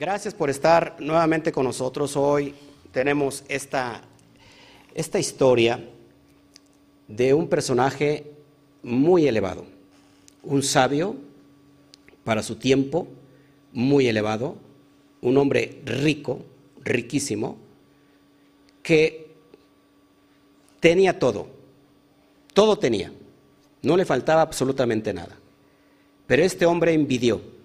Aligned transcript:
Gracias 0.00 0.32
por 0.32 0.48
estar 0.48 0.96
nuevamente 0.98 1.52
con 1.52 1.66
nosotros. 1.66 2.16
Hoy 2.16 2.54
tenemos 2.90 3.44
esta, 3.48 4.00
esta 4.94 5.18
historia 5.18 5.78
de 7.06 7.34
un 7.34 7.46
personaje 7.46 8.24
muy 8.82 9.28
elevado, 9.28 9.66
un 10.42 10.62
sabio 10.62 11.16
para 12.24 12.42
su 12.42 12.56
tiempo, 12.56 13.08
muy 13.74 14.08
elevado, 14.08 14.56
un 15.20 15.36
hombre 15.36 15.82
rico, 15.84 16.46
riquísimo, 16.82 17.58
que 18.82 19.34
tenía 20.80 21.18
todo, 21.18 21.46
todo 22.54 22.78
tenía, 22.78 23.12
no 23.82 23.98
le 23.98 24.06
faltaba 24.06 24.40
absolutamente 24.40 25.12
nada. 25.12 25.36
Pero 26.26 26.42
este 26.42 26.64
hombre 26.64 26.94
envidió 26.94 27.59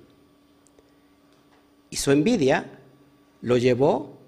y 1.96 1.98
su 1.98 2.12
envidia 2.12 2.66
lo 3.42 3.56
llevó 3.56 4.20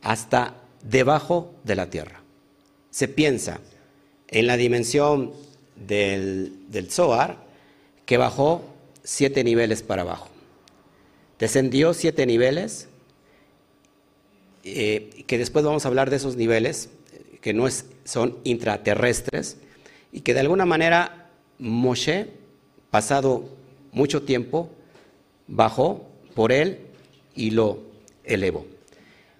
hasta 0.00 0.54
debajo 0.82 1.54
de 1.64 1.76
la 1.76 1.90
tierra. 1.90 2.22
Se 2.90 3.08
piensa 3.08 3.60
en 4.28 4.46
la 4.46 4.56
dimensión 4.56 5.34
del, 5.76 6.70
del 6.70 6.90
Zohar 6.90 7.44
que 8.06 8.16
bajó 8.16 8.64
siete 9.04 9.44
niveles 9.44 9.82
para 9.82 10.00
abajo. 10.00 10.28
Descendió 11.38 11.92
siete 11.92 12.24
niveles, 12.24 12.88
eh, 14.64 15.24
que 15.26 15.36
después 15.36 15.66
vamos 15.66 15.84
a 15.84 15.88
hablar 15.88 16.08
de 16.08 16.16
esos 16.16 16.36
niveles, 16.36 16.88
que 17.42 17.52
no 17.52 17.66
es, 17.66 17.84
son 18.04 18.38
intraterrestres, 18.44 19.58
y 20.10 20.22
que 20.22 20.32
de 20.32 20.40
alguna 20.40 20.64
manera 20.64 21.28
Moshe, 21.58 22.30
pasado 22.90 23.50
mucho 23.92 24.22
tiempo, 24.22 24.70
bajó 25.46 26.08
por 26.34 26.52
él 26.52 26.78
y 27.34 27.50
lo 27.50 27.80
elevó. 28.24 28.66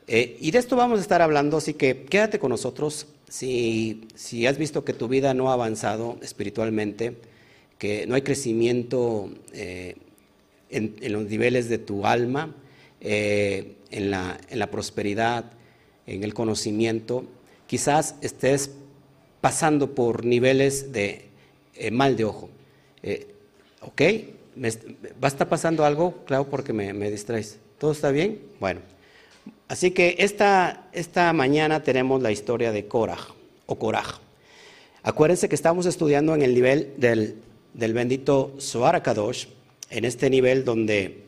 Eh, 0.06 0.36
y 0.40 0.50
de 0.50 0.58
esto 0.58 0.76
vamos 0.76 0.98
a 0.98 1.02
estar 1.02 1.22
hablando, 1.22 1.56
así 1.56 1.74
que 1.74 2.04
quédate 2.04 2.38
con 2.38 2.50
nosotros. 2.50 3.06
Si, 3.28 4.08
si 4.14 4.46
has 4.46 4.58
visto 4.58 4.84
que 4.84 4.92
tu 4.92 5.08
vida 5.08 5.32
no 5.32 5.50
ha 5.50 5.54
avanzado 5.54 6.18
espiritualmente, 6.22 7.16
que 7.78 8.06
no 8.06 8.14
hay 8.14 8.22
crecimiento 8.22 9.30
eh, 9.54 9.96
en, 10.70 10.96
los 11.12 11.24
niveles 11.24 11.68
de 11.68 11.78
tu 11.78 12.04
alma, 12.04 12.54
eh, 13.00 13.76
en, 13.90 14.10
la, 14.10 14.38
en, 14.50 14.58
la, 14.58 14.70
prosperidad, 14.70 15.52
en 16.06 16.24
el 16.24 16.34
conocimiento, 16.34 17.24
quizás 17.66 18.16
estés 18.20 18.70
pasando 19.40 19.94
por 19.94 20.24
niveles 20.24 20.92
de 20.92 21.26
mal 21.90 22.16
de 22.16 22.24
ojo. 22.24 22.50
¿Ok? 23.80 24.02
¿Va 24.56 25.26
a 25.26 25.28
estar 25.28 25.48
pasando 25.48 25.84
algo? 25.84 26.24
Claro, 26.26 26.48
porque 26.48 26.72
me, 26.72 26.92
me 26.92 27.10
distraes. 27.10 27.58
¿Todo 27.78 27.92
está 27.92 28.10
bien? 28.10 28.40
Bueno. 28.60 28.80
Así 29.68 29.90
que 29.90 30.16
esta, 30.18 30.88
esta 30.92 31.32
mañana 31.32 31.82
tenemos 31.82 32.20
la 32.20 32.30
historia 32.30 32.72
de 32.72 32.86
Korah 32.86 33.26
o 33.66 33.78
Korah. 33.78 34.20
Acuérdense 35.02 35.48
que 35.48 35.54
estamos 35.54 35.86
estudiando 35.86 36.34
en 36.34 36.42
el 36.42 36.54
nivel 36.54 36.92
del, 36.98 37.36
del 37.72 37.94
bendito 37.94 38.54
Zohar 38.60 39.02
Kadosh, 39.02 39.46
en 39.90 40.04
este 40.04 40.30
nivel 40.30 40.64
donde 40.64 41.24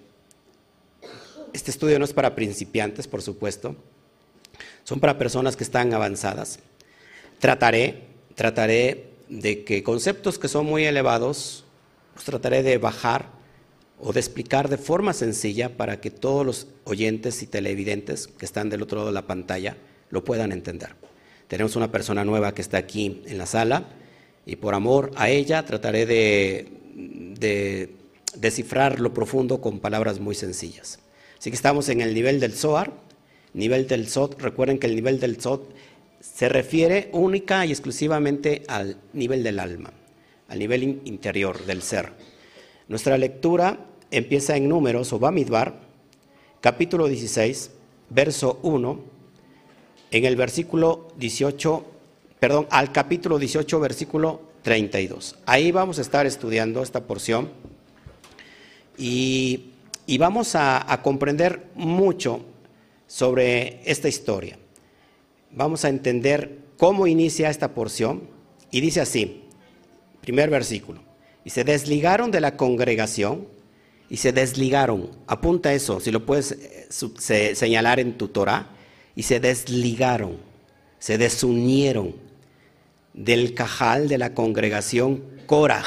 este 1.53 1.71
estudio 1.71 1.99
no 1.99 2.05
es 2.05 2.13
para 2.13 2.35
principiantes, 2.35 3.09
por 3.09 3.23
supuesto, 3.23 3.77
son 4.85 5.01
para 5.01 5.19
personas 5.19 5.57
que 5.57 5.65
están 5.65 5.95
avanzadas. 5.95 6.59
Trataré, 7.39 8.03
trataré 8.35 9.07
de 9.29 9.65
que 9.65 9.83
conceptos 9.83 10.39
que 10.39 10.49
son 10.49 10.67
muy 10.67 10.85
elevados 10.85 11.64
pues 12.15 12.25
trataré 12.25 12.63
de 12.63 12.79
bajar 12.79 13.29
o 14.01 14.13
de 14.13 14.21
explicar 14.21 14.69
de 14.69 14.79
forma 14.79 15.13
sencilla 15.13 15.77
para 15.77 16.01
que 16.01 16.11
todos 16.11 16.47
los 16.47 16.67
oyentes 16.85 17.43
y 17.43 17.47
televidentes 17.47 18.29
que 18.29 18.45
están 18.45 18.71
del 18.71 18.83
otro 18.83 18.99
lado 18.99 19.09
de 19.09 19.15
la 19.15 19.27
pantalla 19.27 19.77
lo 20.11 20.25
puedan 20.25 20.53
entender. 20.53 20.91
Tenemos 21.49 21.77
una 21.77 21.91
persona 21.91 22.25
nueva 22.25 22.55
que 22.55 22.63
está 22.63 22.79
aquí 22.79 23.23
en 23.27 23.39
la 23.39 23.47
sala 23.47 23.85
y 24.47 24.57
por 24.57 24.75
amor 24.75 25.11
a 25.17 25.29
ella 25.29 25.65
trataré 25.65 26.07
de, 26.07 27.91
descifrar 28.37 29.01
lo 29.01 29.13
profundo 29.13 29.61
con 29.61 29.81
palabras 29.81 30.21
muy 30.21 30.35
sencillas. 30.35 31.01
Así 31.39 31.51
que 31.51 31.57
estamos 31.57 31.89
en 31.89 32.01
el 32.01 32.15
nivel 32.15 32.41
del 32.41 32.53
Zohar, 32.53 32.93
nivel 33.53 33.87
del 33.87 34.09
Zot. 34.09 34.41
Recuerden 34.41 34.79
que 34.79 34.87
el 34.87 34.95
nivel 34.95 35.21
del 35.21 35.41
Zot 35.41 35.75
se 36.21 36.49
refiere 36.49 37.11
única 37.13 37.65
y 37.67 37.71
exclusivamente 37.71 38.63
al 38.67 38.97
nivel 39.13 39.43
del 39.43 39.61
alma 39.61 39.93
al 40.55 40.61
nivel 40.61 41.03
interior 41.05 41.67
del 41.67 41.83
ser. 41.83 42.13
Nuestra 42.87 43.19
lectura 43.19 43.87
empieza 44.13 44.57
en 44.57 44.69
Números 44.69 45.13
o 45.13 45.21
capítulo 46.61 47.09
16, 47.09 47.73
verso 48.09 48.61
1, 48.63 49.01
en 50.13 50.25
el 50.25 50.37
versículo 50.37 51.09
18, 51.19 51.85
perdón, 52.39 52.69
al 52.71 52.93
capítulo 52.93 53.41
18, 53.41 53.81
versículo 53.81 54.43
32. 54.63 55.37
Ahí 55.45 55.73
vamos 55.73 55.99
a 55.99 56.03
estar 56.03 56.25
estudiando 56.25 56.85
esta 56.85 57.03
porción 57.03 57.51
y, 58.97 59.73
vamos 60.21 60.55
a, 60.55 60.91
a 60.93 61.03
comprender 61.03 61.65
mucho 61.75 62.45
sobre 63.09 63.81
esta 63.91 64.09
historia. 64.09 64.57
Vamos 65.51 65.85
a 65.85 65.89
entender 65.89 66.59
cómo 66.79 67.09
inicia 67.09 67.51
esta 67.51 67.75
porción 67.75 68.23
y 68.71 68.81
dice 68.81 69.01
así, 69.01 69.44
Primer 70.25 70.49
versículo. 70.49 71.03
Y 71.45 71.51
se 71.51 71.65
desligaron 71.65 72.31
de 72.31 72.41
la 72.41 72.57
congregación 72.57 73.47
y 74.09 74.17
se 74.17 74.33
desligaron. 74.33 75.11
Apunta 75.27 75.75
eso, 75.75 76.01
si 76.01 76.11
lo 76.11 76.25
puedes 76.25 76.53
eh, 76.53 77.55
señalar 77.55 78.01
en 78.01 78.17
tu 78.17 78.29
Torah. 78.29 78.71
Y 79.15 79.25
se 79.25 79.39
desligaron, 79.39 80.39
se 80.99 81.19
desunieron 81.19 82.15
del 83.13 83.53
cajal 83.53 84.09
de 84.09 84.17
la 84.19 84.33
congregación 84.35 85.23
Korah, 85.47 85.85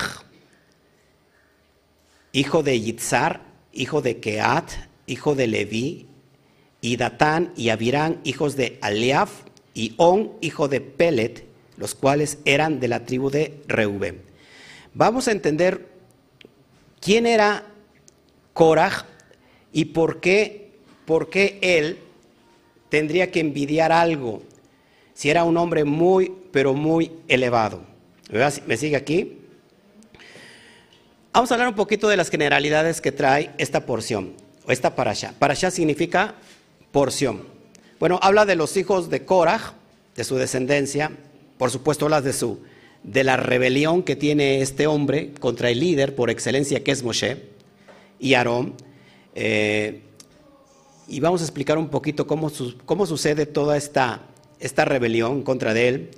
hijo 2.31 2.61
de 2.61 2.79
Yitzhar, 2.79 3.41
hijo 3.73 4.01
de 4.01 4.19
Keat, 4.19 4.71
hijo 5.07 5.33
de 5.33 5.47
Leví, 5.47 6.07
y 6.79 6.95
Datán 6.95 7.51
y 7.57 7.69
Abirán, 7.69 8.21
hijos 8.23 8.55
de 8.55 8.77
Aliaf, 8.81 9.41
y 9.73 9.93
On, 9.97 10.33
hijo 10.41 10.67
de 10.67 10.79
Pelet, 10.79 11.45
los 11.77 11.95
cuales 11.95 12.39
eran 12.45 12.79
de 12.79 12.87
la 12.87 13.05
tribu 13.05 13.29
de 13.29 13.61
Reubén. 13.67 14.26
Vamos 14.97 15.27
a 15.27 15.31
entender 15.31 15.87
quién 16.99 17.27
era 17.27 17.65
Korah 18.53 19.05
y 19.71 19.85
por 19.85 20.19
qué, 20.19 20.71
por 21.05 21.29
qué 21.29 21.59
él 21.61 21.99
tendría 22.89 23.29
que 23.29 23.39
envidiar 23.39 23.91
algo 23.91 24.41
si 25.13 25.29
era 25.29 25.43
un 25.43 25.55
hombre 25.57 25.83
muy, 25.83 26.33
pero 26.51 26.73
muy 26.73 27.11
elevado. 27.27 27.83
¿Me 28.65 28.75
sigue 28.75 28.95
aquí? 28.95 29.37
Vamos 31.31 31.51
a 31.51 31.53
hablar 31.53 31.69
un 31.69 31.75
poquito 31.75 32.07
de 32.07 32.17
las 32.17 32.31
generalidades 32.31 32.99
que 32.99 33.11
trae 33.11 33.51
esta 33.59 33.85
porción, 33.85 34.33
o 34.65 34.71
esta 34.71 34.95
parasha. 34.95 35.35
Parasha 35.37 35.69
significa 35.69 36.33
porción. 36.91 37.43
Bueno, 37.99 38.17
habla 38.23 38.47
de 38.47 38.55
los 38.55 38.75
hijos 38.75 39.11
de 39.11 39.25
Korah, 39.25 39.75
de 40.15 40.23
su 40.23 40.37
descendencia, 40.37 41.11
por 41.59 41.69
supuesto 41.69 42.05
habla 42.05 42.21
de 42.21 42.33
su 42.33 42.63
de 43.03 43.23
la 43.23 43.37
rebelión 43.37 44.03
que 44.03 44.15
tiene 44.15 44.61
este 44.61 44.87
hombre 44.87 45.31
contra 45.39 45.69
el 45.69 45.79
líder 45.79 46.15
por 46.15 46.29
excelencia 46.29 46.83
que 46.83 46.91
es 46.91 47.03
Moshe 47.03 47.43
y 48.19 48.33
Aarón. 48.33 48.73
Eh, 49.35 50.01
y 51.07 51.19
vamos 51.19 51.41
a 51.41 51.45
explicar 51.45 51.77
un 51.77 51.89
poquito 51.89 52.27
cómo, 52.27 52.51
cómo 52.85 53.05
sucede 53.05 53.45
toda 53.45 53.77
esta, 53.77 54.23
esta 54.59 54.83
rebelión 54.83 55.43
contra 55.43 55.73
de 55.73 55.87
él. 55.87 56.11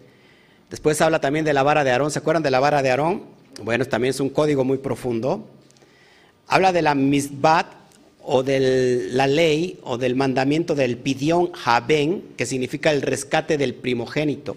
Después 0.69 0.99
habla 1.01 1.21
también 1.21 1.45
de 1.45 1.53
la 1.53 1.63
vara 1.63 1.83
de 1.83 1.91
Aarón. 1.91 2.11
¿Se 2.11 2.19
acuerdan 2.19 2.43
de 2.43 2.51
la 2.51 2.59
vara 2.59 2.81
de 2.81 2.89
Aarón? 2.89 3.23
Bueno, 3.63 3.85
también 3.85 4.11
es 4.11 4.19
un 4.19 4.29
código 4.29 4.63
muy 4.63 4.77
profundo. 4.77 5.47
Habla 6.47 6.71
de 6.71 6.81
la 6.81 6.95
misbat 6.95 7.67
o 8.23 8.43
de 8.43 9.09
la 9.11 9.27
ley 9.27 9.79
o 9.83 9.97
del 9.97 10.15
mandamiento 10.15 10.75
del 10.75 10.97
pidión 10.97 11.51
haben, 11.65 12.23
que 12.37 12.45
significa 12.45 12.91
el 12.91 13.01
rescate 13.01 13.57
del 13.57 13.73
primogénito. 13.73 14.55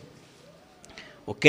¿Ok? 1.27 1.47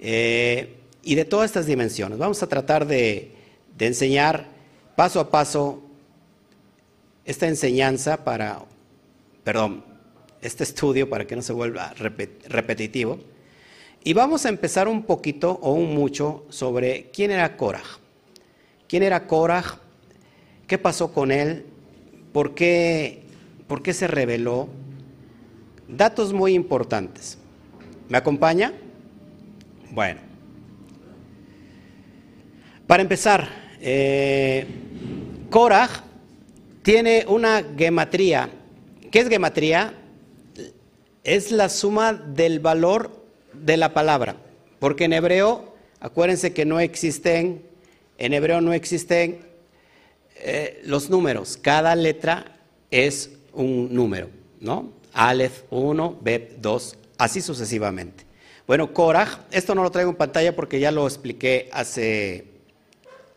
Eh, 0.00 0.76
y 1.02 1.14
de 1.14 1.24
todas 1.24 1.46
estas 1.46 1.66
dimensiones. 1.66 2.18
Vamos 2.18 2.42
a 2.42 2.46
tratar 2.46 2.86
de, 2.86 3.32
enseñar 3.78 4.46
paso 4.96 5.20
a 5.20 5.30
paso 5.30 5.82
esta 7.24 7.46
enseñanza 7.46 8.24
para, 8.24 8.62
perdón, 9.44 9.84
este 10.42 10.64
estudio 10.64 11.08
para 11.08 11.26
que 11.26 11.36
no 11.36 11.42
se 11.42 11.52
vuelva 11.52 11.94
repetitivo. 11.94 13.18
Y 14.04 14.12
vamos 14.12 14.46
a 14.46 14.48
empezar 14.48 14.88
un 14.88 15.02
poquito 15.02 15.58
o 15.62 15.72
un 15.72 15.94
mucho 15.94 16.44
sobre 16.48 17.10
quién 17.12 17.30
era 17.30 17.56
Korah. 17.56 17.82
¿Quién 18.86 19.02
era 19.02 19.26
Korah? 19.26 19.78
¿Qué 20.66 20.78
pasó 20.78 21.12
con 21.12 21.30
él? 21.30 21.66
¿Por 22.32 22.54
qué, 22.54 23.22
¿Por 23.66 23.82
qué 23.82 23.92
se 23.92 24.06
reveló? 24.06 24.68
Datos 25.88 26.32
muy 26.32 26.54
importantes. 26.54 27.38
¿Me 28.08 28.18
acompaña? 28.18 28.72
Bueno, 29.90 30.20
para 32.86 33.02
empezar, 33.02 33.48
eh, 33.80 34.66
Korah 35.50 35.88
tiene 36.82 37.24
una 37.26 37.64
gematría. 37.76 38.50
¿Qué 39.10 39.20
es 39.20 39.28
gematría? 39.28 39.94
Es 41.24 41.50
la 41.50 41.68
suma 41.68 42.12
del 42.12 42.60
valor 42.60 43.24
de 43.52 43.76
la 43.76 43.92
palabra. 43.94 44.36
Porque 44.78 45.04
en 45.04 45.14
hebreo, 45.14 45.74
acuérdense 46.00 46.52
que 46.52 46.64
no 46.64 46.80
existen, 46.80 47.62
en 48.18 48.32
hebreo 48.34 48.60
no 48.60 48.72
existen 48.72 49.40
eh, 50.36 50.80
los 50.84 51.10
números. 51.10 51.56
Cada 51.56 51.94
letra 51.96 52.58
es 52.90 53.30
un 53.52 53.94
número, 53.94 54.28
¿no? 54.60 54.92
Aleph 55.12 55.62
1, 55.70 56.18
Beb 56.20 56.60
2, 56.60 56.98
así 57.18 57.40
sucesivamente. 57.40 58.27
Bueno, 58.68 58.92
Korah, 58.92 59.46
esto 59.50 59.74
no 59.74 59.82
lo 59.82 59.90
traigo 59.90 60.10
en 60.10 60.16
pantalla 60.18 60.54
porque 60.54 60.78
ya 60.78 60.92
lo 60.92 61.06
expliqué 61.06 61.70
hace, 61.72 62.44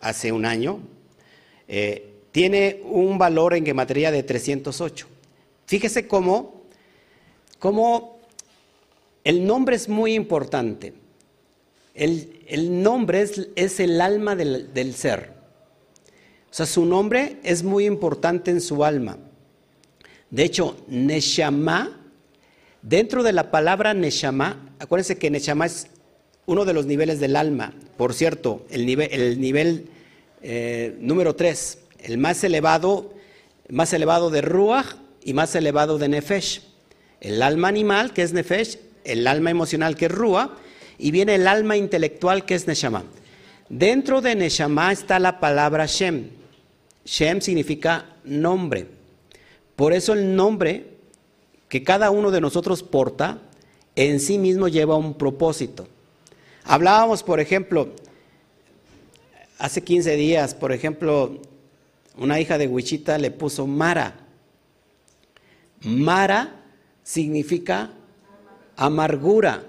hace 0.02 0.34
un 0.34 0.46
año. 0.46 0.82
Eh, 1.70 2.16
tiene 2.34 2.82
un 2.84 3.18
valor 3.18 3.54
en 3.54 3.66
gematría 3.66 4.12
de 4.12 4.24
308. 4.24 5.08
Fíjese 5.68 6.06
cómo, 6.06 6.66
cómo 7.60 8.20
el 9.24 9.48
nombre 9.48 9.78
es 9.78 9.88
muy 9.88 10.16
importante. 10.16 10.96
El, 11.94 12.84
nombre 12.84 13.22
es, 13.22 13.48
es, 13.56 13.80
el 13.80 14.02
alma 14.02 14.36
del, 14.36 14.74
del 14.74 14.94
ser. 14.96 15.32
O 16.52 16.54
sea, 16.54 16.66
su 16.66 16.86
nombre 16.86 17.38
es 17.44 17.64
muy 17.64 17.86
importante 17.86 18.52
en 18.52 18.60
su 18.60 18.84
alma. 18.84 19.18
De 20.30 20.44
hecho, 20.44 20.76
Neshama, 20.90 22.02
dentro 22.82 23.24
de 23.24 23.32
la 23.32 23.50
palabra 23.50 23.94
Neshama, 23.94 24.68
acuérdense 24.82 25.18
que 25.18 25.30
Neshama 25.30 25.68
es 25.68 25.88
uno 26.48 26.66
de 26.66 26.74
los 26.74 26.88
niveles 26.88 27.20
del 27.20 27.36
alma. 27.36 27.74
Por 27.98 28.14
cierto, 28.16 28.66
el 28.72 28.86
nivel, 28.88 29.10
el 29.12 29.40
nivel 29.40 29.86
eh, 30.42 30.96
número 31.00 31.36
3, 31.36 31.78
el 32.00 32.18
más 32.18 32.44
elevado, 32.44 33.14
más 33.70 33.94
elevado 33.94 34.32
de 34.32 34.42
Ruach 34.42 34.96
y 35.24 35.34
más 35.34 35.54
elevado 35.56 36.00
de 36.00 36.10
Nefesh. 36.10 36.64
El 37.20 37.44
alma 37.44 37.68
animal, 37.68 38.12
que 38.12 38.24
es 38.24 38.34
Nefesh, 38.34 38.80
el 39.04 39.28
alma 39.28 39.52
emocional, 39.52 39.96
que 39.96 40.06
es 40.06 40.12
Ruach, 40.12 40.50
y 40.98 41.12
viene 41.12 41.36
el 41.36 41.48
alma 41.48 41.78
intelectual, 41.78 42.46
que 42.46 42.56
es 42.56 42.66
Neshama. 42.66 43.04
Dentro 43.70 44.20
de 44.22 44.36
Neshama 44.36 44.92
está 44.92 45.20
la 45.20 45.40
palabra 45.40 45.86
Shem. 45.86 46.30
Shem 47.06 47.40
significa 47.40 48.16
nombre. 48.24 48.88
Por 49.76 49.94
eso 49.94 50.14
el 50.14 50.36
nombre 50.36 50.88
que 51.70 51.84
cada 51.84 52.10
uno 52.10 52.32
de 52.32 52.42
nosotros 52.42 52.82
porta 52.82 53.42
en 53.96 54.20
sí 54.20 54.38
mismo 54.38 54.68
lleva 54.68 54.96
un 54.96 55.14
propósito. 55.14 55.88
Hablábamos, 56.64 57.24
por 57.24 57.40
ejemplo, 57.40 57.90
hace 59.58 59.84
15 59.84 60.16
días, 60.16 60.56
por 60.56 60.72
ejemplo, 60.72 61.40
una 62.18 62.40
hija 62.40 62.58
de 62.58 62.68
Wichita 62.68 63.18
le 63.18 63.32
puso 63.32 63.68
Mara. 63.68 64.16
Mara 65.82 66.62
significa 67.04 67.92
amargura. 68.76 69.64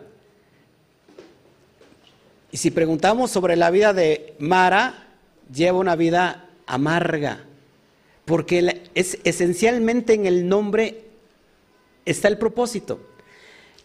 Y 2.50 2.58
si 2.58 2.70
preguntamos 2.70 3.30
sobre 3.30 3.56
la 3.56 3.70
vida 3.70 3.92
de 3.92 4.34
Mara, 4.38 5.06
lleva 5.50 5.78
una 5.78 5.96
vida 5.96 6.48
amarga 6.66 7.44
porque 8.24 8.82
es, 8.94 9.19
esencialmente 9.24 10.14
en 10.14 10.26
el 10.26 10.48
nombre 10.48 11.04
está 12.04 12.28
el 12.28 12.38
propósito. 12.38 13.00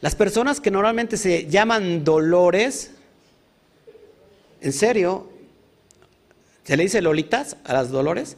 Las 0.02 0.16
personas 0.16 0.62
que 0.62 0.70
normalmente 0.70 1.18
se 1.18 1.48
llaman 1.48 2.04
dolores, 2.04 2.92
en 4.62 4.74
serio, 4.74 5.30
¿se 6.64 6.78
le 6.78 6.84
dice 6.84 7.02
lolitas 7.02 7.58
a 7.64 7.74
las 7.74 7.90
dolores? 7.90 8.38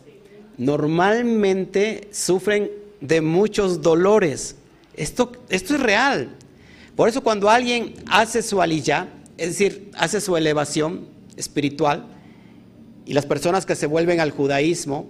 Normalmente 0.58 2.08
sufren 2.12 2.72
de 3.02 3.22
muchos 3.22 3.82
dolores. 3.82 4.56
Esto, 4.96 5.32
esto 5.50 5.76
es 5.76 5.82
real. 5.82 6.30
Por 6.96 7.10
eso 7.10 7.22
cuando 7.22 7.50
alguien 7.50 7.94
hace 8.10 8.42
su 8.42 8.62
aliyah, 8.62 9.08
es 9.38 9.50
decir, 9.50 9.92
hace 9.96 10.22
su 10.22 10.36
elevación 10.38 11.08
espiritual, 11.36 12.06
y 13.06 13.14
las 13.14 13.26
personas 13.26 13.66
que 13.66 13.76
se 13.76 13.88
vuelven 13.88 14.20
al 14.20 14.32
judaísmo, 14.32 15.10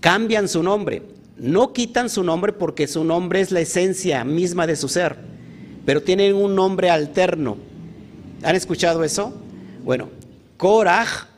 cambian 0.00 0.48
su 0.48 0.62
nombre. 0.62 1.02
No 1.36 1.72
quitan 1.72 2.08
su 2.08 2.22
nombre 2.22 2.52
porque 2.52 2.86
su 2.86 3.02
nombre 3.04 3.40
es 3.40 3.50
la 3.50 3.60
esencia 3.60 4.24
misma 4.24 4.66
de 4.66 4.76
su 4.76 4.88
ser, 4.88 5.33
pero 5.84 6.02
tienen 6.02 6.34
un 6.34 6.54
nombre 6.54 6.90
alterno. 6.90 7.56
¿Han 8.42 8.56
escuchado 8.56 9.04
eso? 9.04 9.34
Bueno, 9.82 10.08
Korah 10.56 11.28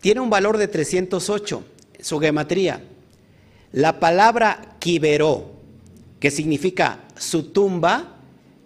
tiene 0.00 0.20
un 0.20 0.30
valor 0.30 0.58
de 0.58 0.68
308, 0.68 1.64
su 2.00 2.18
gematría. 2.18 2.82
La 3.72 4.00
palabra 4.00 4.76
Kiberó, 4.78 5.52
que 6.20 6.30
significa 6.30 7.00
su 7.16 7.52
tumba, 7.52 8.16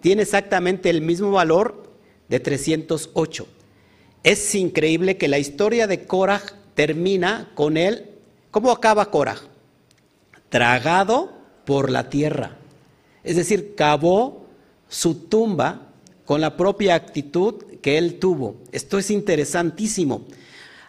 tiene 0.01 0.23
exactamente 0.23 0.89
el 0.89 1.01
mismo 1.01 1.31
valor 1.31 1.91
de 2.29 2.39
308. 2.39 3.47
Es 4.23 4.55
increíble 4.55 5.17
que 5.17 5.27
la 5.27 5.39
historia 5.39 5.87
de 5.87 6.05
Korah 6.05 6.41
termina 6.75 7.51
con 7.55 7.77
él 7.77 8.17
¿Cómo 8.57 8.71
acaba 8.71 9.11
Cora? 9.11 9.35
Tragado 10.49 11.31
por 11.63 11.91
la 11.91 12.09
tierra. 12.09 12.57
Es 13.23 13.35
decir, 13.35 13.75
cavó 13.75 14.46
su 14.89 15.15
tumba 15.15 15.93
con 16.25 16.41
la 16.41 16.57
propia 16.57 16.95
actitud 16.95 17.55
que 17.81 17.97
él 17.97 18.19
tuvo. 18.19 18.57
Esto 18.71 18.97
es 18.97 19.11
interesantísimo. 19.11 20.25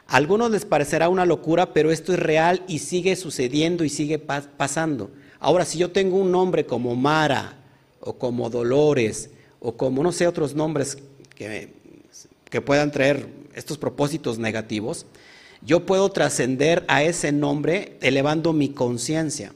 A 0.06 0.16
algunos 0.16 0.50
les 0.50 0.64
parecerá 0.64 1.08
una 1.08 1.26
locura, 1.26 1.72
pero 1.72 1.92
esto 1.92 2.12
es 2.12 2.18
real 2.18 2.64
y 2.66 2.78
sigue 2.78 3.14
sucediendo 3.14 3.84
y 3.84 3.88
sigue 3.88 4.18
pasando. 4.18 5.10
Ahora, 5.38 5.64
si 5.64 5.78
yo 5.78 5.90
tengo 5.90 6.16
un 6.16 6.32
nombre 6.32 6.66
como 6.66 6.96
Mara 6.96 7.58
o 8.00 8.14
como 8.14 8.50
Dolores 8.50 9.30
o 9.60 9.76
como 9.76 10.02
no 10.02 10.12
sé 10.12 10.26
otros 10.26 10.54
nombres 10.54 10.98
que, 11.34 11.72
que 12.50 12.60
puedan 12.60 12.90
traer 12.90 13.28
estos 13.54 13.78
propósitos 13.78 14.38
negativos, 14.38 15.06
yo 15.62 15.84
puedo 15.84 16.08
trascender 16.10 16.84
a 16.88 17.02
ese 17.02 17.32
nombre 17.32 17.98
elevando 18.00 18.52
mi 18.52 18.70
conciencia. 18.70 19.52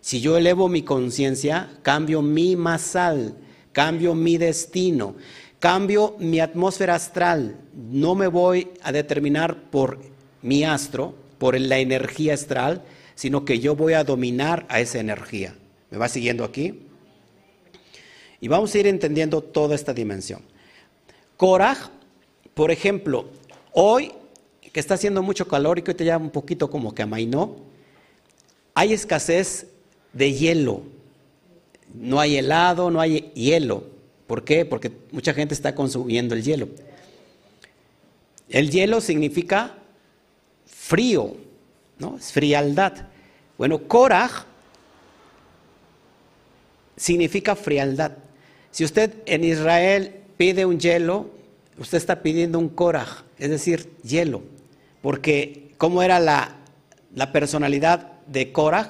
Si 0.00 0.20
yo 0.20 0.36
elevo 0.36 0.68
mi 0.68 0.82
conciencia, 0.82 1.70
cambio 1.82 2.22
mi 2.22 2.56
masal, 2.56 3.34
cambio 3.72 4.14
mi 4.14 4.38
destino, 4.38 5.16
cambio 5.58 6.16
mi 6.18 6.40
atmósfera 6.40 6.94
astral. 6.94 7.56
No 7.74 8.14
me 8.14 8.26
voy 8.26 8.70
a 8.82 8.92
determinar 8.92 9.70
por 9.70 9.98
mi 10.42 10.64
astro, 10.64 11.14
por 11.38 11.58
la 11.58 11.78
energía 11.78 12.34
astral, 12.34 12.82
sino 13.14 13.44
que 13.44 13.58
yo 13.58 13.74
voy 13.74 13.94
a 13.94 14.04
dominar 14.04 14.66
a 14.68 14.80
esa 14.80 14.98
energía. 14.98 15.54
¿Me 15.90 15.98
va 15.98 16.08
siguiendo 16.08 16.44
aquí? 16.44 16.80
Y 18.40 18.48
vamos 18.48 18.74
a 18.74 18.78
ir 18.78 18.86
entendiendo 18.86 19.40
toda 19.40 19.74
esta 19.74 19.92
dimensión. 19.92 20.42
Korah, 21.36 21.76
por 22.54 22.70
ejemplo, 22.70 23.26
hoy 23.72 24.12
que 24.72 24.80
está 24.80 24.94
haciendo 24.94 25.22
mucho 25.22 25.46
calor 25.46 25.78
y 25.78 25.82
que 25.82 25.94
te 25.94 26.04
ya 26.04 26.16
un 26.16 26.30
poquito 26.30 26.70
como 26.70 26.94
que 26.94 27.02
amainó, 27.02 27.56
hay 28.74 28.92
escasez 28.92 29.66
de 30.12 30.32
hielo. 30.32 30.82
No 31.94 32.20
hay 32.20 32.36
helado, 32.36 32.90
no 32.90 33.00
hay 33.00 33.30
hielo. 33.34 33.84
¿Por 34.26 34.44
qué? 34.44 34.64
Porque 34.64 34.92
mucha 35.10 35.34
gente 35.34 35.54
está 35.54 35.74
consumiendo 35.74 36.34
el 36.34 36.42
hielo. 36.42 36.68
El 38.48 38.70
hielo 38.70 39.00
significa 39.00 39.74
frío, 40.66 41.36
¿no? 41.98 42.16
Es 42.16 42.32
frialdad. 42.32 43.08
Bueno, 43.58 43.86
Korah 43.86 44.46
significa 46.96 47.56
frialdad. 47.56 48.12
Si 48.70 48.84
usted 48.84 49.14
en 49.26 49.44
Israel 49.44 50.16
pide 50.36 50.64
un 50.66 50.78
hielo, 50.78 51.30
usted 51.78 51.98
está 51.98 52.22
pidiendo 52.22 52.58
un 52.58 52.68
Korah, 52.68 53.24
es 53.38 53.50
decir, 53.50 53.90
hielo 54.02 54.42
porque 55.02 55.72
cómo 55.76 56.02
era 56.02 56.20
la, 56.20 56.56
personalidad 57.32 58.12
de 58.26 58.52
Korah, 58.52 58.88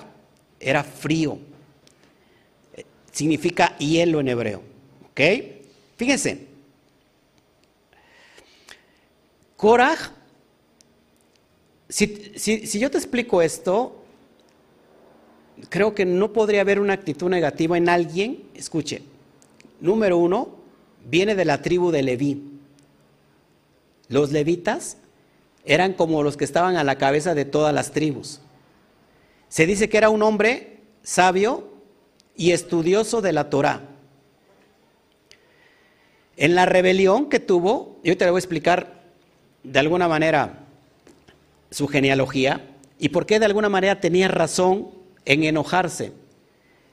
era 0.61 0.85
frío. 0.85 1.39
Significa 3.13 3.77
hielo 3.79 4.21
en 4.21 4.29
hebreo. 4.29 4.63
¿Ok? 5.11 5.21
Fíjense. 5.97 6.49
Korah, 9.57 9.97
si, 11.89 12.33
si 12.37 12.79
yo 12.81 12.91
te 12.91 12.99
explico 12.99 13.43
esto, 13.43 14.03
creo 15.69 15.95
que 15.95 16.05
no 16.05 16.33
podría 16.33 16.63
haber 16.63 16.81
una 16.81 16.95
actitud 16.95 17.29
negativa 17.29 17.77
en 17.77 17.89
alguien. 17.89 18.43
Escuche, 18.55 19.03
número 19.81 20.19
uno, 20.19 20.57
viene 21.05 21.35
de 21.35 21.45
la 21.45 21.63
tribu 21.63 21.91
de 21.91 22.03
Leví. 22.03 22.43
Los 24.09 24.33
levitas 24.33 24.97
eran 25.65 25.95
como 25.95 26.23
los 26.23 26.37
que 26.37 26.45
estaban 26.45 26.77
a 26.77 26.85
la 26.85 26.99
cabeza 26.99 27.35
de 27.35 27.45
todas 27.45 27.73
las 27.73 27.93
tribus. 27.93 28.41
Se 29.49 29.67
dice 29.67 29.89
que 29.89 29.99
era 29.99 30.11
un 30.11 30.23
hombre 30.23 30.81
sabio 31.03 31.72
y 32.37 32.53
estudioso 32.53 33.21
de 33.21 33.33
la 33.33 33.51
Torá. 33.51 33.89
En 36.37 36.55
la 36.55 36.67
rebelión 36.67 37.29
que 37.29 37.41
tuvo, 37.41 38.01
yo 38.03 38.17
te 38.17 38.25
voy 38.27 38.37
a 38.37 38.39
explicar 38.39 39.03
de 39.63 39.79
alguna 39.79 40.09
manera 40.09 40.67
su 41.71 41.87
genealogía 41.89 42.77
y 42.99 43.11
por 43.11 43.27
qué 43.27 43.39
de 43.39 43.47
alguna 43.47 43.69
manera 43.69 44.01
tenía 44.01 44.29
razón 44.29 44.91
en 45.25 45.45
enojarse. 45.45 46.13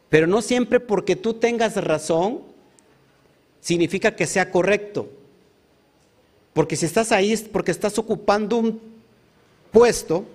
Pero 0.10 0.28
no 0.28 0.42
siempre 0.42 0.80
porque 0.80 1.16
tú 1.16 1.36
tengas 1.36 1.76
razón 1.76 2.42
significa 3.62 4.16
que 4.16 4.26
sea 4.26 4.52
correcto. 4.52 5.10
Porque 6.54 6.76
si 6.76 6.86
estás 6.86 7.12
ahí 7.12 7.32
es 7.32 7.44
porque 7.44 7.72
estás 7.72 7.98
ocupando 7.98 8.58
un 8.58 8.82
puesto, 9.72 10.26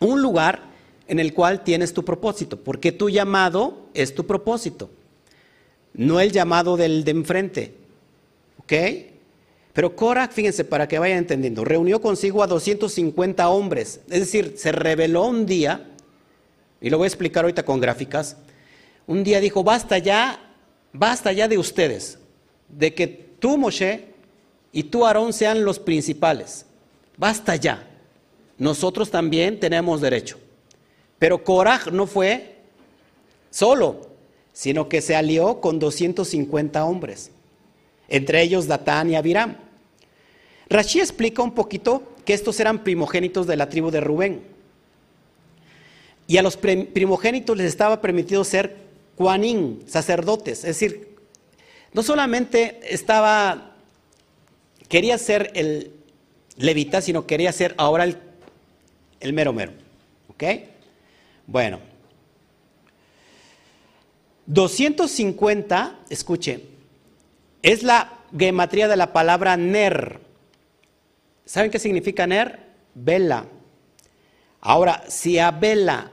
un 0.00 0.22
lugar 0.22 0.62
en 1.08 1.18
el 1.18 1.34
cual 1.34 1.64
tienes 1.64 1.92
tu 1.92 2.04
propósito. 2.04 2.58
Porque 2.62 2.92
tu 2.92 3.10
llamado 3.10 3.88
es 3.94 4.14
tu 4.14 4.26
propósito, 4.26 4.90
no 5.94 6.20
el 6.20 6.30
llamado 6.30 6.76
del 6.76 7.02
de 7.02 7.10
enfrente. 7.10 7.74
¿Ok? 8.58 8.72
Pero 9.72 9.96
Korah, 9.96 10.28
fíjense, 10.28 10.64
para 10.64 10.88
que 10.88 10.98
vayan 10.98 11.18
entendiendo, 11.18 11.64
reunió 11.64 12.00
consigo 12.00 12.42
a 12.42 12.46
250 12.46 13.48
hombres. 13.48 14.00
Es 14.10 14.20
decir, 14.20 14.54
se 14.56 14.72
reveló 14.72 15.26
un 15.26 15.46
día, 15.46 15.88
y 16.80 16.90
lo 16.90 16.98
voy 16.98 17.06
a 17.06 17.08
explicar 17.08 17.44
ahorita 17.44 17.64
con 17.64 17.80
gráficas, 17.80 18.36
un 19.06 19.24
día 19.24 19.40
dijo, 19.40 19.64
basta 19.64 19.98
ya, 19.98 20.52
basta 20.92 21.32
ya 21.32 21.48
de 21.48 21.58
ustedes, 21.58 22.18
de 22.68 22.92
que 22.92 23.06
tú, 23.06 23.56
Moshe, 23.56 24.06
y 24.72 24.82
tú, 24.82 25.06
Aarón, 25.06 25.32
sean 25.32 25.64
los 25.64 25.78
principales. 25.78 26.66
Basta 27.16 27.56
ya. 27.56 27.88
Nosotros 28.58 29.10
también 29.10 29.58
tenemos 29.60 30.00
derecho. 30.00 30.38
Pero 31.18 31.42
Korah 31.44 31.82
no 31.92 32.06
fue 32.06 32.56
solo, 33.50 34.08
sino 34.52 34.88
que 34.88 35.00
se 35.00 35.16
alió 35.16 35.60
con 35.60 35.78
250 35.78 36.84
hombres, 36.84 37.30
entre 38.08 38.42
ellos 38.42 38.66
Datán 38.66 39.10
y 39.10 39.16
Abiram. 39.16 39.56
Rashi 40.68 41.00
explica 41.00 41.42
un 41.42 41.52
poquito 41.52 42.02
que 42.24 42.34
estos 42.34 42.60
eran 42.60 42.84
primogénitos 42.84 43.46
de 43.46 43.56
la 43.56 43.68
tribu 43.68 43.90
de 43.90 44.00
Rubén. 44.00 44.42
Y 46.26 46.36
a 46.36 46.42
los 46.42 46.56
primogénitos 46.56 47.56
les 47.56 47.66
estaba 47.66 48.00
permitido 48.00 48.44
ser 48.44 48.76
cuanín, 49.16 49.82
sacerdotes, 49.86 50.58
es 50.58 50.78
decir, 50.78 51.16
no 51.92 52.02
solamente 52.02 52.80
estaba, 52.82 53.74
quería 54.88 55.16
ser 55.16 55.50
el 55.54 55.92
levita, 56.56 57.00
sino 57.00 57.26
quería 57.26 57.50
ser 57.52 57.74
ahora 57.78 58.04
el, 58.04 58.18
el 59.20 59.32
mero 59.32 59.52
mero. 59.52 59.72
¿Ok? 60.28 60.44
Bueno. 61.48 61.80
250, 64.46 65.98
escuche, 66.10 66.64
es 67.62 67.82
la 67.82 68.20
gematría 68.38 68.86
de 68.86 68.96
la 68.96 69.12
palabra 69.12 69.56
ner. 69.56 70.20
¿Saben 71.44 71.70
qué 71.70 71.78
significa 71.78 72.26
ner? 72.26 72.60
Vela. 72.94 73.46
Ahora, 74.60 75.04
si 75.08 75.38
a 75.38 75.50
vela 75.50 76.10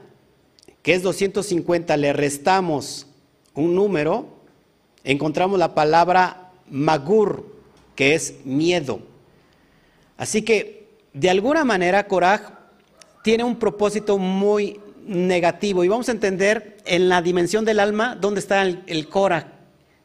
que 0.82 0.94
es 0.94 1.02
250, 1.02 1.96
le 1.96 2.12
restamos 2.12 3.06
un 3.54 3.74
número, 3.74 4.28
encontramos 5.04 5.58
la 5.58 5.74
palabra 5.74 6.52
magur, 6.70 7.60
que 7.94 8.14
es 8.14 8.36
miedo. 8.44 9.00
Así 10.16 10.42
que, 10.42 10.88
de 11.12 11.28
alguna 11.28 11.64
manera, 11.64 12.06
Coraj 12.06 12.52
tiene 13.22 13.44
un 13.44 13.56
propósito 13.56 14.16
muy 14.16 14.80
negativo 15.06 15.84
y 15.84 15.88
vamos 15.88 16.08
a 16.08 16.12
entender 16.12 16.78
en 16.84 17.08
la 17.08 17.22
dimensión 17.22 17.64
del 17.64 17.80
alma 17.80 18.16
dónde 18.16 18.40
está 18.40 18.62
el, 18.62 18.82
el 18.86 19.08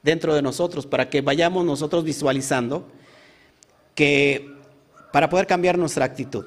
dentro 0.03 0.33
de 0.33 0.41
nosotros, 0.41 0.85
para 0.85 1.09
que 1.09 1.21
vayamos 1.21 1.65
nosotros 1.65 2.03
visualizando 2.03 2.87
que 3.95 4.49
para 5.11 5.29
poder 5.29 5.47
cambiar 5.47 5.77
nuestra 5.77 6.05
actitud. 6.05 6.45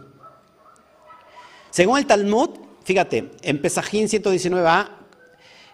Según 1.70 1.98
el 1.98 2.06
Talmud, 2.06 2.50
Fíjate, 2.84 3.30
en 3.40 3.62
Pesajín 3.62 4.08
119a, 4.08 4.88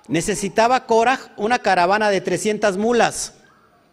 necesitaba 0.07 0.87
Korah 0.87 1.19
una 1.37 1.59
caravana 1.59 2.09
de 2.09 2.21
300 2.21 2.77
mulas 2.77 3.35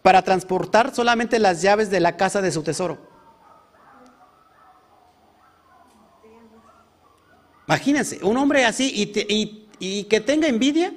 para 0.03 0.21
transportar 0.21 0.93
solamente 0.93 1.39
las 1.39 1.63
llaves 1.63 1.89
de 1.89 1.99
la 1.99 2.15
casa 2.15 2.41
de 2.41 2.51
su 2.51 2.61
tesoro. 2.61 3.06
Imagínense, 7.67 8.23
un 8.23 8.37
hombre 8.37 8.63
así 8.63 8.91
y, 9.79 10.03
que 10.03 10.21
tenga 10.21 10.47
envidia, 10.47 10.93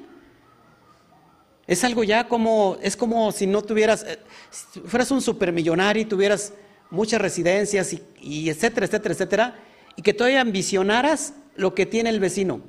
es 1.67 1.83
algo 1.83 2.05
ya 2.05 2.29
como, 2.29 2.79
es 2.81 2.97
como 2.97 3.33
si 3.33 3.47
no 3.47 3.63
tuvieras, 3.63 4.05
eh, 4.05 4.19
si 4.51 4.81
fueras 4.81 5.11
un 5.11 5.21
supermillonario 5.21 6.03
y 6.03 6.07
tuvieras 6.07 6.53
muchas 6.91 7.21
residencias 7.21 7.93
y, 8.21 8.49
etcétera, 8.49 8.87
etcétera, 8.87 9.15
etcétera, 9.15 9.59
y 9.97 10.03
que 10.03 10.15
todavía 10.15 10.41
ambicionaras 10.41 11.35
lo 11.57 11.75
que 11.75 11.87
tiene 11.87 12.09
el 12.11 12.21
vecino. 12.21 12.61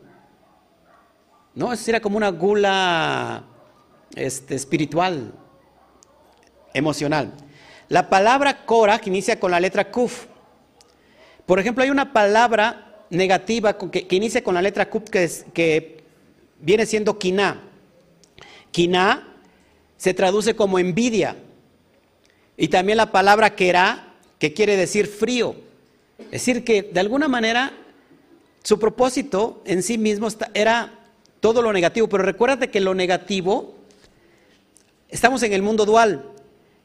¿No? 1.54 1.72
Eso 1.72 1.92
era 1.92 2.00
como 2.00 2.18
una 2.18 2.30
gula 2.30 3.44
este, 4.16 4.56
espiritual, 4.56 5.34
emocional. 6.74 7.34
La 7.88 8.10
palabra 8.10 8.66
Korah 8.66 9.02
inicia 9.06 9.40
con 9.40 9.52
la 9.52 9.60
letra 9.60 9.92
Kuf. 9.92 10.26
Por 11.46 11.60
ejemplo, 11.60 11.84
hay 11.84 11.90
una 11.90 12.14
palabra 12.14 12.91
negativa 13.12 13.78
que, 13.78 14.08
inicia 14.10 14.44
con 14.44 14.56
la 14.56 14.62
letra 14.62 14.90
Kuf 14.90 15.10
que, 15.10 15.30
que 15.54 16.04
viene 16.60 16.86
siendo 16.86 17.20
Kiná. 17.20 17.62
Kiná 18.72 19.28
se 19.98 20.14
traduce 20.16 20.56
como 20.56 20.80
envidia. 20.80 21.36
Y 22.58 22.70
también 22.70 22.98
la 22.98 23.12
palabra 23.12 23.56
Kerá, 23.56 24.16
que 24.40 24.54
quiere 24.54 24.76
decir 24.78 25.08
frío. 25.08 25.56
Es 26.18 26.46
decir, 26.46 26.64
que 26.64 26.84
de 26.84 27.00
alguna 27.00 27.28
manera 27.28 27.74
su 28.64 28.80
propósito 28.80 29.62
en 29.66 29.84
sí 29.84 29.98
mismo 29.98 30.28
era 30.54 31.00
todo 31.40 31.62
lo 31.62 31.74
negativo, 31.74 32.08
pero 32.08 32.24
recuérdate 32.24 32.70
que 32.70 32.80
lo 32.80 32.94
negativo, 32.94 33.76
estamos 35.10 35.42
en 35.44 35.54
el 35.54 35.62
mundo 35.62 35.86
dual. 35.86 36.26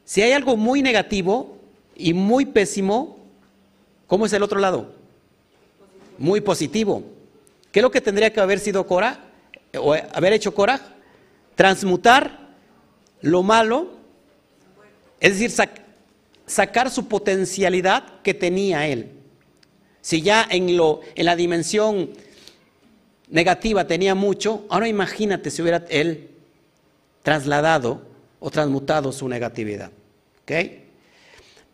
Si 0.05 0.23
hay 0.23 0.33
algo 0.33 0.57
muy 0.57 0.83
negativo 0.83 1.59
y 1.95 2.15
muy 2.15 2.47
pésimo, 2.47 3.19
¿cómo 4.07 4.27
es 4.27 4.33
el 4.33 4.43
otro 4.43 4.59
lado? 4.59 4.96
Muy 6.19 6.41
positivo. 6.41 7.03
¿Qué 7.73 7.81
es 7.81 7.83
lo 7.83 7.91
que 7.91 8.01
tendría 8.01 8.33
que 8.33 8.41
haber 8.41 8.59
sido 8.59 8.87
Cora? 8.87 9.21
O 9.79 9.93
haber 9.93 10.33
hecho 10.33 10.55
Cora? 10.55 10.81
Transmutar 11.55 12.55
lo 13.21 13.43
malo, 13.43 13.91
es 15.21 15.39
decir, 15.39 15.69
sacar 16.47 16.91
su 16.91 17.09
potencialidad 17.09 18.21
que 18.23 18.35
tenía 18.35 18.87
él. 18.87 19.11
Si 20.01 20.23
ya 20.23 20.47
en, 20.49 20.77
lo, 20.77 21.01
en 21.15 21.27
la 21.27 21.35
dimensión 21.35 22.11
negativa 23.29 23.87
tenía 23.87 24.15
mucho, 24.15 24.65
ahora 24.69 24.89
imagínate 24.89 25.51
si 25.51 25.63
hubiera 25.63 25.85
él 25.89 26.31
trasladado 27.23 28.03
o 28.39 28.51
transmutado 28.51 29.11
su 29.11 29.29
negatividad. 29.29 29.91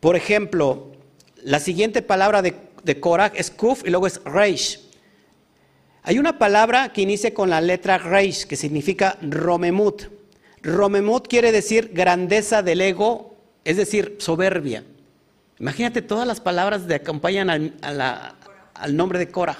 Por 0.00 0.16
ejemplo, 0.16 0.92
la 1.42 1.60
siguiente 1.60 2.00
palabra 2.00 2.40
de, 2.40 2.54
de 2.84 3.00
Korah 3.00 3.32
es 3.34 3.50
kuf 3.50 3.82
y 3.84 3.90
luego 3.90 4.06
es 4.06 4.20
reish. 4.24 4.80
Hay 6.02 6.18
una 6.18 6.38
palabra 6.38 6.92
que 6.92 7.02
inicia 7.02 7.32
con 7.32 7.50
la 7.50 7.60
letra 7.60 7.98
reish 7.98 8.44
que 8.44 8.56
significa 8.56 9.18
romemut. 9.22 10.04
Romemut 10.62 11.28
quiere 11.28 11.52
decir 11.52 11.90
grandeza 11.92 12.62
del 12.62 12.80
ego, 12.80 13.36
es 13.64 13.76
decir, 13.76 14.16
soberbia. 14.18 14.84
Imagínate 15.58 16.02
todas 16.02 16.26
las 16.26 16.40
palabras 16.40 16.82
que 16.82 16.94
acompañan 16.94 17.50
al, 17.82 18.96
nombre 18.96 19.18
de 19.18 19.28
Korah. 19.28 19.58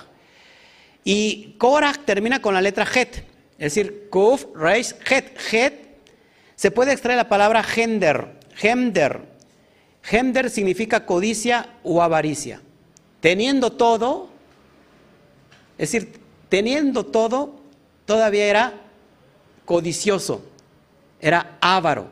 Y 1.05 1.55
Korah 1.59 1.95
termina 2.05 2.41
con 2.41 2.55
la 2.55 2.61
letra 2.61 2.85
Het, 2.85 3.25
es 3.59 3.75
decir, 3.75 4.09
Kuf, 4.11 4.47
Reish, 4.55 4.95
Het. 5.09 5.39
Het 5.53 5.83
se 6.63 6.71
puede 6.71 6.93
extraer 6.93 7.17
la 7.17 7.29
palabra 7.29 7.65
gender, 7.65 8.39
gender. 8.55 9.23
Gender 10.01 10.49
significa 10.49 11.05
codicia 11.07 11.75
o 11.83 12.01
avaricia. 12.01 12.61
Teniendo 13.23 13.71
todo, 13.71 14.29
es 15.79 15.93
decir, 15.93 16.21
teniendo 16.49 17.07
todo, 17.07 17.55
todavía 18.05 18.47
era 18.47 18.73
codicioso, 19.65 20.45
era 21.21 21.57
avaro. 21.61 22.11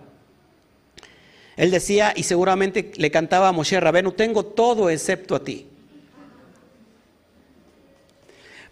Él 1.56 1.72
decía, 1.72 2.12
y 2.14 2.22
seguramente 2.22 2.92
le 2.94 3.10
cantaba 3.10 3.48
a 3.48 3.52
Moshe 3.52 3.80
Rabenu, 3.80 4.12
tengo 4.12 4.44
todo 4.44 4.88
excepto 4.88 5.34
a 5.34 5.42
ti. 5.42 5.66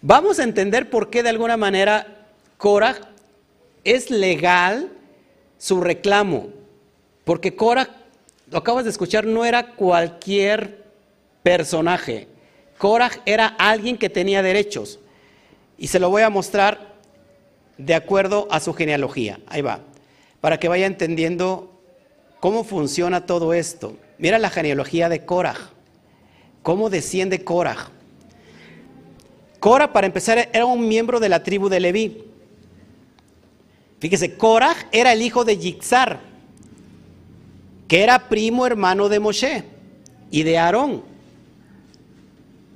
Vamos 0.01 0.39
a 0.39 0.45
entender 0.45 0.91
por 0.91 1.11
qué 1.11 1.25
de 1.25 1.31
alguna 1.31 1.57
manera 1.57 2.29
Korah 2.57 3.01
es 3.83 4.11
legal 4.11 4.93
su 5.59 5.81
reclamo. 5.81 6.51
Porque 7.25 7.57
Korah, 7.57 7.91
lo 8.49 8.59
acabas 8.59 8.85
de 8.85 8.91
escuchar, 8.91 9.27
no 9.27 9.45
era 9.45 9.75
cualquier 9.75 10.88
personaje. 11.43 12.29
Korah 12.79 13.11
era 13.27 13.47
alguien 13.47 13.99
que 13.99 14.11
tenía 14.11 14.43
derechos. 14.43 14.99
Y 15.77 15.89
se 15.89 15.99
lo 15.99 16.11
voy 16.11 16.23
a 16.23 16.31
mostrar 16.31 16.97
de 17.77 17.95
acuerdo 17.95 18.49
a 18.51 18.61
su 18.61 18.75
genealogía. 18.75 19.41
Ahí 19.47 19.63
va. 19.63 19.81
Para 20.41 20.59
que 20.59 20.69
vaya 20.69 20.87
entendiendo 20.87 21.79
¿Cómo 22.41 22.63
funciona 22.63 23.27
todo 23.27 23.53
esto? 23.53 23.97
Mira 24.19 24.39
la 24.39 24.51
genealogía 24.51 25.09
de 25.09 25.25
Korah. 25.25 25.57
¿Cómo 26.63 26.89
desciende 26.89 27.43
Korah? 27.43 27.91
Cora, 29.59 29.93
para 29.93 30.07
empezar, 30.07 30.49
era 30.53 30.67
un 30.67 30.87
miembro 30.87 31.19
de 31.19 31.29
la 31.29 31.43
tribu 31.43 31.69
de 31.69 31.81
Leví. 31.81 32.25
Fíjese, 33.99 34.37
Cora 34.37 34.77
era 34.93 35.13
el 35.13 35.23
hijo 35.23 35.45
de 35.45 35.59
Yixar, 35.59 36.21
que 37.89 38.05
era 38.05 38.29
primo 38.29 38.67
hermano 38.67 39.09
de 39.09 39.19
Moshe 39.19 39.65
y 40.31 40.45
de 40.45 40.59
Aarón. 40.59 41.03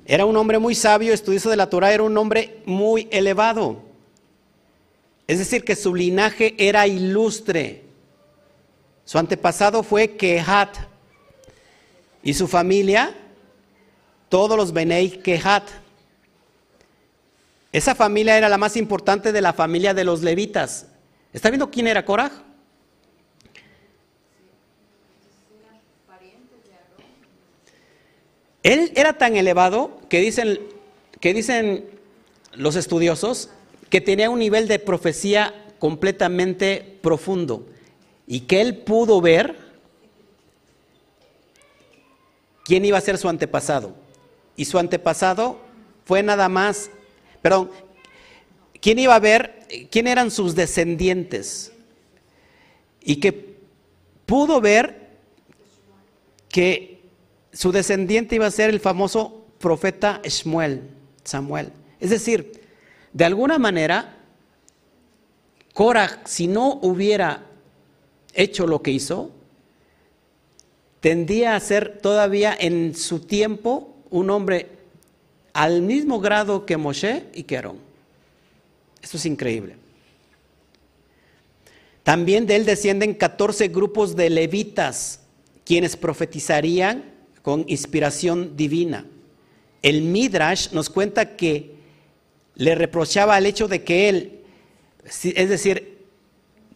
Era 0.05 0.25
un 0.25 0.35
hombre 0.35 0.59
muy 0.59 0.75
sabio, 0.75 1.13
estudioso 1.13 1.49
de 1.49 1.55
la 1.55 1.69
Torah, 1.69 1.93
era 1.93 2.03
un 2.03 2.17
hombre 2.17 2.61
muy 2.65 3.07
elevado. 3.11 3.81
Es 5.27 5.39
decir, 5.39 5.63
que 5.63 5.75
su 5.75 5.95
linaje 5.95 6.55
era 6.57 6.85
ilustre. 6.87 7.83
Su 9.05 9.17
antepasado 9.17 9.83
fue 9.83 10.15
Kehat 10.15 10.77
y 12.21 12.33
su 12.33 12.47
familia, 12.47 13.13
todos 14.29 14.57
los 14.57 14.73
Benei 14.73 15.09
Kehat. 15.21 15.63
Esa 17.71 17.95
familia 17.95 18.37
era 18.37 18.49
la 18.49 18.57
más 18.57 18.77
importante 18.77 19.31
de 19.31 19.41
la 19.41 19.53
familia 19.53 19.93
de 19.93 20.03
los 20.03 20.21
levitas. 20.21 20.87
¿Está 21.33 21.49
viendo 21.49 21.71
quién 21.71 21.87
era 21.87 22.05
Korah? 22.05 22.31
Él 28.63 28.91
era 28.95 29.13
tan 29.17 29.35
elevado 29.35 29.99
que 30.09 30.21
dicen, 30.21 30.59
que 31.19 31.33
dicen 31.33 31.85
los 32.53 32.75
estudiosos 32.75 33.49
que 33.89 34.01
tenía 34.01 34.29
un 34.29 34.39
nivel 34.39 34.67
de 34.67 34.79
profecía 34.79 35.53
completamente 35.79 36.97
profundo 37.01 37.67
y 38.25 38.41
que 38.41 38.61
él 38.61 38.77
pudo 38.77 39.21
ver 39.21 39.57
quién 42.63 42.85
iba 42.85 42.97
a 42.97 43.01
ser 43.01 43.17
su 43.17 43.27
antepasado. 43.29 43.93
Y 44.55 44.65
su 44.65 44.79
antepasado 44.79 45.59
fue 46.05 46.23
nada 46.23 46.47
más, 46.47 46.89
perdón, 47.41 47.69
quién 48.81 48.99
iba 48.99 49.15
a 49.15 49.19
ver, 49.19 49.59
quién 49.91 50.07
eran 50.07 50.31
sus 50.31 50.55
descendientes. 50.55 51.71
Y 53.01 53.17
que 53.17 53.57
pudo 54.25 54.61
ver 54.61 55.09
que 56.49 56.92
su 57.53 57.71
descendiente 57.71 58.35
iba 58.35 58.47
a 58.47 58.51
ser 58.51 58.71
el 58.71 58.79
famoso 58.79 59.45
profeta 59.59 60.21
Shmuel, 60.23 60.81
Samuel. 61.23 61.71
Es 61.99 62.09
decir, 62.09 62.61
de 63.13 63.25
alguna 63.25 63.59
manera, 63.59 64.17
Korah, 65.73 66.21
si 66.25 66.47
no 66.47 66.79
hubiera 66.81 67.45
hecho 68.33 68.65
lo 68.65 68.81
que 68.81 68.91
hizo, 68.91 69.31
tendía 70.99 71.55
a 71.55 71.59
ser 71.59 71.99
todavía 72.01 72.55
en 72.59 72.95
su 72.95 73.19
tiempo 73.19 73.95
un 74.09 74.31
hombre 74.31 74.69
al 75.53 75.83
mismo 75.83 76.19
grado 76.19 76.65
que 76.65 76.77
Moshe 76.77 77.27
y 77.33 77.43
que 77.43 77.55
Aarón. 77.55 77.77
Esto 79.01 79.17
es 79.17 79.25
increíble. 79.25 79.75
También 82.01 82.47
de 82.47 82.55
él 82.55 82.65
descienden 82.65 83.13
14 83.13 83.67
grupos 83.67 84.15
de 84.15 84.29
levitas, 84.29 85.21
quienes 85.63 85.95
profetizarían 85.95 87.12
con 87.43 87.65
inspiración 87.67 88.57
divina. 88.57 89.05
El 89.83 90.01
Midrash 90.01 90.69
nos 90.71 90.89
cuenta 90.89 91.35
que 91.35 91.75
le 92.55 92.73
reprochaba 92.73 93.37
el 93.37 93.45
hecho 93.45 93.67
de 93.67 93.83
que 93.83 94.09
él, 94.09 94.39
es 95.03 95.49
decir, 95.49 95.99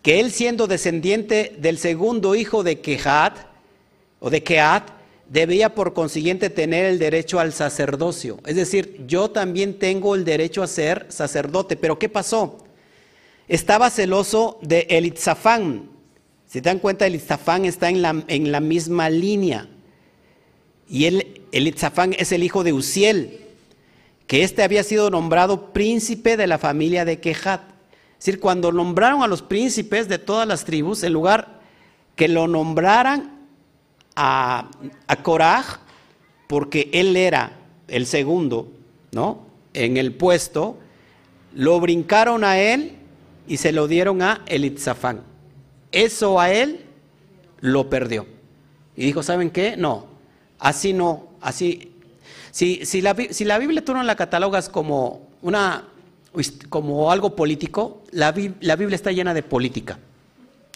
que 0.04 0.20
él 0.20 0.32
siendo 0.32 0.68
descendiente 0.68 1.56
del 1.58 1.80
segundo 1.80 2.36
hijo 2.36 2.64
de 2.64 2.82
Kehat 2.82 3.38
o 4.20 4.30
de 4.30 4.44
Kehat, 4.44 4.90
debía 5.30 5.74
por 5.74 5.94
consiguiente 5.94 6.50
tener 6.50 6.86
el 6.86 7.00
derecho 7.00 7.40
al 7.40 7.54
sacerdocio. 7.54 8.40
Es 8.46 8.56
decir, 8.56 9.04
yo 9.08 9.32
también 9.32 9.80
tengo 9.80 10.16
el 10.16 10.26
derecho 10.26 10.64
a 10.64 10.68
ser 10.68 11.06
sacerdote. 11.10 11.76
Pero 11.76 12.00
¿qué 12.00 12.10
pasó? 12.10 12.58
Estaba 13.48 13.90
celoso 13.90 14.60
de 14.62 14.88
Elitzafán. 14.90 15.90
Si 16.46 16.62
te 16.62 16.70
dan 16.70 16.80
cuenta, 16.80 17.06
Elitzafán 17.06 17.66
está 17.66 17.90
en 17.90 18.02
la, 18.02 18.24
en 18.28 18.52
la 18.52 18.60
misma 18.60 19.10
línea. 19.10 19.70
Y 20.90 21.06
él, 21.06 21.42
Elitzafán 21.52 22.14
es 22.18 22.32
el 22.32 22.44
hijo 22.44 22.64
de 22.64 22.74
Uziel, 22.74 23.40
que 24.26 24.44
éste 24.44 24.64
había 24.64 24.84
sido 24.84 25.10
nombrado 25.10 25.74
príncipe 25.74 26.38
de 26.38 26.48
la 26.48 26.58
familia 26.58 27.06
de 27.06 27.20
Kehat. 27.20 27.62
Es 28.20 28.26
decir, 28.26 28.40
cuando 28.40 28.72
nombraron 28.72 29.24
a 29.24 29.28
los 29.28 29.42
príncipes 29.42 30.08
de 30.08 30.18
todas 30.18 30.48
las 30.48 30.66
tribus, 30.66 31.04
en 31.04 31.14
lugar 31.14 31.62
que 32.16 32.28
lo 32.28 32.48
nombraran 32.48 33.38
a, 34.16 34.70
Korah, 35.22 35.80
porque 36.48 36.90
él 36.94 37.16
era 37.16 37.52
el 37.88 38.06
segundo, 38.06 38.72
¿no? 39.12 39.46
En 39.74 39.98
el 39.98 40.14
puesto, 40.14 40.78
lo 41.54 41.80
brincaron 41.80 42.44
a 42.44 42.60
él 42.60 42.94
y 43.48 43.58
se 43.58 43.72
lo 43.72 43.88
dieron 43.88 44.22
a 44.22 44.42
Elitzafán. 44.48 45.22
Eso 45.92 46.40
a 46.40 46.52
él 46.52 46.86
lo 47.60 47.90
perdió. 47.90 48.26
Y 48.96 49.06
dijo, 49.06 49.22
¿saben 49.22 49.52
qué? 49.52 49.78
No, 49.78 50.08
así 50.60 50.94
no, 50.94 51.30
así. 51.42 51.94
Si, 52.52 52.86
si, 52.86 53.02
la, 53.02 53.16
si 53.30 53.46
la 53.46 53.58
Biblia 53.58 53.84
tú 53.84 53.94
no 53.94 54.04
la 54.04 54.16
catalogas 54.16 54.70
como 54.70 55.28
una 55.42 55.86
como 56.70 57.12
algo 57.12 57.36
político, 57.36 58.04
la, 58.12 58.34
la 58.62 58.76
Biblia 58.76 58.96
está 58.96 59.12
llena 59.12 59.34
de 59.34 59.44
política. 59.44 60.00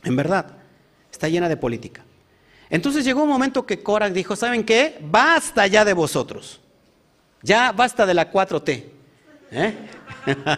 En 0.04 0.16
verdad, 0.16 0.48
está 1.12 1.30
llena 1.30 1.50
de 1.50 1.58
política. 1.58 2.04
Entonces 2.70 3.04
llegó 3.04 3.24
un 3.24 3.30
momento 3.30 3.66
que 3.66 3.84
Korah 3.84 4.10
dijo, 4.10 4.36
¿saben 4.36 4.64
qué? 4.64 4.98
Basta 5.02 5.68
ya 5.68 5.86
de 5.86 5.94
vosotros. 5.94 6.62
Ya 7.44 7.72
basta 7.72 8.06
de 8.06 8.14
la 8.14 8.32
4T. 8.32 8.84
¿eh? 9.52 9.76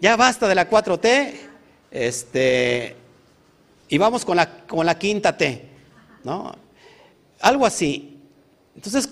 ya 0.00 0.16
basta 0.16 0.48
de 0.48 0.54
la 0.54 0.70
4T. 0.70 1.34
Este, 1.90 2.96
y 3.88 3.98
vamos 3.98 4.24
con 4.24 4.36
la, 4.36 4.66
con 4.66 4.86
la 4.86 4.98
quinta 4.98 5.36
T. 5.36 5.68
¿no? 6.24 6.54
Algo 7.40 7.66
así. 7.66 8.18
Entonces 8.74 9.08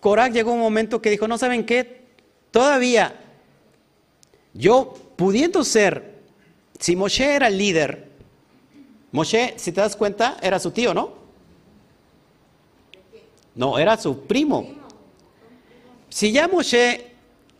Korah 0.00 0.28
llegó 0.28 0.52
un 0.52 0.60
momento 0.60 1.00
que 1.00 1.10
dijo, 1.10 1.28
no 1.28 1.38
saben 1.38 1.64
qué, 1.64 2.02
todavía 2.50 3.18
yo, 4.54 4.94
pudiendo 5.16 5.64
ser, 5.64 6.18
si 6.78 6.96
Moshe 6.96 7.34
era 7.34 7.48
el 7.48 7.58
líder, 7.58 8.08
Moshe, 9.12 9.54
si 9.56 9.72
te 9.72 9.80
das 9.80 9.96
cuenta, 9.96 10.36
era 10.42 10.58
su 10.58 10.70
tío, 10.70 10.92
¿no? 10.92 11.14
No, 13.54 13.78
era 13.78 13.96
su 13.96 14.26
primo. 14.26 14.74
Si 16.08 16.32
ya 16.32 16.48
Moshe 16.48 17.12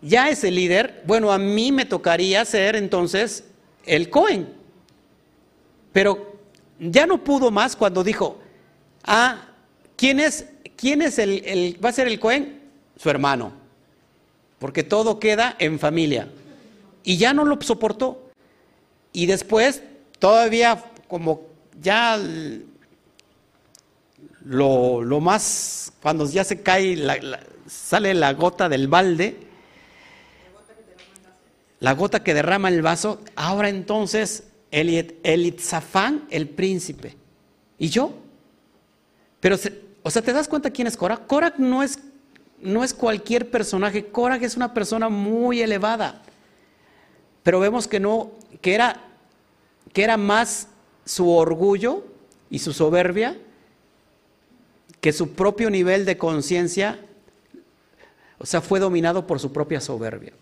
ya 0.03 0.29
es 0.29 0.45
el 0.45 0.55
líder, 0.55 1.03
bueno, 1.07 1.33
a 1.33 1.39
mí 1.39 1.73
me 1.73 1.85
tocaría 1.85 2.45
ser 2.45 2.77
entonces 2.77 3.45
el 3.85 4.11
Cohen. 4.11 4.55
Pero 5.93 6.37
ya 6.79 7.07
no 7.07 7.23
pudo 7.25 7.51
más 7.51 7.75
cuando 7.75 8.05
dijo, 8.05 8.39
ah, 9.05 9.48
¿quién 9.99 10.21
es, 10.21 10.47
quién 10.77 11.03
es 11.03 11.19
el, 11.19 11.77
va 11.85 11.91
a 11.91 11.93
ser 11.93 12.07
el 12.07 12.19
Cohen? 12.19 12.61
Su 12.97 13.11
hermano. 13.11 13.53
Porque 14.59 14.83
todo 14.83 15.21
queda 15.21 15.55
en 15.59 15.79
familia 15.79 16.29
y 17.05 17.19
ya 17.19 17.35
no 17.35 17.45
lo 17.45 17.61
soportó. 17.61 18.31
Y 19.13 19.27
después, 19.27 19.83
todavía 20.19 20.85
como 21.09 21.43
ya 21.81 22.19
lo, 24.45 25.21
más, 25.21 25.93
cuando 26.01 26.29
ya 26.29 26.45
se 26.45 26.63
cae, 26.63 26.97
sale 27.67 28.15
la 28.15 28.33
gota 28.33 28.69
del 28.69 28.89
balde, 28.89 29.37
la 31.81 31.93
gota 31.93 32.25
que 32.25 32.35
derrama 32.35 32.69
el 32.69 32.83
vaso, 32.83 33.21
ahora 33.37 33.69
entonces 33.69 34.49
el 34.71 35.47
Itzafán, 35.47 36.27
el 36.31 36.49
príncipe. 36.49 37.17
¿Y 37.79 37.89
yo? 37.89 38.13
Pero, 39.41 39.57
o 40.09 40.11
sea, 40.11 40.23
¿te 40.23 40.33
das 40.33 40.49
cuenta 40.49 40.71
quién 40.71 40.87
es 40.87 40.97
Korak? 40.97 41.27
Korak 41.27 41.59
no 41.59 41.83
es, 41.83 41.99
no 42.63 42.83
es 42.83 42.95
cualquier 42.95 43.51
personaje, 43.51 44.07
Korak 44.07 44.43
es 44.43 44.57
una 44.57 44.73
persona 44.73 45.11
muy 45.11 45.61
elevada. 45.61 46.23
Pero 47.43 47.61
vemos 47.61 47.87
que 47.87 48.01
no, 48.01 48.31
que 48.63 48.75
era, 48.75 49.05
que 49.93 50.03
era 50.03 50.17
más 50.17 50.69
su 51.05 51.31
orgullo 51.31 52.05
y 52.49 52.61
su 52.61 52.73
soberbia 52.73 53.37
que 55.03 55.13
su 55.13 55.33
propio 55.33 55.69
nivel 55.69 56.07
de 56.07 56.17
conciencia, 56.17 56.99
o 58.39 58.47
sea, 58.47 58.63
fue 58.63 58.81
dominado 58.81 59.27
por 59.27 59.41
su 59.41 59.53
propia 59.53 59.83
soberbia. 59.83 60.33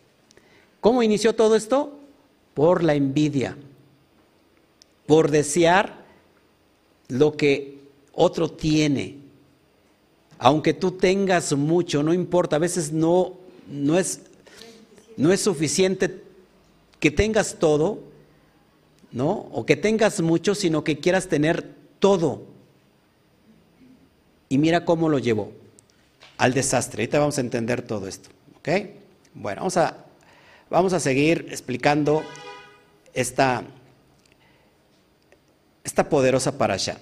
¿Cómo 0.80 1.02
inició 1.02 1.34
todo 1.34 1.56
esto? 1.56 1.98
Por 2.54 2.84
la 2.84 2.94
envidia, 2.94 3.56
por 5.06 5.32
desear 5.32 6.04
lo 7.08 7.36
que 7.36 7.80
otro 8.12 8.48
tiene. 8.48 9.25
Aunque 10.38 10.74
tú 10.74 10.92
tengas 10.92 11.52
mucho, 11.54 12.02
no 12.02 12.12
importa, 12.12 12.56
a 12.56 12.58
veces 12.58 12.92
no, 12.92 13.34
no, 13.68 13.98
es, 13.98 14.20
no 15.16 15.32
es 15.32 15.40
suficiente 15.40 16.22
que 17.00 17.10
tengas 17.10 17.56
todo, 17.58 18.00
¿no? 19.12 19.48
O 19.52 19.64
que 19.64 19.76
tengas 19.76 20.20
mucho, 20.20 20.54
sino 20.54 20.84
que 20.84 20.98
quieras 20.98 21.28
tener 21.28 21.74
todo. 21.98 22.42
Y 24.48 24.58
mira 24.58 24.84
cómo 24.84 25.08
lo 25.08 25.18
llevó 25.18 25.52
al 26.36 26.52
desastre. 26.52 27.02
Ahorita 27.02 27.18
vamos 27.18 27.38
a 27.38 27.40
entender 27.40 27.82
todo 27.82 28.06
esto, 28.06 28.28
¿ok? 28.58 28.68
Bueno, 29.34 29.62
vamos 29.62 29.76
a, 29.78 30.04
vamos 30.68 30.92
a 30.92 31.00
seguir 31.00 31.46
explicando 31.50 32.22
esta, 33.14 33.64
esta 35.82 36.08
poderosa 36.08 36.58
parasha. 36.58 37.00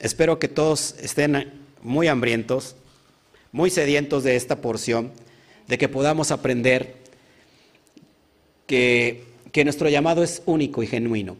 Espero 0.00 0.40
que 0.40 0.48
todos 0.48 0.96
estén 1.00 1.61
muy 1.82 2.08
hambrientos, 2.08 2.76
muy 3.50 3.70
sedientos 3.70 4.24
de 4.24 4.36
esta 4.36 4.56
porción, 4.56 5.12
de 5.68 5.78
que 5.78 5.88
podamos 5.88 6.30
aprender 6.30 6.96
que, 8.66 9.24
que 9.52 9.64
nuestro 9.64 9.88
llamado 9.88 10.22
es 10.22 10.42
único 10.46 10.82
y 10.82 10.86
genuino. 10.86 11.36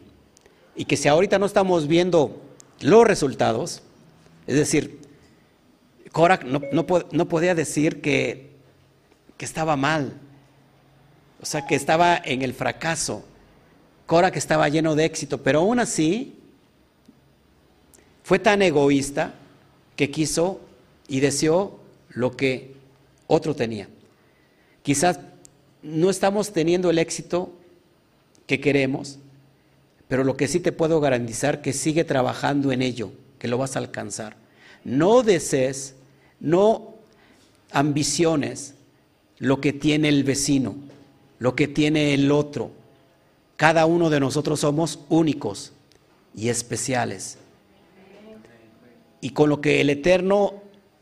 Y 0.75 0.85
que 0.85 0.97
si 0.97 1.07
ahorita 1.07 1.39
no 1.39 1.45
estamos 1.45 1.87
viendo 1.87 2.41
los 2.79 3.05
resultados, 3.05 3.81
es 4.47 4.55
decir, 4.55 4.99
Korak 6.11 6.43
no, 6.45 6.61
no, 7.11 7.27
podía 7.27 7.55
decir 7.55 8.01
que, 8.01 8.51
que, 9.37 9.45
estaba 9.45 9.75
mal, 9.75 10.13
o 11.41 11.45
sea, 11.45 11.65
que 11.65 11.75
estaba 11.75 12.21
en 12.23 12.43
el 12.43 12.53
fracaso. 12.53 13.25
Korak 14.05 14.35
estaba 14.35 14.69
lleno 14.69 14.95
de 14.95 15.05
éxito, 15.05 15.41
pero 15.41 15.61
aún 15.61 15.79
así 15.79 16.35
fue 18.23 18.37
tan 18.37 18.61
egoísta 18.61 19.33
que 19.95 20.11
quiso 20.11 20.59
y 21.07 21.19
deseó 21.19 21.79
lo 22.09 22.35
que 22.35 22.75
otro 23.27 23.55
tenía. 23.55 23.87
Quizás 24.81 25.19
no 25.81 26.09
estamos 26.09 26.53
teniendo 26.53 26.89
el 26.89 26.99
éxito 26.99 27.51
que 28.47 28.59
queremos, 28.59 29.19
pero 30.07 30.23
lo 30.23 30.37
que 30.37 30.47
sí 30.47 30.59
te 30.59 30.71
puedo 30.71 30.99
garantizar 30.99 31.61
que 31.61 31.73
sigue 31.73 32.03
trabajando 32.03 32.71
en 32.71 32.81
ello, 32.81 33.11
que 33.39 33.47
lo 33.47 33.57
vas 33.57 33.75
a 33.75 33.79
alcanzar. 33.79 34.35
No 34.83 35.23
desees, 35.23 35.95
no 36.39 36.95
ambiciones 37.71 38.75
lo 39.39 39.59
que 39.59 39.73
tiene 39.73 40.09
el 40.09 40.23
vecino, 40.23 40.75
lo 41.39 41.55
que 41.55 41.67
tiene 41.67 42.13
el 42.13 42.31
otro. 42.31 42.71
Cada 43.55 43.85
uno 43.85 44.09
de 44.09 44.19
nosotros 44.19 44.59
somos 44.59 44.99
únicos 45.09 45.73
y 46.35 46.49
especiales. 46.49 47.37
Y 49.23 49.29
con 49.29 49.47
lo 49.47 49.61
que 49.61 49.79
el 49.79 49.89
Eterno 49.89 50.55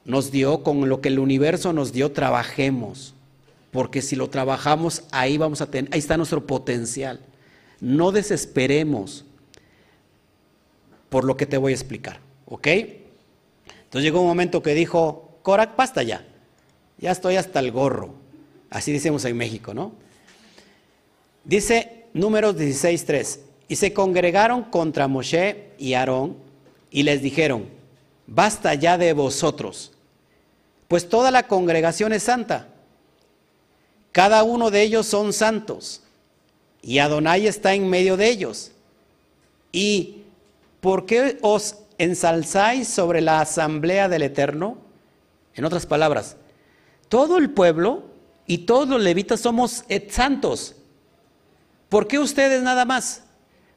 nos 0.05 0.29
dio, 0.29 0.61
con 0.61 0.87
lo 0.87 1.01
que 1.01 1.09
el 1.09 1.17
universo 1.17 1.73
nos 1.73 1.91
dio, 1.91 2.11
trabajemos. 2.11 3.15
Porque 3.71 4.03
si 4.03 4.15
lo 4.15 4.29
trabajamos, 4.29 5.05
ahí 5.09 5.39
vamos 5.39 5.59
a 5.59 5.71
tener, 5.71 5.91
ahí 5.91 5.97
está 5.97 6.17
nuestro 6.17 6.45
potencial. 6.45 7.19
No 7.79 8.11
desesperemos 8.11 9.25
por 11.09 11.23
lo 11.23 11.35
que 11.35 11.47
te 11.47 11.57
voy 11.57 11.71
a 11.71 11.75
explicar, 11.75 12.19
¿ok? 12.45 12.67
Entonces 12.67 14.03
llegó 14.03 14.21
un 14.21 14.27
momento 14.27 14.61
que 14.61 14.75
dijo, 14.75 15.39
Corac, 15.41 15.75
basta 15.75 16.03
ya, 16.03 16.23
ya 16.99 17.09
estoy 17.09 17.37
hasta 17.37 17.59
el 17.59 17.71
gorro. 17.71 18.13
Así 18.69 18.91
decimos 18.91 19.25
en 19.25 19.35
México, 19.35 19.73
¿no? 19.73 19.93
Dice 21.43 22.05
números 22.13 22.55
16.3, 22.55 23.39
y 23.67 23.77
se 23.77 23.93
congregaron 23.93 24.65
contra 24.65 25.07
Moshe 25.07 25.71
y 25.79 25.95
Aarón 25.95 26.37
y 26.91 27.01
les 27.01 27.23
dijeron, 27.23 27.80
basta 28.33 28.73
ya 28.75 28.97
de 28.97 29.11
vosotros, 29.11 29.91
pues 30.87 31.09
toda 31.09 31.31
la 31.31 31.47
congregación 31.47 32.13
es 32.13 32.23
santa, 32.23 32.69
cada 34.13 34.43
uno 34.43 34.71
de 34.71 34.81
ellos 34.83 35.05
son 35.05 35.33
santos, 35.33 36.01
y 36.81 36.99
Adonai 36.99 37.45
está 37.45 37.73
en 37.73 37.89
medio 37.89 38.17
de 38.17 38.29
ellos. 38.29 38.71
¿Y 39.71 40.23
por 40.79 41.05
qué 41.05 41.37
os 41.41 41.75
ensalzáis 41.97 42.87
sobre 42.87 43.21
la 43.21 43.41
asamblea 43.41 44.09
del 44.09 44.23
Eterno? 44.23 44.77
En 45.53 45.63
otras 45.63 45.85
palabras, 45.85 46.37
todo 47.07 47.37
el 47.37 47.51
pueblo 47.51 48.03
y 48.47 48.59
todos 48.59 48.87
los 48.87 49.01
levitas 49.01 49.41
somos 49.41 49.83
santos. 50.09 50.75
¿Por 51.89 52.07
qué 52.07 52.17
ustedes 52.17 52.63
nada 52.63 52.85
más? 52.85 53.23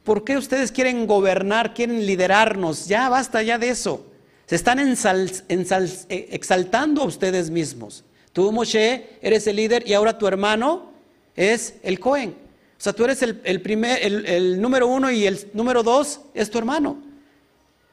¿Por 0.05 0.25
qué 0.25 0.39
ustedes 0.39 0.73
quieren 0.73 1.07
gobernar, 1.07 1.75
quieren 1.75 2.07
liderarnos? 2.07 2.87
Ya 2.87 3.09
basta 3.09 3.43
ya 3.43 3.59
de 3.59 3.69
eso. 3.69 4.14
Están 4.55 4.79
eh, 4.79 6.29
exaltando 6.31 7.03
a 7.03 7.07
ustedes 7.07 7.51
mismos. 7.51 8.05
Tú, 8.33 8.53
Moshe, 8.53 9.19
eres 9.21 9.49
el 9.49 9.57
líder 9.57 9.83
y 9.85 9.95
ahora 9.95 10.17
tu 10.17 10.29
hermano 10.29 10.93
es 11.35 11.75
el 11.83 11.99
Cohen. 11.99 12.31
O 12.31 12.81
sea, 12.85 12.93
tú 12.93 13.05
eres 13.05 13.21
el, 13.23 13.63
primer, 13.63 14.01
el, 14.01 14.61
número 14.61 14.87
uno 14.87 15.11
y 15.11 15.27
el 15.27 15.51
número 15.55 15.83
dos 15.83 16.21
es 16.35 16.51
tu 16.51 16.59
hermano. 16.59 17.03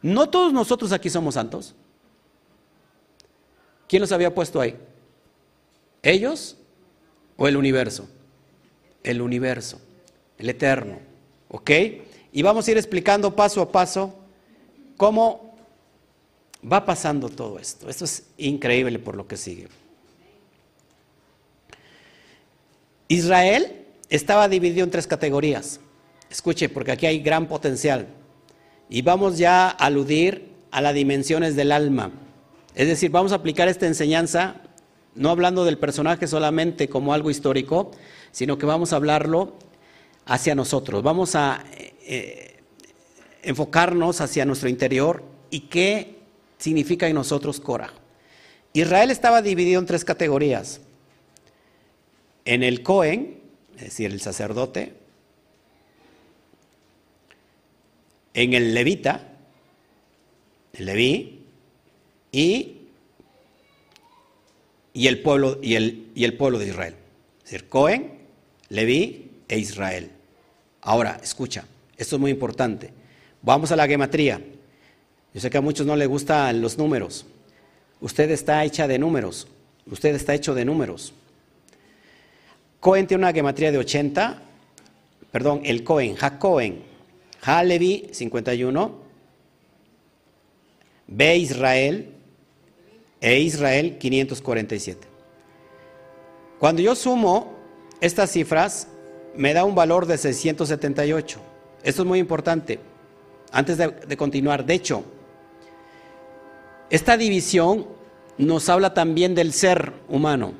No 0.03 0.29
todos 0.29 0.53
nosotros 0.53 0.91
aquí 0.91 1.09
somos 1.09 1.33
santos. 1.33 1.73
¿Quién 3.87 4.01
los 4.01 4.11
había 4.11 4.33
puesto 4.33 4.61
ahí? 4.61 4.75
¿Ellos 6.03 6.57
o 7.37 7.47
el 7.47 7.57
universo? 7.57 8.07
El 9.03 9.21
universo, 9.21 9.81
el 10.37 10.49
eterno. 10.49 10.99
¿Ok? 11.49 11.71
Y 12.31 12.43
vamos 12.43 12.67
a 12.67 12.71
ir 12.71 12.77
explicando 12.77 13.35
paso 13.35 13.61
a 13.61 13.71
paso 13.71 14.13
cómo 14.95 15.50
Va 16.69 16.85
pasando 16.85 17.29
todo 17.29 17.57
esto. 17.59 17.89
Esto 17.89 18.05
es 18.05 18.23
increíble 18.37 18.99
por 18.99 19.15
lo 19.15 19.27
que 19.27 19.37
sigue. 19.37 19.67
Israel 23.07 23.85
estaba 24.09 24.47
dividido 24.47 24.83
en 24.83 24.91
tres 24.91 25.07
categorías. 25.07 25.79
Escuche, 26.29 26.69
porque 26.69 26.91
aquí 26.91 27.05
hay 27.05 27.19
gran 27.19 27.47
potencial. 27.47 28.07
Y 28.89 29.01
vamos 29.01 29.37
ya 29.37 29.67
a 29.67 29.69
aludir 29.71 30.51
a 30.71 30.81
las 30.81 30.93
dimensiones 30.93 31.55
del 31.55 31.71
alma. 31.71 32.11
Es 32.75 32.87
decir, 32.87 33.11
vamos 33.11 33.31
a 33.31 33.35
aplicar 33.35 33.67
esta 33.67 33.87
enseñanza 33.87 34.61
no 35.15 35.29
hablando 35.29 35.65
del 35.65 35.77
personaje 35.77 36.27
solamente 36.27 36.87
como 36.87 37.13
algo 37.13 37.29
histórico, 37.29 37.91
sino 38.31 38.57
que 38.57 38.65
vamos 38.65 38.93
a 38.93 38.95
hablarlo 38.95 39.55
hacia 40.25 40.55
nosotros. 40.55 41.03
Vamos 41.03 41.35
a 41.35 41.63
eh, 41.73 41.93
eh, 42.05 42.63
enfocarnos 43.43 44.21
hacia 44.21 44.45
nuestro 44.45 44.69
interior 44.69 45.23
y 45.49 45.61
qué 45.61 46.20
significa 46.61 47.07
en 47.07 47.15
nosotros 47.15 47.59
Cora. 47.59 47.91
Israel 48.73 49.11
estaba 49.11 49.41
dividido 49.41 49.79
en 49.79 49.85
tres 49.87 50.05
categorías. 50.05 50.79
En 52.45 52.63
el 52.63 52.83
Cohen, 52.83 53.41
es 53.75 53.83
decir, 53.83 54.11
el 54.11 54.21
sacerdote, 54.21 54.93
en 58.33 58.53
el 58.53 58.73
levita, 58.73 59.27
el 60.73 60.85
leví, 60.85 61.37
y, 62.31 62.77
el 64.93 65.21
pueblo, 65.21 65.59
el 65.61 66.37
pueblo 66.37 66.59
de 66.59 66.67
Israel. 66.67 66.95
Es 67.39 67.51
decir, 67.51 67.67
Cohen, 67.67 68.19
leví 68.69 69.31
e 69.47 69.57
Israel. 69.57 70.11
Ahora, 70.81 71.19
escucha, 71.21 71.65
esto 71.97 72.15
es 72.15 72.19
muy 72.19 72.31
importante. 72.31 72.91
Vamos 73.41 73.71
a 73.71 73.75
la 73.75 73.87
gematría. 73.87 74.41
Yo 75.33 75.39
sé 75.39 75.49
que 75.49 75.57
a 75.57 75.61
muchos 75.61 75.85
no 75.85 75.95
les 75.95 76.07
gustan 76.07 76.61
los 76.61 76.77
números. 76.77 77.25
Usted 78.01 78.29
está 78.31 78.63
hecha 78.65 78.87
de 78.87 78.99
números. 78.99 79.47
Usted 79.89 80.15
está 80.15 80.33
hecho 80.33 80.53
de 80.53 80.65
números. 80.65 81.13
Cohen 82.79 83.07
tiene 83.07 83.23
una 83.23 83.33
gematría 83.33 83.71
de 83.71 83.77
80. 83.77 84.41
Perdón, 85.31 85.61
el 85.63 85.83
Cohen, 85.83 86.15
Ha-Cohen. 86.19 86.81
Ha-Levi, 87.43 88.09
51. 88.11 88.99
B 91.07 91.37
Israel 91.37 92.09
e 93.19 93.39
Israel 93.39 93.97
547. 93.97 95.07
Cuando 96.59 96.81
yo 96.81 96.95
sumo 96.95 97.53
estas 97.99 98.31
cifras, 98.31 98.87
me 99.35 99.53
da 99.53 99.63
un 99.63 99.75
valor 99.75 100.05
de 100.05 100.17
678. 100.17 101.39
Esto 101.83 102.01
es 102.01 102.07
muy 102.07 102.19
importante. 102.19 102.79
Antes 103.51 103.77
de 103.77 104.17
continuar, 104.17 104.65
de 104.65 104.73
hecho, 104.73 105.03
esta 106.91 107.15
división 107.15 107.87
nos 108.37 108.67
habla 108.67 108.93
también 108.93 109.33
del 109.33 109.53
ser 109.53 109.93
humano. 110.09 110.53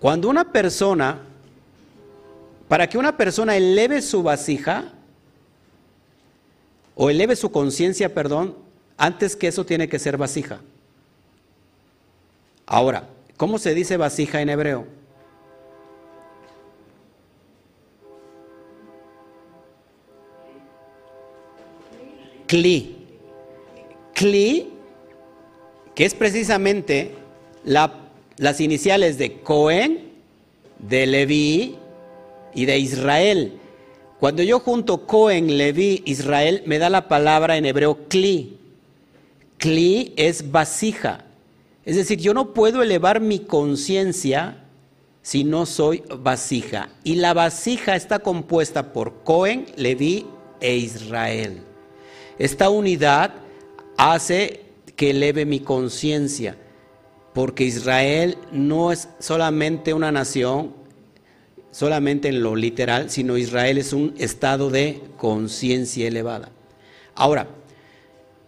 Cuando 0.00 0.28
una 0.28 0.50
persona, 0.50 1.20
para 2.66 2.88
que 2.88 2.98
una 2.98 3.16
persona 3.16 3.56
eleve 3.56 4.02
su 4.02 4.24
vasija, 4.24 4.92
o 6.96 7.10
eleve 7.10 7.36
su 7.36 7.52
conciencia, 7.52 8.12
perdón, 8.12 8.56
antes 8.96 9.36
que 9.36 9.46
eso 9.46 9.64
tiene 9.64 9.88
que 9.88 10.00
ser 10.00 10.16
vasija. 10.16 10.60
Ahora, 12.66 13.08
¿cómo 13.36 13.60
se 13.60 13.74
dice 13.74 13.96
vasija 13.96 14.42
en 14.42 14.48
hebreo? 14.48 14.84
Kli. 22.48 22.96
Kli 24.12 24.77
que 25.98 26.04
es 26.04 26.14
precisamente 26.14 27.10
las 27.64 28.60
iniciales 28.60 29.18
de 29.18 29.40
Cohen, 29.40 30.12
de 30.78 31.08
Leví 31.08 31.74
y 32.54 32.66
de 32.66 32.78
Israel. 32.78 33.54
Cuando 34.20 34.44
yo 34.44 34.60
junto 34.60 35.08
Cohen, 35.08 35.58
Leví, 35.58 36.04
Israel, 36.06 36.62
me 36.66 36.78
da 36.78 36.88
la 36.88 37.08
palabra 37.08 37.56
en 37.56 37.66
hebreo 37.66 38.06
Kli. 38.06 38.58
Kli 39.56 40.12
es 40.14 40.52
vasija. 40.52 41.24
Es 41.84 41.96
decir, 41.96 42.20
yo 42.20 42.32
no 42.32 42.54
puedo 42.54 42.80
elevar 42.80 43.18
mi 43.18 43.40
conciencia 43.40 44.62
si 45.22 45.42
no 45.42 45.66
soy 45.66 46.04
vasija. 46.16 46.90
Y 47.02 47.16
la 47.16 47.34
vasija 47.34 47.96
está 47.96 48.20
compuesta 48.20 48.92
por 48.92 49.24
Cohen, 49.24 49.66
Leví 49.74 50.26
e 50.60 50.76
Israel. 50.76 51.60
Esta 52.38 52.70
unidad 52.70 53.34
hace 53.96 54.67
que 54.98 55.10
eleve 55.10 55.46
mi 55.46 55.60
conciencia, 55.60 56.56
porque 57.32 57.62
Israel 57.62 58.36
no 58.50 58.90
es 58.90 59.08
solamente 59.20 59.94
una 59.94 60.10
nación, 60.10 60.74
solamente 61.70 62.26
en 62.26 62.42
lo 62.42 62.56
literal, 62.56 63.08
sino 63.08 63.36
Israel 63.38 63.78
es 63.78 63.92
un 63.92 64.12
estado 64.18 64.70
de 64.70 65.00
conciencia 65.16 66.08
elevada. 66.08 66.50
Ahora, 67.14 67.46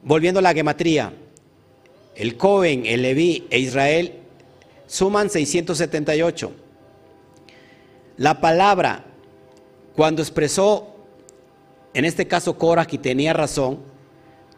volviendo 0.03 0.41
a 0.41 0.43
la 0.43 0.53
gematría, 0.53 1.13
el 2.17 2.37
Cohen, 2.37 2.85
el 2.85 3.03
Leví 3.03 3.47
e 3.49 3.61
Israel 3.61 4.15
suman 4.89 5.31
678. 5.31 6.51
La 8.17 8.41
palabra, 8.41 9.05
cuando 9.95 10.21
expresó, 10.21 10.97
en 11.95 12.05
este 12.05 12.27
caso 12.27 12.59
Korah, 12.59 12.87
que 12.87 12.99
tenía 12.99 13.35
razón, 13.35 13.79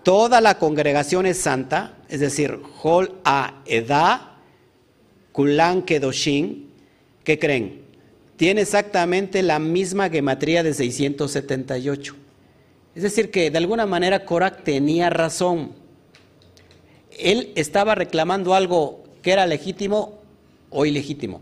toda 0.02 0.40
la 0.40 0.58
congregación 0.58 1.26
es 1.26 1.38
santa, 1.38 1.96
es 2.08 2.20
decir, 2.20 2.58
Hol 2.82 3.14
a 3.24 3.62
Edá, 3.66 4.38
Kulan 5.32 5.82
Kedoshin, 5.82 6.70
¿qué 7.24 7.38
creen? 7.38 7.82
Tiene 8.36 8.62
exactamente 8.62 9.42
la 9.42 9.58
misma 9.58 10.10
gematría 10.10 10.62
de 10.62 10.74
678. 10.74 12.16
Es 12.94 13.02
decir, 13.02 13.30
que 13.30 13.50
de 13.50 13.58
alguna 13.58 13.86
manera 13.86 14.24
Korah 14.24 14.56
tenía 14.56 15.08
razón. 15.10 15.72
Él 17.18 17.52
estaba 17.54 17.94
reclamando 17.94 18.54
algo 18.54 19.04
que 19.22 19.32
era 19.32 19.46
legítimo 19.46 20.18
o 20.70 20.84
ilegítimo. 20.84 21.40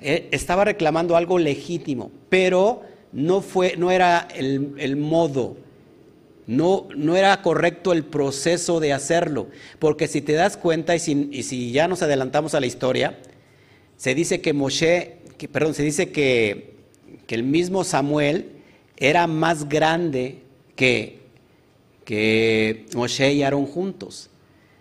Eh, 0.00 0.28
estaba 0.32 0.64
reclamando 0.64 1.16
algo 1.16 1.38
legítimo, 1.38 2.10
pero 2.28 2.82
no, 3.12 3.40
fue, 3.42 3.76
no 3.76 3.90
era 3.90 4.28
el, 4.34 4.96
modo, 4.96 5.56
no, 6.50 6.88
era 7.14 7.42
correcto 7.42 7.92
el 7.92 8.04
proceso 8.04 8.80
de 8.80 8.92
hacerlo, 8.92 9.46
porque 9.78 10.08
si 10.08 10.20
te 10.20 10.32
das 10.32 10.56
cuenta 10.56 10.96
y 10.96 10.98
si, 10.98 11.70
ya 11.70 11.86
nos 11.86 12.02
adelantamos 12.02 12.56
a 12.56 12.60
la 12.60 12.66
historia, 12.66 13.20
se 13.96 14.16
dice 14.16 14.40
que 14.40 14.52
Moshe, 14.52 15.18
que, 15.38 15.46
perdón, 15.46 15.74
se 15.74 15.84
dice 15.84 16.10
que, 16.10 16.74
que 17.28 17.36
el 17.36 17.44
mismo 17.44 17.84
Samuel 17.84 18.48
era 18.96 19.28
más 19.28 19.68
grande 19.68 20.40
que, 20.74 21.20
que 22.04 22.84
Moshe 22.96 23.32
y 23.32 23.44
Aarón 23.44 23.66
juntos. 23.66 24.28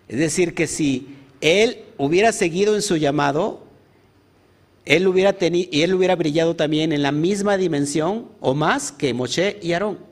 Es 0.07 0.17
decir, 0.17 0.55
que 0.55 0.65
si 0.65 1.17
él 1.39 1.83
hubiera 1.99 2.31
seguido 2.31 2.73
en 2.73 2.81
su 2.81 2.97
llamado, 2.97 3.61
él 4.85 5.07
hubiera 5.07 5.33
tenido, 5.33 5.69
y 5.71 5.83
él 5.83 5.93
hubiera 5.93 6.15
brillado 6.15 6.55
también 6.55 6.93
en 6.93 7.03
la 7.03 7.11
misma 7.11 7.57
dimensión 7.57 8.25
o 8.39 8.55
más 8.55 8.91
que 8.91 9.13
Moshe 9.13 9.59
y 9.61 9.73
Aarón. 9.73 10.08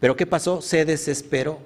Pero 0.00 0.16
¿qué 0.16 0.26
pasó? 0.26 0.62
Se 0.62 0.84
desesperó. 0.84 1.60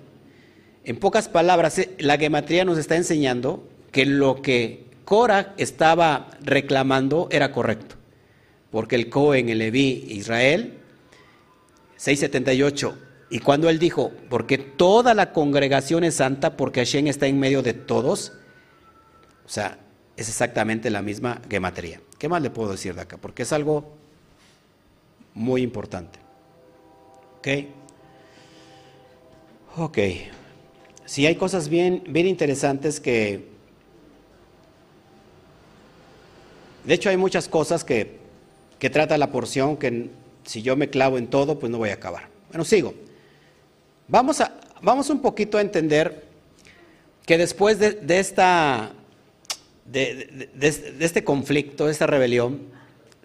En 0.84 0.98
pocas 0.98 1.28
palabras, 1.28 1.78
eh, 1.78 1.94
la 1.98 2.18
gematría 2.18 2.64
nos 2.64 2.76
está 2.76 2.96
enseñando 2.96 3.66
que 3.90 4.04
lo 4.04 4.42
que 4.42 4.84
Cora 5.04 5.54
estaba 5.56 6.30
reclamando 6.42 7.28
era 7.30 7.52
correcto. 7.52 7.94
Porque 8.70 8.96
el 8.96 9.08
Cohen, 9.08 9.48
el 9.48 9.58
Leví, 9.58 10.04
Israel, 10.08 10.80
678. 11.96 12.98
Y 13.30 13.38
cuando 13.38 13.68
él 13.68 13.78
dijo, 13.78 14.12
porque 14.28 14.58
toda 14.58 15.14
la 15.14 15.32
congregación 15.32 16.04
es 16.04 16.16
santa, 16.16 16.56
porque 16.56 16.80
Hashem 16.80 17.06
está 17.06 17.26
en 17.26 17.38
medio 17.38 17.62
de 17.62 17.72
todos, 17.72 18.32
o 19.44 19.48
sea, 19.48 19.78
es 20.16 20.28
exactamente 20.28 20.90
la 20.90 21.02
misma 21.02 21.40
gematría. 21.48 22.00
¿Qué 22.18 22.28
más 22.28 22.42
le 22.42 22.50
puedo 22.50 22.72
decir 22.72 22.94
de 22.94 23.02
acá? 23.02 23.16
Porque 23.16 23.42
es 23.42 23.52
algo 23.52 23.92
muy 25.34 25.62
importante. 25.62 26.18
¿Ok? 27.38 27.48
Ok. 29.76 29.98
Sí, 31.04 31.26
hay 31.26 31.36
cosas 31.36 31.68
bien, 31.68 32.02
bien 32.08 32.26
interesantes 32.26 33.00
que... 33.00 33.52
De 36.84 36.94
hecho, 36.94 37.08
hay 37.08 37.16
muchas 37.16 37.48
cosas 37.48 37.82
que, 37.82 38.18
que 38.78 38.90
trata 38.90 39.16
la 39.16 39.30
porción 39.30 39.76
que 39.76 40.10
si 40.44 40.62
yo 40.62 40.76
me 40.76 40.90
clavo 40.90 41.18
en 41.18 41.28
todo, 41.28 41.58
pues 41.58 41.70
no 41.70 41.78
voy 41.78 41.90
a 41.90 41.94
acabar. 41.94 42.28
Bueno, 42.48 42.64
sigo. 42.64 42.94
Vamos, 44.06 44.40
a, 44.40 44.54
vamos 44.82 45.08
un 45.10 45.20
poquito 45.20 45.56
a 45.58 45.62
entender 45.62 46.24
que 47.24 47.38
después 47.38 47.78
de, 47.78 47.92
de 47.92 48.18
esta 48.18 48.92
de, 49.86 50.48
este 51.00 51.24
conflicto, 51.24 51.86
de 51.86 51.92
esta 51.92 52.06
rebelión, 52.06 52.62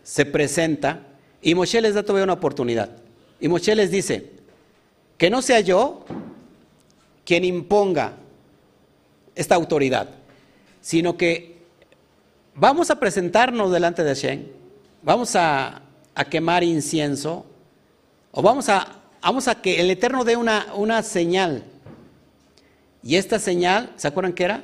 se 0.04 0.26
presenta 0.26 1.06
y 1.42 1.56
Moshe 1.56 1.82
les 1.82 1.96
da 1.96 2.04
todavía 2.04 2.26
una 2.26 2.34
oportunidad. 2.34 2.90
Y 3.40 3.48
Moshe 3.48 3.76
les 3.76 3.92
dice, 3.92 4.32
que 5.18 5.30
no 5.30 5.42
sea 5.42 5.60
yo 5.60 6.06
quien 7.30 7.46
imponga 7.46 8.14
esta 9.36 9.54
autoridad, 9.54 10.10
sino 10.82 11.16
que 11.16 11.60
vamos 12.56 12.90
a 12.90 13.00
presentarnos 13.00 13.72
delante 13.72 14.04
de 14.04 14.16
Hashem, 14.16 14.48
vamos 15.04 15.36
a, 15.36 15.84
quemar 16.32 16.64
incienso, 16.64 17.46
o 18.32 18.42
vamos 18.42 18.68
a, 18.68 19.00
vamos 19.22 19.48
a 19.48 19.62
que 19.62 19.80
el 19.80 19.92
Eterno 19.92 20.24
dé 20.24 20.38
una, 20.38 20.74
una 20.74 21.04
señal. 21.04 21.66
Y 23.04 23.16
esta 23.16 23.38
señal, 23.38 23.94
¿se 23.96 24.08
acuerdan 24.08 24.34
qué 24.34 24.46
era? 24.46 24.64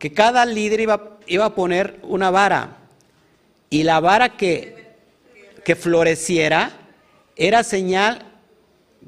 que 0.00 0.12
cada 0.12 0.44
líder 0.44 0.80
iba, 0.80 1.18
iba 1.28 1.44
a 1.44 1.54
poner 1.54 2.00
una 2.02 2.32
vara 2.32 2.78
y 3.70 3.84
la 3.84 4.00
vara 4.00 4.36
que, 4.36 4.96
que 5.64 5.76
floreciera 5.76 6.72
era 7.36 7.62
señal 7.62 8.27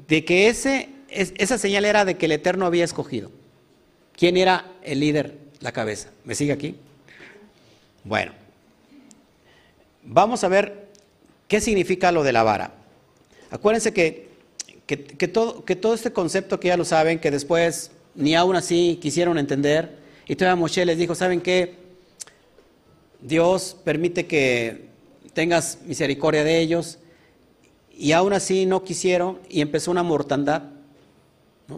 de 0.07 0.25
que 0.25 0.47
ese, 0.47 0.89
esa 1.09 1.57
señal 1.57 1.85
era 1.85 2.05
de 2.05 2.17
que 2.17 2.25
el 2.25 2.33
Eterno 2.33 2.65
había 2.65 2.83
escogido. 2.83 3.31
¿Quién 4.15 4.37
era 4.37 4.71
el 4.83 4.99
líder? 4.99 5.37
La 5.59 5.71
cabeza. 5.71 6.09
¿Me 6.23 6.35
sigue 6.35 6.51
aquí? 6.51 6.75
Bueno, 8.03 8.33
vamos 10.03 10.43
a 10.43 10.47
ver 10.47 10.87
qué 11.47 11.61
significa 11.61 12.11
lo 12.11 12.23
de 12.23 12.33
la 12.33 12.43
vara. 12.43 12.73
Acuérdense 13.51 13.93
que, 13.93 14.29
que, 14.85 15.27
todo, 15.27 15.63
que 15.65 15.75
todo 15.75 15.93
este 15.93 16.11
concepto 16.11 16.59
que 16.59 16.69
ya 16.69 16.77
lo 16.77 16.85
saben, 16.85 17.19
que 17.19 17.31
después 17.31 17.91
ni 18.15 18.35
aún 18.35 18.55
así 18.55 18.99
quisieron 19.01 19.37
entender, 19.37 19.97
y 20.27 20.35
todavía 20.35 20.55
Moshe 20.55 20.85
les 20.85 20.97
dijo, 20.97 21.15
¿saben 21.15 21.41
qué? 21.41 21.75
Dios 23.21 23.77
permite 23.83 24.25
que 24.25 24.85
tengas 25.33 25.79
misericordia 25.85 26.43
de 26.43 26.59
ellos. 26.59 26.97
Y 28.01 28.13
aún 28.13 28.33
así 28.33 28.65
no 28.65 28.83
quisieron 28.83 29.37
y 29.47 29.61
empezó 29.61 29.91
una 29.91 30.01
mortandad. 30.01 30.63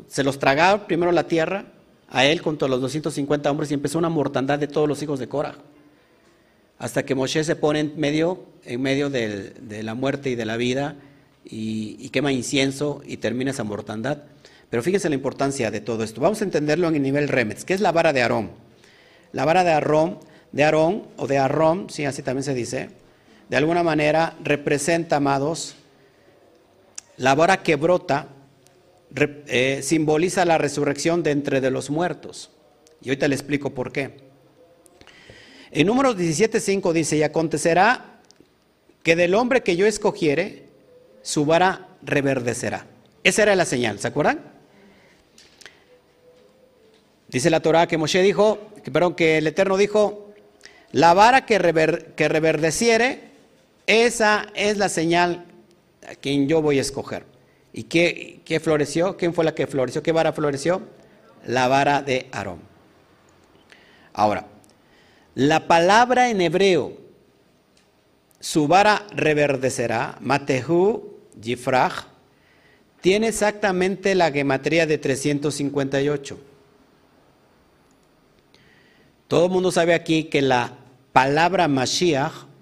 Se 0.08 0.24
los 0.24 0.40
tragaron 0.40 0.88
primero 0.88 1.12
la 1.12 1.28
tierra, 1.28 1.66
a 2.08 2.26
él 2.26 2.42
con 2.42 2.58
todos 2.58 2.70
los 2.70 2.80
250 2.80 3.52
hombres, 3.52 3.70
y 3.70 3.74
empezó 3.74 3.98
una 3.98 4.08
mortandad 4.08 4.58
de 4.58 4.68
todos 4.68 4.88
los 4.88 5.04
hijos 5.04 5.20
de 5.20 5.28
Cora. 5.28 5.56
Hasta 6.80 7.04
que 7.04 7.14
Moshe 7.14 7.44
se 7.44 7.58
pone 7.58 7.82
en 7.82 8.00
medio, 8.00 8.46
en 8.64 8.82
medio 8.82 9.10
de 9.10 9.84
la 9.84 9.96
muerte 9.96 10.30
y 10.30 10.36
de 10.36 10.46
la 10.46 10.56
vida 10.56 10.96
y, 11.44 12.08
quema 12.08 12.32
incienso 12.32 13.02
y 13.06 13.18
termina 13.18 13.52
esa 13.52 13.66
mortandad. 13.66 14.20
Pero 14.70 14.82
fíjense 14.82 15.10
la 15.10 15.16
importancia 15.16 15.72
de 15.72 15.82
todo 15.82 16.06
esto. 16.06 16.22
Vamos 16.22 16.40
a 16.40 16.46
entenderlo 16.46 16.88
en 16.88 16.96
el 16.96 17.02
nivel 17.02 17.28
Remetz. 17.28 17.66
¿Qué 17.66 17.74
es 17.74 17.82
la 17.82 17.92
vara 17.92 18.14
de 18.14 18.22
Aarón? 18.22 18.52
La 19.34 19.44
vara 19.44 19.66
de 19.66 19.72
Aarón, 19.72 20.20
de 20.54 20.64
Aarón 20.64 21.04
o 21.18 21.28
de 21.28 21.38
Aarón, 21.38 21.90
sí, 21.90 22.06
así 22.06 22.24
también 22.24 22.46
se 22.46 22.54
dice, 22.54 22.92
de 23.50 23.58
alguna 23.58 23.84
manera 23.84 24.38
representa, 24.42 25.18
amados, 25.18 25.76
la 27.18 27.36
vara 27.36 27.64
que 27.64 27.76
brota 27.76 28.30
eh, 29.16 29.82
simboliza 29.84 30.46
la 30.46 30.58
resurrección 30.58 31.22
de 31.24 31.32
entre 31.32 31.62
de 31.62 31.72
los 31.72 31.90
muertos. 31.90 32.50
Y 33.02 33.10
ahorita 33.10 33.28
le 33.28 33.36
explico 33.36 33.72
por 33.74 33.92
qué. 33.92 34.18
En 35.72 35.88
número 35.88 36.16
17.5 36.16 36.94
dice, 36.94 37.18
y 37.18 37.24
acontecerá 37.24 38.20
que 39.04 39.16
del 39.16 39.36
hombre 39.36 39.62
que 39.62 39.76
yo 39.76 39.86
escogiere, 39.86 40.64
su 41.22 41.46
vara 41.46 41.90
reverdecerá. 42.02 42.88
Esa 43.24 43.44
era 43.44 43.56
la 43.56 43.66
señal, 43.66 44.00
¿se 44.00 44.08
acuerdan? 44.08 44.42
Dice 47.28 47.50
la 47.50 47.62
Torah 47.62 47.88
que 47.88 47.98
Moshe 47.98 48.22
dijo, 48.22 48.70
que, 48.84 48.92
perdón, 48.92 49.16
que 49.16 49.38
el 49.38 49.48
Eterno 49.48 49.78
dijo, 49.78 50.34
la 50.92 51.14
vara 51.14 51.46
que, 51.46 51.58
que 52.16 52.30
reverdeciere, 52.30 53.32
esa 53.88 54.48
es 54.54 54.78
la 54.78 54.90
señal 54.90 55.46
a 56.14 56.16
quien 56.16 56.48
yo 56.48 56.62
voy 56.62 56.78
a 56.78 56.82
escoger. 56.82 57.26
¿Y 57.74 57.84
qué, 57.84 58.42
qué 58.46 58.60
floreció? 58.60 59.18
¿Quién 59.18 59.34
fue 59.34 59.44
la 59.44 59.56
que 59.56 59.68
floreció? 59.68 60.04
¿Qué 60.04 60.12
vara 60.12 60.32
floreció? 60.32 60.82
La 61.46 61.68
vara 61.68 62.02
de 62.02 62.28
Aarón. 62.32 62.60
Ahora, 64.14 64.46
la 65.34 65.68
palabra 65.68 66.30
en 66.30 66.40
hebreo, 66.42 66.94
su 68.40 68.68
vara 68.68 69.06
reverdecerá, 69.16 70.18
Matehu, 70.22 71.18
Yifraj, 71.42 72.06
tiene 73.02 73.30
exactamente 73.30 74.14
la 74.14 74.32
gematría 74.32 74.86
de 74.86 74.98
358. 75.00 76.40
Todo 79.28 79.46
el 79.46 79.52
mundo 79.52 79.72
sabe 79.72 79.96
aquí 79.96 80.26
que 80.26 80.44
la 80.44 80.74
palabra 81.12 81.68
Mashiach 81.68 82.53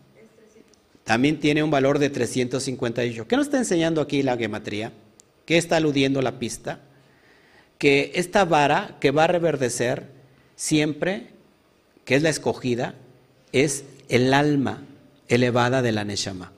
también 1.04 1.40
tiene 1.40 1.64
un 1.64 1.72
valor 1.72 2.00
de 2.00 2.10
358. 2.10 3.28
¿Qué 3.28 3.36
nos 3.36 3.48
está 3.48 3.58
enseñando 3.58 4.02
aquí 4.02 4.24
la 4.24 4.38
gematría? 4.38 4.92
¿Qué 5.46 5.58
está 5.58 5.78
aludiendo 5.78 6.22
la 6.22 6.40
pista? 6.40 6.80
Que 7.78 8.12
esta 8.16 8.46
vara 8.46 8.98
que 9.00 9.12
va 9.12 9.24
a 9.26 9.28
reverdecer 9.28 10.06
siempre, 10.56 11.30
que 12.06 12.16
es 12.16 12.22
la 12.22 12.30
escogida, 12.30 12.96
es 13.52 13.84
el 14.10 14.34
alma 14.34 14.84
elevada 15.28 15.82
de 15.82 15.92
la 15.92 16.04
Neshama. 16.04 16.52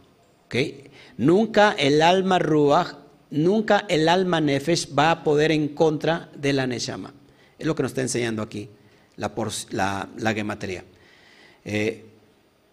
Nunca 1.18 1.76
el 1.78 2.02
alma 2.02 2.40
Ruach, 2.40 2.96
nunca 3.30 3.86
el 3.90 4.10
alma 4.10 4.42
Nefesh 4.42 4.90
va 4.98 5.12
a 5.12 5.24
poder 5.24 5.52
en 5.52 5.70
contra 5.70 6.30
de 6.36 6.54
la 6.54 6.68
Neshama. 6.68 7.14
Es 7.58 7.66
lo 7.66 7.76
que 7.76 7.84
nos 7.84 7.92
está 7.92 8.02
enseñando 8.02 8.42
aquí 8.42 8.70
la, 9.16 9.32
la, 9.72 10.10
la 10.18 10.34
gematría. 10.34 10.84
Eh, 11.66 12.06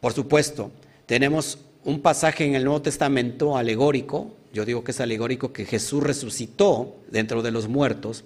por 0.00 0.12
supuesto, 0.12 0.72
tenemos 1.10 1.58
un 1.84 2.02
pasaje 2.02 2.44
en 2.44 2.54
el 2.54 2.62
Nuevo 2.62 2.82
Testamento 2.82 3.56
alegórico, 3.56 4.30
yo 4.52 4.64
digo 4.64 4.84
que 4.84 4.92
es 4.92 5.00
alegórico, 5.00 5.52
que 5.52 5.64
Jesús 5.64 6.04
resucitó 6.04 6.98
dentro 7.10 7.42
de 7.42 7.50
los 7.50 7.66
muertos, 7.66 8.22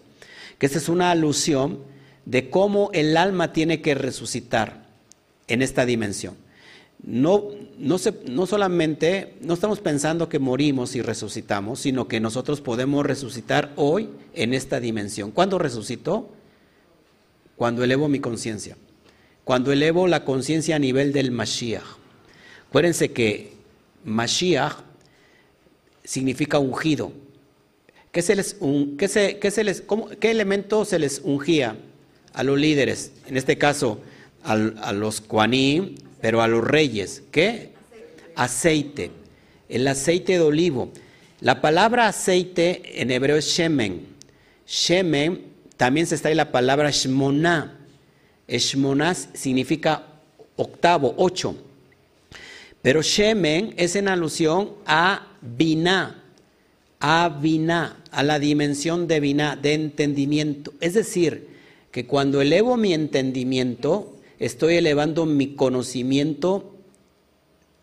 que 0.59 0.67
esta 0.67 0.77
es 0.77 0.91
una 0.91 1.11
alusión 1.11 1.79
de 2.27 2.51
cómo 2.51 2.91
el 2.93 3.17
alma 3.17 3.55
tiene 3.55 3.81
que 3.81 3.95
resucitar 3.95 4.87
en 5.49 5.63
esta 5.63 5.87
dimensión. 5.87 6.35
No, 7.03 7.45
no, 7.79 7.97
no 8.27 8.47
solamente, 8.47 9.37
no 9.41 9.55
estamos 9.55 9.81
pensando 9.81 10.29
que 10.29 10.39
morimos 10.39 10.95
y 10.95 11.01
resucitamos, 11.01 11.81
sino 11.81 12.07
que 12.07 12.21
nosotros 12.21 12.61
podemos 12.61 13.07
resucitar 13.07 13.73
hoy 13.77 14.11
en 14.35 14.53
esta 14.53 14.79
dimensión. 14.79 15.31
¿Cuándo 15.31 15.59
resucitó? 15.59 16.29
Cuando 17.57 17.83
elevo 17.83 18.09
mi 18.09 18.21
conciencia. 18.21 18.77
Cuando 19.43 19.73
elevo 19.73 20.07
la 20.07 20.27
conciencia 20.27 20.77
a 20.77 20.79
nivel 20.79 21.15
del 21.15 21.31
Mashiach. 21.31 22.04
Acuérdense 22.75 23.13
que 23.13 23.53
Mashiach 24.05 24.79
significa 26.03 26.59
ungido. 26.59 27.13
¿Qué, 28.11 28.21
se 28.21 28.35
les, 28.35 28.57
qué, 28.99 29.07
se, 29.07 29.39
qué, 29.39 29.53
se 29.53 29.63
les, 29.63 29.85
¿Qué 30.19 30.33
elemento 30.33 30.85
se 30.85 30.99
les 30.99 31.21
ungía 31.23 31.77
a 32.33 32.43
los 32.43 32.59
líderes? 32.59 33.13
En 33.29 33.37
este 33.37 33.59
caso, 33.59 34.01
a, 34.43 34.57
los 34.93 35.21
Kuanim, 35.21 35.95
pero 36.21 36.43
a 36.43 36.49
los 36.49 36.65
reyes. 36.65 37.23
¿Qué? 37.31 37.71
Aceite. 38.35 39.13
El 39.69 39.87
aceite 39.87 40.33
de 40.33 40.41
olivo. 40.41 40.91
La 41.41 41.61
palabra 41.61 42.09
aceite 42.09 43.01
en 43.01 43.13
hebreo 43.13 43.37
es 43.37 43.47
shemen. 43.47 44.05
Shemen 44.67 45.45
también 45.77 46.09
se 46.09 46.17
está 46.17 46.29
ahí 46.29 46.35
la 46.35 46.51
palabra 46.51 46.91
shmoná. 46.91 47.79
Shmoná 48.49 49.15
significa 49.15 50.09
octavo, 50.57 51.15
ocho. 51.19 51.55
Pero 52.85 53.01
Shemen 53.01 53.73
es 53.79 53.97
en 53.97 54.09
alusión 54.09 54.73
a 54.85 55.27
Binah, 55.41 56.23
a 57.01 57.31
Binah, 57.31 57.97
a 58.11 58.23
la 58.23 58.39
dimensión 58.39 59.09
de 59.09 59.21
Binah, 59.21 59.57
de 59.57 59.73
entendimiento. 59.73 60.75
Es 60.81 60.93
decir, 60.93 61.49
que 61.91 62.05
cuando 62.05 62.43
elevo 62.43 62.77
mi 62.77 62.93
entendimiento, 62.93 64.15
estoy 64.39 64.75
elevando 64.75 65.25
mi 65.25 65.55
conocimiento 65.55 66.75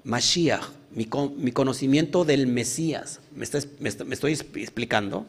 Mashiach, 0.03 0.69
mi, 0.91 1.07
conocimiento 1.51 2.23
del 2.23 2.45
Mesías. 2.45 3.21
¿Me, 3.35 3.47
¿Me 3.79 4.13
estoy 4.13 4.33
explicando? 4.33 5.25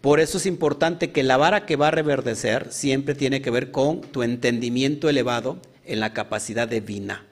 Por 0.00 0.20
eso 0.20 0.38
es 0.38 0.46
importante 0.46 1.10
que 1.10 1.24
la 1.24 1.36
vara 1.36 1.66
que 1.66 1.74
va 1.74 1.88
a 1.88 1.90
reverdecer 1.90 2.68
siempre 2.70 3.16
tiene 3.16 3.42
que 3.42 3.50
ver 3.50 3.72
con 3.72 4.00
tu 4.00 4.22
entendimiento 4.22 5.08
elevado 5.08 5.58
en 5.86 5.98
la 5.98 6.12
capacidad 6.12 6.68
de 6.68 6.80
Binah. 6.80 7.26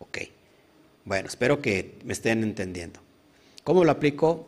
Ok. 0.00 0.37
Bueno, 1.08 1.28
espero 1.28 1.62
que 1.62 1.94
me 2.04 2.12
estén 2.12 2.42
entendiendo. 2.42 3.00
¿Cómo 3.64 3.82
lo 3.82 3.90
aplico 3.90 4.46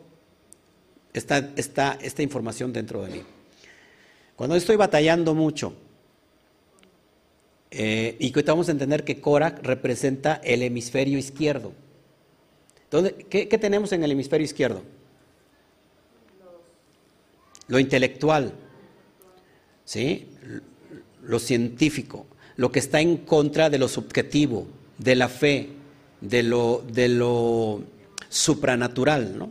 esta, 1.15 1.39
esta, 1.57 2.23
información 2.23 2.71
dentro 2.71 3.03
de 3.03 3.13
mí? 3.13 3.23
Cuando 4.37 4.57
estoy 4.57 4.77
batallando 4.77 5.35
mucho, 5.35 5.73
eh, 7.71 8.15
y 8.19 8.31
que 8.31 8.43
vamos 8.43 8.69
a 8.69 8.73
entender 8.73 9.05
que 9.05 9.23
Korak 9.23 9.63
representa 9.63 10.39
el 10.45 10.63
hemisferio 10.63 11.17
izquierdo. 11.17 11.73
¿qué, 13.31 13.49
¿qué, 13.49 13.59
tenemos 13.59 13.93
en 13.93 14.05
el 14.05 14.13
hemisferio 14.13 14.45
izquierdo? 14.45 14.83
Lo 17.69 17.79
intelectual, 17.79 18.53
¿sí? 19.87 20.29
lo 21.23 21.39
científico, 21.39 22.27
lo 22.57 22.71
que 22.71 22.81
está 22.81 23.01
en 23.01 23.17
contra 23.17 23.71
de 23.71 23.79
lo 23.79 23.89
subjetivo, 23.89 24.67
de 24.99 25.15
la 25.15 25.31
fe, 25.31 25.80
de 26.21 26.43
lo, 26.43 26.83
de 26.93 27.09
lo 27.09 27.83
supranatural, 28.29 29.39
¿no? 29.39 29.51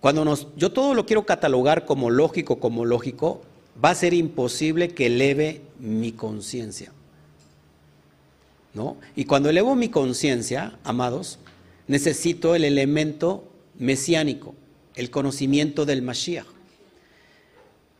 Cuando 0.00 0.24
nos, 0.24 0.48
yo 0.56 0.72
todo 0.72 0.94
lo 0.94 1.04
quiero 1.04 1.26
catalogar 1.26 1.84
como 1.84 2.08
lógico, 2.08 2.58
como 2.58 2.84
lógico, 2.84 3.42
va 3.82 3.90
a 3.90 3.94
ser 3.94 4.14
imposible 4.14 4.88
que 4.88 5.06
eleve 5.06 5.60
mi 5.78 6.12
conciencia. 6.12 6.92
¿No? 8.72 8.96
Y 9.16 9.24
cuando 9.24 9.50
elevo 9.50 9.74
mi 9.74 9.88
conciencia, 9.88 10.78
amados, 10.84 11.38
necesito 11.86 12.54
el 12.54 12.64
elemento 12.64 13.44
mesiánico, 13.78 14.54
el 14.94 15.10
conocimiento 15.10 15.84
del 15.84 16.02
Mashiach. 16.02 16.46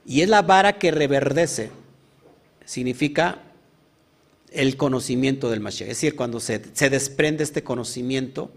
Y 0.06 0.22
es 0.22 0.28
la 0.28 0.42
vara 0.42 0.78
que 0.78 0.92
reverdece, 0.92 1.70
significa 2.64 3.42
el 4.52 4.76
conocimiento 4.76 5.50
del 5.50 5.60
Mashiach. 5.60 5.90
Es 5.90 5.96
decir, 5.96 6.16
cuando 6.16 6.40
se, 6.40 6.58
desprende 6.58 7.44
este 7.44 7.62
conocimiento 7.62 8.50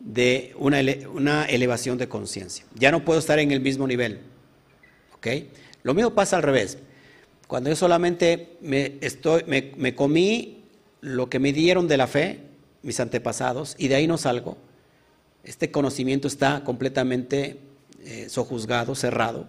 de 0.00 0.54
una, 0.58 0.78
una 1.12 1.44
elevación 1.46 1.98
de 1.98 2.08
conciencia. 2.08 2.64
Ya 2.74 2.90
no 2.90 3.04
puedo 3.04 3.18
estar 3.18 3.38
en 3.38 3.50
el 3.50 3.60
mismo 3.60 3.86
nivel. 3.86 4.20
¿Ok? 5.16 5.26
Lo 5.82 5.94
mismo 5.94 6.14
pasa 6.14 6.36
al 6.36 6.42
revés. 6.42 6.78
Cuando 7.46 7.70
yo 7.70 7.76
solamente 7.76 8.58
me, 8.60 8.98
estoy, 9.00 9.42
me, 9.46 9.94
comí 9.94 10.64
lo 11.00 11.30
que 11.30 11.38
me 11.38 11.52
dieron 11.52 11.88
de 11.88 11.96
la 11.96 12.06
fe, 12.06 12.40
mis 12.82 13.00
antepasados, 13.00 13.74
y 13.78 13.88
de 13.88 13.94
ahí 13.94 14.06
no 14.06 14.18
salgo, 14.18 14.58
este 15.44 15.70
conocimiento 15.70 16.28
está 16.28 16.62
completamente 16.62 17.60
eh, 18.04 18.26
sojuzgado, 18.28 18.94
cerrado, 18.94 19.48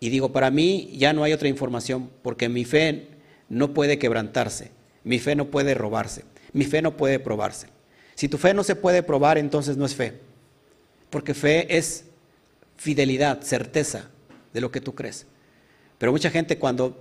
y 0.00 0.08
digo, 0.08 0.32
para 0.32 0.50
mí 0.50 0.90
ya 0.96 1.12
no 1.12 1.22
hay 1.22 1.34
otra 1.34 1.48
información, 1.48 2.10
porque 2.22 2.48
mi 2.48 2.64
fe 2.64 3.08
no 3.50 3.74
puede 3.74 3.98
quebrantarse. 3.98 4.70
Mi 5.08 5.18
fe 5.18 5.34
no 5.34 5.46
puede 5.46 5.72
robarse. 5.72 6.24
Mi 6.52 6.66
fe 6.66 6.82
no 6.82 6.94
puede 6.94 7.18
probarse. 7.18 7.68
Si 8.14 8.28
tu 8.28 8.36
fe 8.36 8.52
no 8.52 8.62
se 8.62 8.76
puede 8.76 9.02
probar, 9.02 9.38
entonces 9.38 9.78
no 9.78 9.86
es 9.86 9.94
fe. 9.94 10.20
Porque 11.08 11.32
fe 11.32 11.78
es 11.78 12.04
fidelidad, 12.76 13.40
certeza 13.40 14.10
de 14.52 14.60
lo 14.60 14.70
que 14.70 14.82
tú 14.82 14.94
crees. 14.94 15.24
Pero 15.96 16.12
mucha 16.12 16.28
gente 16.28 16.58
cuando 16.58 17.00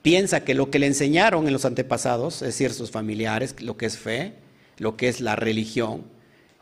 piensa 0.00 0.44
que 0.44 0.54
lo 0.54 0.70
que 0.70 0.78
le 0.78 0.86
enseñaron 0.86 1.46
en 1.46 1.52
los 1.52 1.66
antepasados, 1.66 2.36
es 2.36 2.48
decir, 2.48 2.72
sus 2.72 2.90
familiares, 2.90 3.54
lo 3.60 3.76
que 3.76 3.84
es 3.84 3.98
fe, 3.98 4.32
lo 4.78 4.96
que 4.96 5.08
es 5.08 5.20
la 5.20 5.36
religión, 5.36 6.04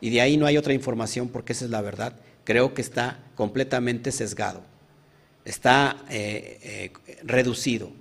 y 0.00 0.10
de 0.10 0.22
ahí 0.22 0.36
no 0.36 0.46
hay 0.46 0.58
otra 0.58 0.72
información 0.72 1.28
porque 1.28 1.52
esa 1.52 1.66
es 1.66 1.70
la 1.70 1.82
verdad, 1.82 2.16
creo 2.42 2.74
que 2.74 2.82
está 2.82 3.20
completamente 3.36 4.10
sesgado, 4.10 4.62
está 5.44 6.04
eh, 6.10 6.90
eh, 7.06 7.16
reducido 7.22 7.92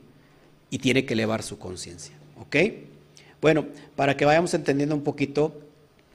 y 0.72 0.80
tiene 0.80 1.06
que 1.06 1.14
elevar 1.14 1.44
su 1.44 1.60
conciencia. 1.60 2.17
¿Ok? 2.42 2.56
Bueno, 3.42 3.68
para 3.96 4.18
que 4.18 4.26
vayamos 4.26 4.54
entendiendo 4.54 4.96
un 4.96 5.04
poquito 5.04 5.62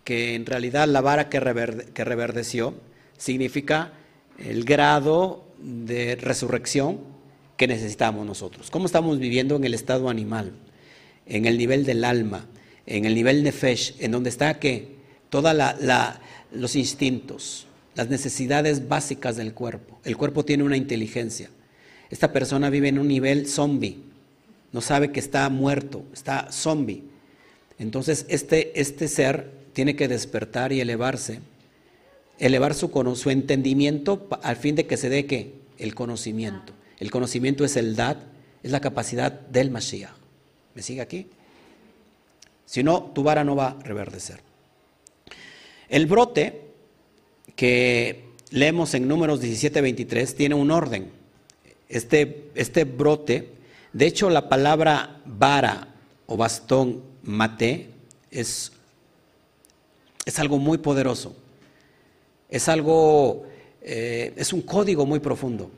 que 0.04 0.34
en 0.34 0.46
realidad 0.46 0.88
la 0.88 1.00
vara 1.00 1.28
que, 1.28 1.40
reverdeció 1.40 2.74
significa 3.16 3.92
el 4.38 4.64
grado 4.64 5.44
de 5.58 6.16
resurrección 6.16 6.98
que 7.56 7.68
necesitamos 7.68 8.26
nosotros. 8.26 8.70
¿Cómo 8.70 8.86
estamos 8.86 9.18
viviendo 9.18 9.56
en 9.56 9.64
el 9.64 9.74
estado 9.74 10.08
animal? 10.08 10.52
En 11.26 11.46
el 11.46 11.56
nivel 11.56 11.84
del 11.84 12.04
alma, 12.04 12.46
en 12.86 13.04
el 13.04 13.14
nivel 13.14 13.44
nefesh, 13.44 13.94
en 14.00 14.10
donde 14.10 14.30
está 14.30 14.58
que 14.58 14.96
todos 15.30 15.54
los 16.50 16.76
instintos, 16.76 17.66
las 17.94 18.08
necesidades 18.08 18.88
básicas 18.88 19.36
del 19.36 19.54
cuerpo. 19.54 20.00
El 20.04 20.16
cuerpo 20.16 20.44
tiene 20.44 20.64
una 20.64 20.76
inteligencia. 20.76 21.50
Esta 22.10 22.32
persona 22.32 22.68
vive 22.68 22.88
en 22.88 22.98
un 22.98 23.06
nivel 23.06 23.46
zombie, 23.46 24.02
no 24.72 24.80
sabe 24.80 25.12
que 25.12 25.20
está 25.20 25.48
muerto, 25.48 26.04
está 26.12 26.50
zombie. 26.50 27.04
Entonces 27.78 28.26
este, 28.28 28.80
este 28.80 29.08
ser 29.08 29.50
tiene 29.72 29.96
que 29.96 30.08
despertar 30.08 30.72
y 30.72 30.80
elevarse, 30.80 31.40
elevar 32.38 32.74
su, 32.74 32.88
su 33.16 33.30
entendimiento 33.30 34.28
al 34.42 34.56
fin 34.56 34.74
de 34.74 34.86
que 34.86 34.96
se 34.96 35.08
dé 35.08 35.26
que 35.26 35.54
el 35.78 35.94
conocimiento. 35.94 36.72
El 36.98 37.10
conocimiento 37.10 37.64
es 37.64 37.76
el 37.76 37.96
dad, 37.96 38.16
es 38.62 38.70
la 38.70 38.80
capacidad 38.80 39.32
del 39.32 39.70
Mashiach. 39.70 40.10
¿Me 40.74 40.82
sigue 40.82 41.00
aquí? 41.00 41.26
Si 42.64 42.82
no, 42.82 43.10
tu 43.14 43.22
vara 43.22 43.44
no 43.44 43.56
va 43.56 43.68
a 43.68 43.82
reverdecer. 43.82 44.40
El 45.88 46.06
brote 46.06 46.62
que 47.54 48.24
leemos 48.50 48.94
en 48.94 49.08
números 49.08 49.42
17-23 49.42 50.34
tiene 50.34 50.54
un 50.54 50.70
orden. 50.70 51.10
Este, 51.88 52.50
este 52.54 52.84
brote 52.84 53.50
de 53.92 54.06
hecho, 54.06 54.30
la 54.30 54.48
palabra 54.48 55.20
vara 55.26 55.88
o 56.26 56.36
bastón 56.36 57.02
mate 57.22 57.90
es, 58.30 58.72
es 60.24 60.38
algo 60.38 60.58
muy 60.58 60.78
poderoso. 60.78 61.36
Es 62.48 62.68
algo, 62.68 63.44
eh, 63.82 64.32
es 64.36 64.52
un 64.52 64.62
código 64.62 65.06
muy 65.06 65.20
profundo. 65.20 65.70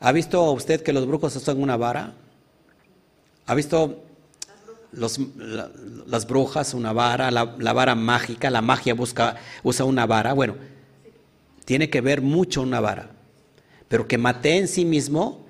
¿Ha 0.00 0.12
visto 0.12 0.50
usted 0.52 0.82
que 0.82 0.92
los 0.92 1.06
brujos 1.06 1.36
usan 1.36 1.62
una 1.62 1.76
vara? 1.76 2.14
¿Ha 3.46 3.54
visto 3.54 4.02
las 4.92 6.26
brujas 6.26 6.74
una 6.74 6.92
vara, 6.92 7.30
la, 7.30 7.44
vara 7.44 7.94
mágica? 7.94 8.50
La 8.50 8.62
magia 8.62 8.94
busca, 8.94 9.36
usa 9.62 9.84
una 9.84 10.06
vara. 10.06 10.32
Bueno, 10.32 10.56
tiene 11.64 11.88
que 11.88 12.00
ver 12.00 12.20
mucho 12.20 12.62
una 12.62 12.80
vara. 12.80 13.10
Pero 13.88 14.08
que 14.08 14.18
mate 14.18 14.56
en 14.56 14.68
sí 14.68 14.84
mismo, 14.84 15.41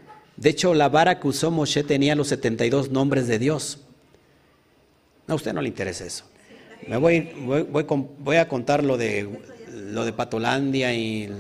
de 0.43 0.51
hecho 0.51 0.75
la 0.75 0.89
vara 0.89 1.21
que 1.21 1.29
usó 1.29 1.53
Moshe 1.53 1.85
tenía 1.85 2.17
los 2.17 2.27
72 2.27 2.91
nombres 2.91 3.29
de 3.29 3.39
Dios. 3.39 3.79
No, 5.29 5.35
a 5.35 5.37
usted 5.37 5.53
no 5.53 5.63
le 5.63 5.69
interesa 5.69 6.05
eso. 6.05 6.25
Me 6.89 6.97
voy, 6.97 7.31
voy, 8.19 8.37
a 8.37 8.49
contar 8.49 8.83
lo 8.83 8.97
de, 8.97 9.29
lo 9.73 10.05
de 10.05 10.13
Patolandia 10.13 10.93
y 10.95 11.31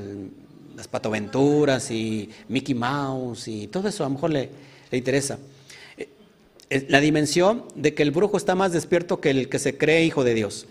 las 0.76 0.86
patoventuras 0.86 1.90
y 1.90 2.30
Mickey 2.46 2.76
Mouse 2.76 3.48
y 3.48 3.66
todo 3.66 3.88
eso 3.88 4.04
a 4.04 4.08
lo 4.08 4.14
mejor 4.14 4.30
le, 4.30 4.50
le 4.92 4.98
interesa. 4.98 5.40
Eh, 5.96 6.86
la 6.88 7.00
dimensión 7.00 7.64
de 7.74 7.94
que 7.94 8.04
el 8.04 8.12
brujo 8.12 8.36
está 8.36 8.54
más 8.54 8.70
despierto 8.70 9.20
que 9.20 9.30
el 9.30 9.48
que 9.48 9.58
se 9.58 9.76
cree 9.76 10.04
hijo 10.04 10.22
de 10.22 10.34
Dios, 10.34 10.68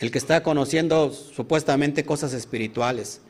el 0.00 0.10
que 0.10 0.18
está 0.18 0.42
conociendo 0.42 1.12
supuestamente 1.12 2.04
cosas 2.04 2.32
espirituales, 2.32 3.20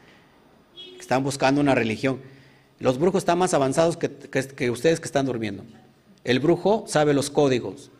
que 0.74 1.00
están 1.00 1.22
buscando 1.22 1.60
una 1.60 1.74
religión. 1.74 2.32
Los 2.80 2.98
brujos 2.98 3.20
están 3.20 3.38
más 3.38 3.54
avanzados 3.54 3.96
que, 3.96 4.70
ustedes 4.70 5.00
que 5.00 5.06
están 5.06 5.26
durmiendo. 5.26 5.64
El 6.24 6.40
brujo 6.40 6.84
sabe 6.86 7.14
los 7.14 7.30
códigos, 7.30 7.90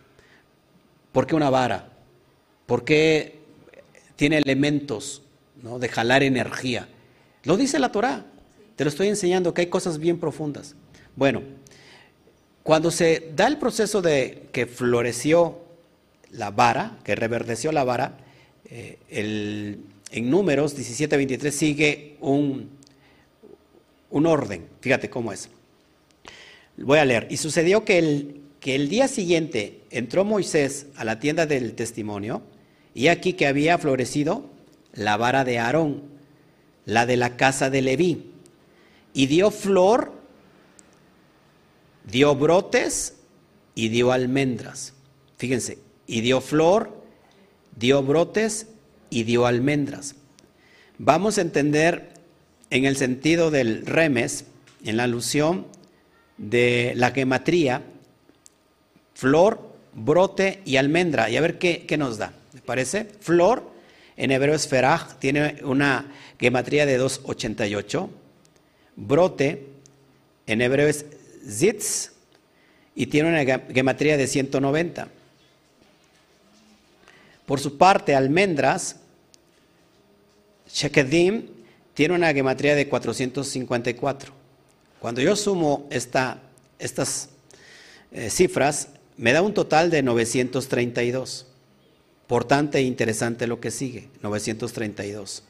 ¿Por 1.13 1.29
qué 1.29 1.37
una 1.37 1.49
vara? 1.49 1.93
¿Por 2.67 2.85
qué 2.85 3.39
tiene 4.17 4.39
elementos 4.39 5.23
¿no? 5.63 5.79
de 5.79 5.89
jalar 5.89 6.25
energía? 6.25 6.89
Lo 7.45 7.57
dice 7.57 7.79
la 7.79 7.93
Torah. 7.93 8.27
Te 8.75 8.83
lo 8.83 8.91
estoy 8.91 9.07
enseñando 9.07 9.55
que 9.55 9.61
hay 9.61 9.67
cosas 9.69 9.99
bien 9.99 10.19
profundas. 10.19 10.75
Bueno, 11.15 11.43
cuando 12.65 12.91
se 12.91 13.31
da 13.37 13.47
el 13.47 13.59
proceso 13.59 14.03
de 14.03 14.49
que 14.51 14.67
floreció 14.67 15.61
la 16.33 16.51
vara, 16.51 16.99
que 17.05 17.15
reverdeció 17.15 17.71
la 17.71 17.85
vara, 17.85 18.19
eh, 18.65 18.99
en 20.11 20.31
números 20.31 20.77
17-23 20.77 21.51
sigue 21.53 22.17
un, 22.21 22.71
un 24.15 24.27
orden. 24.27 24.69
Fíjate 24.81 25.11
cómo 25.11 25.33
es. 25.33 25.51
Voy 26.77 27.01
a 27.01 27.05
leer. 27.05 27.27
Y 27.31 27.37
sucedió 27.37 27.85
que 27.85 27.99
el, 27.99 28.43
que 28.61 28.77
el 28.77 28.89
día 28.89 29.09
siguiente 29.09 29.81
entró 29.91 30.25
Moisés 30.25 30.87
a 30.95 31.05
la 31.05 31.19
tienda 31.19 31.47
del 31.47 31.75
testimonio 31.75 32.43
y 32.95 33.09
aquí 33.09 33.33
que 33.33 33.49
había 33.49 33.77
florecido 33.77 34.49
la 34.93 35.17
vara 35.17 35.45
de 35.45 35.59
Aarón, 35.59 36.05
la 36.85 37.07
de 37.07 37.17
la 37.17 37.37
casa 37.37 37.71
de 37.71 37.83
Leví, 37.83 38.31
y 39.13 39.27
dio 39.27 39.51
flor, 39.51 40.13
dio 42.09 42.37
brotes 42.37 43.17
y 43.75 43.89
dio 43.89 44.13
almendras. 44.13 44.95
Fíjense, 45.39 45.79
y 46.07 46.21
dio 46.21 46.41
flor, 46.41 47.03
dio 47.77 48.01
brotes 48.05 48.69
y 49.11 49.25
dio 49.25 49.47
almendras. 49.47 50.15
Vamos 50.99 51.39
a 51.39 51.41
entender 51.41 52.14
en 52.75 52.87
el 52.87 52.97
sentido 52.97 53.53
del 53.53 53.87
remes, 53.87 54.47
en 54.85 54.97
la 54.97 55.05
alusión 55.05 55.65
de 56.39 56.93
la 56.97 57.13
gematría, 57.13 57.83
flor, 59.15 59.77
brote 59.93 60.61
y 60.65 60.77
almendra. 60.77 61.31
Y 61.31 61.37
a 61.37 61.41
ver 61.41 61.61
qué, 61.61 61.87
nos 61.97 62.19
da. 62.19 62.33
¿Me 62.53 62.61
parece? 62.61 63.07
Flor, 63.21 63.71
en 64.17 64.33
hebreo 64.33 64.57
es 64.57 64.67
feraj, 64.67 65.21
tiene 65.21 65.61
una 65.63 66.13
gematría 66.41 66.85
de 66.85 66.97
288. 66.97 68.11
Brote, 68.97 69.67
en 70.49 70.61
hebreo 70.61 70.89
es 70.89 71.07
zitz, 71.49 72.11
y 72.97 73.07
tiene 73.07 73.29
una 73.29 73.63
gematría 73.73 74.17
de 74.17 74.27
190. 74.27 75.07
Por 77.47 77.61
su 77.61 77.79
parte, 77.79 78.17
almendras, 78.17 78.97
shekedim, 80.69 81.55
tiene 81.95 82.15
una 82.15 82.33
gematría 82.33 82.75
de 82.75 82.89
454. 82.89 84.33
Cuando 84.99 85.21
yo 85.21 85.37
sumo 85.37 85.87
esta, 85.91 86.43
estas 86.79 87.31
eh, 88.13 88.31
cifras, 88.31 88.89
me 89.17 89.33
da 89.33 89.43
un 89.43 89.55
total 89.55 89.91
de 89.91 90.03
932. 90.03 91.47
Importante 92.23 92.79
e 92.79 92.83
interesante 92.83 93.47
lo 93.47 93.61
que 93.61 93.71
sigue, 93.71 94.09
932. 94.23 95.45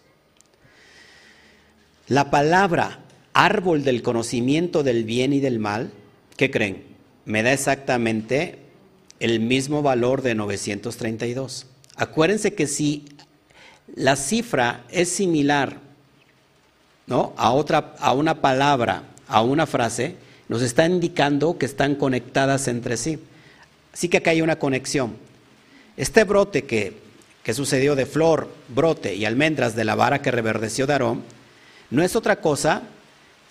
La 2.09 2.30
palabra 2.30 3.01
árbol 3.32 3.82
del 3.84 4.03
conocimiento 4.03 4.82
del 4.82 5.05
bien 5.05 5.32
y 5.32 5.40
del 5.40 5.59
mal, 5.59 5.92
¿qué 6.36 6.51
creen? 6.51 6.84
Me 7.24 7.42
da 7.42 7.53
exactamente 7.53 8.59
el 9.20 9.40
mismo 9.40 9.82
valor 9.82 10.22
de 10.22 10.34
932. 10.34 11.66
Acuérdense 11.97 12.55
que 12.55 12.66
si 12.66 13.05
la 13.95 14.16
cifra 14.16 14.84
es 14.90 15.09
similar 15.09 15.84
¿no? 17.07 17.32
a, 17.36 17.52
otra, 17.52 17.94
a 17.98 18.12
una 18.12 18.40
palabra, 18.40 19.02
a 19.28 19.42
una 19.42 19.66
frase, 19.66 20.16
nos 20.48 20.62
está 20.62 20.86
indicando 20.86 21.59
que 21.59 21.66
están 21.66 21.94
conectadas 21.94 22.68
entre 22.68 22.96
sí. 22.96 23.18
Así 23.92 24.09
que 24.09 24.18
acá 24.18 24.30
hay 24.30 24.42
una 24.42 24.59
conexión. 24.59 25.16
Este 25.96 26.24
brote 26.24 26.64
que, 26.64 27.02
sucedió 27.52 27.94
de 27.94 28.07
flor, 28.07 28.48
brote 28.68 29.14
y 29.14 29.24
almendras 29.24 29.76
de 29.76 29.84
la 29.84 29.94
vara 29.94 30.22
que 30.22 30.30
reverdeció 30.30 30.86
de 30.86 30.98
no 31.90 32.02
es 32.02 32.16
otra 32.16 32.40
cosa 32.40 32.82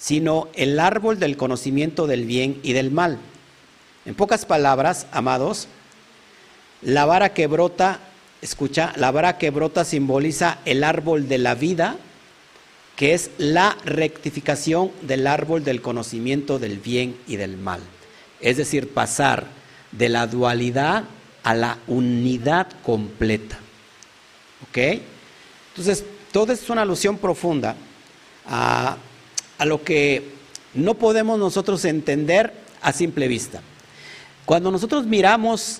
sino 0.03 0.49
el 0.53 0.81
árbol 0.81 1.17
del 1.17 1.37
conocimiento 1.37 2.07
del 2.07 2.25
bien 2.25 2.59
y 2.61 2.73
del 2.73 2.91
mal. 2.91 3.19
En 4.05 4.15
pocas 4.15 4.45
palabras, 4.45 5.07
amados, 5.13 5.69
la 6.81 7.05
vara 7.05 7.33
que 7.33 7.47
brota, 7.47 7.99
escucha, 8.41 8.91
la 8.97 9.11
vara 9.11 9.37
que 9.37 9.49
brota 9.49 9.85
simboliza 9.85 10.57
el 10.65 10.83
árbol 10.83 11.29
de 11.29 11.37
la 11.37 11.55
vida, 11.55 11.95
que 12.95 13.13
es 13.13 13.31
la 13.37 13.75
rectificación 13.85 14.91
del 15.01 15.27
árbol 15.27 15.63
del 15.63 15.81
conocimiento 15.81 16.59
del 16.59 16.79
bien 16.79 17.17
y 17.27 17.37
del 17.37 17.57
mal. 17.57 17.81
Es 18.39 18.57
decir, 18.57 18.93
pasar 18.93 19.47
de 19.91 20.09
la 20.09 20.27
dualidad 20.27 21.05
a 21.43 21.55
la 21.55 21.77
unidad 21.87 22.67
completa. 22.83 23.57
¿Ok? 24.69 25.01
Entonces, 25.69 26.03
todo 26.31 26.53
es 26.53 26.69
una 26.69 26.83
alusión 26.83 27.17
profunda 27.17 27.75
a, 28.45 28.97
a 29.57 29.65
lo 29.65 29.83
que 29.83 30.31
no 30.73 30.95
podemos 30.95 31.39
nosotros 31.39 31.83
entender 31.85 32.53
a 32.81 32.91
simple 32.93 33.27
vista. 33.27 33.61
Cuando 34.45 34.71
nosotros 34.71 35.05
miramos, 35.05 35.79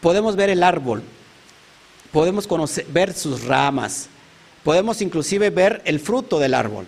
podemos 0.00 0.36
ver 0.36 0.50
el 0.50 0.62
árbol, 0.62 1.02
podemos 2.12 2.46
conocer, 2.46 2.86
ver 2.86 3.12
sus 3.14 3.44
ramas, 3.44 4.08
podemos 4.66 5.00
inclusive 5.00 5.50
ver 5.50 5.80
el 5.84 6.00
fruto 6.00 6.40
del 6.40 6.52
árbol, 6.52 6.86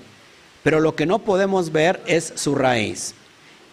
pero 0.64 0.80
lo 0.80 0.96
que 0.96 1.06
no 1.06 1.20
podemos 1.20 1.70
ver 1.70 2.02
es 2.06 2.32
su 2.34 2.56
raíz, 2.56 3.14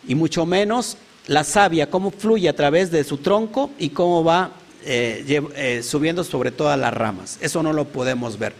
y 0.07 0.13
mucho 0.13 0.45
menos 0.45 0.97
la 1.25 1.43
savia, 1.43 1.89
cómo 1.89 2.11
fluye 2.11 2.47
a 2.47 2.55
través 2.55 2.91
de 2.91 3.03
su 3.03 3.17
tronco 3.17 3.71
y 3.79 3.89
cómo 3.89 4.23
va 4.23 4.51
eh, 4.85 5.41
eh, 5.55 5.81
subiendo 5.81 6.23
sobre 6.23 6.51
todas 6.51 6.77
las 6.77 6.93
ramas. 6.93 7.39
Eso 7.41 7.63
no 7.63 7.73
lo 7.73 7.85
podemos 7.85 8.37
ver. 8.37 8.53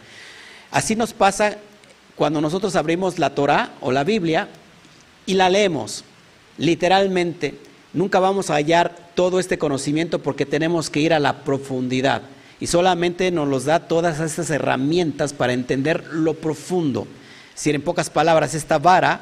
Así 0.72 0.96
nos 0.96 1.14
pasa 1.14 1.58
cuando 2.16 2.41
nosotros 2.41 2.76
abrimos 2.76 3.20
la 3.20 3.36
Torah 3.36 3.74
o 3.82 3.91
la 3.91 4.04
Biblia 4.04 4.48
y 5.28 5.36
la 5.36 5.52
leemos, 5.52 6.06
literalmente. 6.58 7.54
Nunca 7.93 8.20
vamos 8.20 8.50
a 8.50 8.56
hallar 8.56 9.12
todo 9.14 9.39
este 9.39 9.60
conocimiento 9.60 10.18
porque 10.18 10.48
tenemos 10.48 10.89
que 10.89 11.02
ir 11.02 11.14
a 11.14 11.20
la 11.20 11.43
profundidad. 11.43 12.24
Y 12.60 12.68
solamente 12.68 13.32
nos 13.32 13.47
los 13.47 13.66
da 13.66 13.88
todas 13.88 14.20
estas 14.20 14.49
herramientas 14.49 15.34
para 15.34 15.53
entender 15.53 16.06
lo 16.12 16.36
profundo. 16.36 17.08
Si 17.53 17.70
en 17.70 17.82
pocas 17.82 18.10
palabras, 18.10 18.53
esta 18.53 18.78
vara 18.78 19.22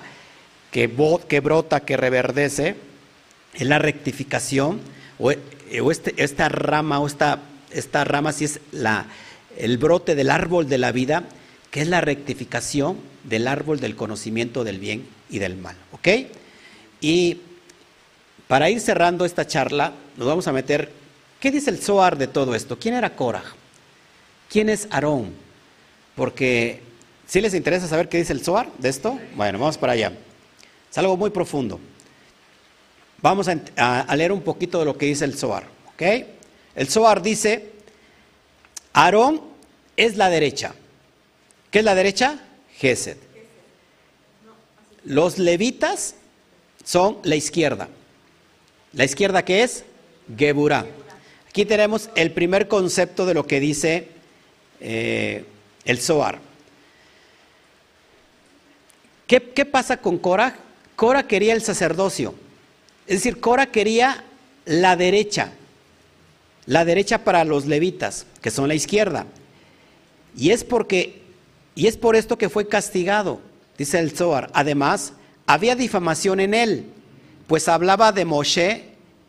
que, 0.71 0.87
brota, 0.87 1.79
que 1.81 1.97
reverdece, 1.97 2.75
es 3.53 3.67
la 3.67 3.79
rectificación 3.79 4.81
o, 5.19 5.31
eh, 5.31 5.39
este, 5.69 6.13
esta 6.17 6.49
rama 6.49 6.99
o 6.99 7.07
esta, 7.07 7.39
esta 7.71 8.03
rama 8.03 8.31
si 8.31 8.45
es 8.45 8.59
la, 8.71 9.05
el 9.57 9.77
brote 9.77 10.15
del 10.15 10.31
árbol 10.31 10.67
de 10.67 10.79
la 10.79 10.91
vida, 10.91 11.23
que 11.69 11.81
es 11.81 11.87
la 11.87 12.01
rectificación 12.01 12.97
del 13.23 13.47
árbol 13.47 13.79
del 13.79 13.95
conocimiento 13.95 14.63
del 14.63 14.79
bien 14.79 15.05
y 15.29 15.39
del 15.39 15.55
mal. 15.55 15.75
¿Ok? 15.91 16.07
Y 17.01 17.37
para 18.47 18.69
ir 18.69 18.79
cerrando 18.79 19.25
esta 19.25 19.47
charla, 19.47 19.93
nos 20.17 20.27
vamos 20.27 20.47
a 20.47 20.51
meter, 20.51 20.91
¿qué 21.43 21.51
dice 21.51 21.71
el 21.71 21.77
Zohar 21.77 22.17
de 22.17 22.27
todo 22.27 22.55
esto? 22.55 22.79
¿Quién 22.79 22.95
era 22.95 23.17
Korah? 23.17 23.43
¿Quién 24.49 24.69
es 24.69 24.87
Aarón? 24.89 25.33
Porque 26.15 26.79
si 27.27 27.41
les 27.41 27.53
interesa 27.53 27.85
saber 27.85 28.07
qué 28.07 28.17
dice 28.17 28.31
el 28.31 28.41
Zohar 28.41 28.71
de 28.77 28.87
esto, 28.87 29.19
bueno, 29.35 29.59
vamos 29.59 29.77
para 29.77 29.91
allá. 29.91 30.13
Es 30.89 30.97
algo 30.97 31.17
muy 31.17 31.31
profundo. 31.31 31.81
Vamos 33.21 33.49
a, 33.49 34.15
leer 34.15 34.31
un 34.31 34.41
poquito 34.41 34.79
de 34.79 34.85
lo 34.85 34.97
que 34.97 35.07
dice 35.07 35.25
el 35.25 35.37
Zohar, 35.37 35.65
¿ok? 35.93 36.01
El 36.75 36.87
Zohar 36.87 37.21
dice, 37.21 37.71
Aarón 38.93 39.41
es 39.97 40.15
la 40.15 40.29
derecha. 40.29 40.73
¿Qué 41.69 41.79
es 41.79 41.85
la 41.85 41.93
derecha? 41.93 42.39
Gesed. 42.77 43.17
Los 45.03 45.39
levitas 45.39 46.15
son 46.85 47.17
la 47.23 47.35
izquierda. 47.35 47.89
¿La 48.93 49.03
izquierda 49.03 49.43
qué 49.43 49.63
es? 49.63 49.83
Geburah. 50.37 51.02
Aquí 51.53 51.65
tenemos 51.65 52.09
el 52.15 52.31
primer 52.31 52.67
concepto 52.67 53.27
de 53.27 53.35
lo 53.35 53.45
que 53.45 53.59
dice 53.59 54.07
eh, 54.79 55.45
el 55.85 55.99
Zohar. 55.99 56.39
¿Qué, 59.27 59.39
pasa 59.63 59.97
con 59.97 60.17
Cora? 60.17 60.55
Cora 60.95 61.27
quería 61.27 61.53
el 61.53 61.61
sacerdocio. 61.61 62.33
Es 63.05 63.17
decir, 63.17 63.39
Cora 63.39 63.67
quería 63.67 64.23
la 64.65 64.95
derecha. 64.95 65.51
La 66.65 66.85
derecha 66.85 67.23
para 67.23 67.45
los 67.45 67.67
levitas, 67.67 68.25
que 68.41 68.49
son 68.49 68.67
la 68.67 68.73
izquierda. 68.73 69.27
Y 70.35 70.49
es 70.49 70.63
porque, 70.63 71.21
y 71.75 71.85
es 71.85 71.97
por 71.97 72.15
esto 72.15 72.35
que 72.35 72.49
fue 72.49 72.67
castigado, 72.67 73.41
dice 73.77 73.99
el 73.99 74.09
Zohar. 74.09 74.49
Además, 74.55 75.13
había 75.45 75.75
difamación 75.75 76.39
en 76.39 76.55
él, 76.55 76.87
pues 77.45 77.67
hablaba 77.67 78.11
de 78.11 78.25
Moshe 78.25 78.85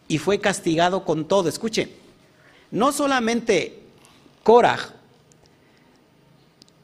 y 0.08 0.16
fue 0.16 0.40
castigado 0.40 1.04
con 1.04 1.28
todo. 1.28 1.50
Escuchen, 1.50 2.02
no 2.70 2.92
solamente 2.92 3.80
Korah 4.42 4.94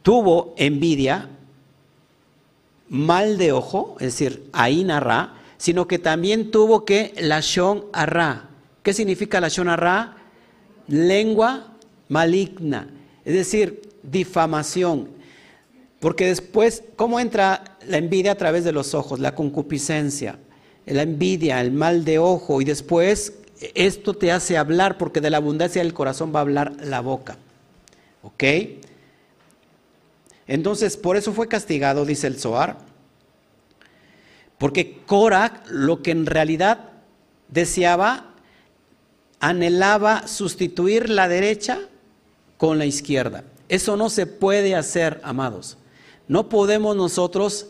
tuvo 0.02 0.54
envidia, 0.56 1.28
mal 2.88 3.38
de 3.38 3.52
ojo, 3.52 3.96
es 4.00 4.06
decir, 4.06 4.48
Ainarra, 4.52 5.34
sino 5.58 5.86
que 5.86 5.98
también 5.98 6.50
tuvo 6.50 6.84
que 6.84 7.14
Lashon 7.20 7.84
Arra. 7.92 8.48
¿Qué 8.82 8.92
significa 8.92 9.40
Lashon 9.40 9.68
Arra? 9.68 10.16
Lengua 10.88 11.74
maligna, 12.08 12.88
es 13.24 13.34
decir, 13.34 13.82
difamación. 14.02 15.08
Porque 16.00 16.26
después, 16.26 16.82
¿cómo 16.96 17.20
entra 17.20 17.76
la 17.86 17.98
envidia 17.98 18.32
a 18.32 18.36
través 18.36 18.64
de 18.64 18.72
los 18.72 18.94
ojos? 18.94 19.20
La 19.20 19.34
concupiscencia, 19.34 20.38
la 20.86 21.02
envidia, 21.02 21.60
el 21.60 21.72
mal 21.72 22.04
de 22.04 22.18
ojo, 22.18 22.60
y 22.60 22.64
después 22.64 23.34
esto 23.61 24.14
te 24.14 24.32
hace 24.32 24.56
hablar, 24.56 24.98
porque 24.98 25.20
de 25.20 25.30
la 25.30 25.36
abundancia 25.36 25.82
del 25.82 25.94
corazón 25.94 26.32
va 26.34 26.40
a 26.40 26.42
hablar 26.42 26.76
la 26.80 27.00
boca. 27.00 27.36
¿Ok? 28.22 28.44
Entonces, 30.46 30.96
por 30.96 31.16
eso 31.16 31.32
fue 31.32 31.48
castigado, 31.48 32.04
dice 32.04 32.26
el 32.26 32.38
Zohar, 32.38 32.78
porque 34.58 34.98
Korah 35.06 35.62
lo 35.68 36.02
que 36.02 36.11
en 36.11 36.26
realidad 36.26 36.90
deseaba, 37.48 38.34
anhelaba 39.38 40.26
sustituir 40.26 41.08
la 41.08 41.28
derecha 41.28 41.80
con 42.58 42.78
la 42.78 42.84
izquierda. 42.84 43.44
Eso 43.68 43.96
no 43.96 44.11
se 44.11 44.26
puede 44.26 44.74
hacer, 44.74 45.20
amados. 45.22 45.78
No 46.28 46.48
podemos 46.48 46.96
nosotros 46.96 47.68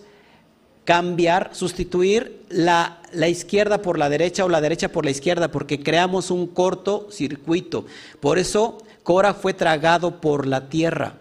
cambiar, 0.91 1.51
sustituir 1.53 2.43
la, 2.49 2.99
la, 3.13 3.29
izquierda 3.29 3.81
por 3.81 3.97
la 3.97 4.09
derecha 4.09 4.45
o 4.45 4.49
la 4.49 4.61
derecha 4.61 4.89
por 4.89 5.05
la 5.05 5.13
izquierda, 5.13 5.53
porque 5.53 5.79
creamos 5.79 6.33
un 6.33 6.49
corto 6.49 7.07
circuito. 7.13 7.87
Por 8.19 8.41
eso 8.41 8.79
Cora 9.05 9.33
fue 9.33 9.55
tragado 9.55 10.21
por 10.21 10.49
la 10.49 10.69
tierra. 10.69 11.15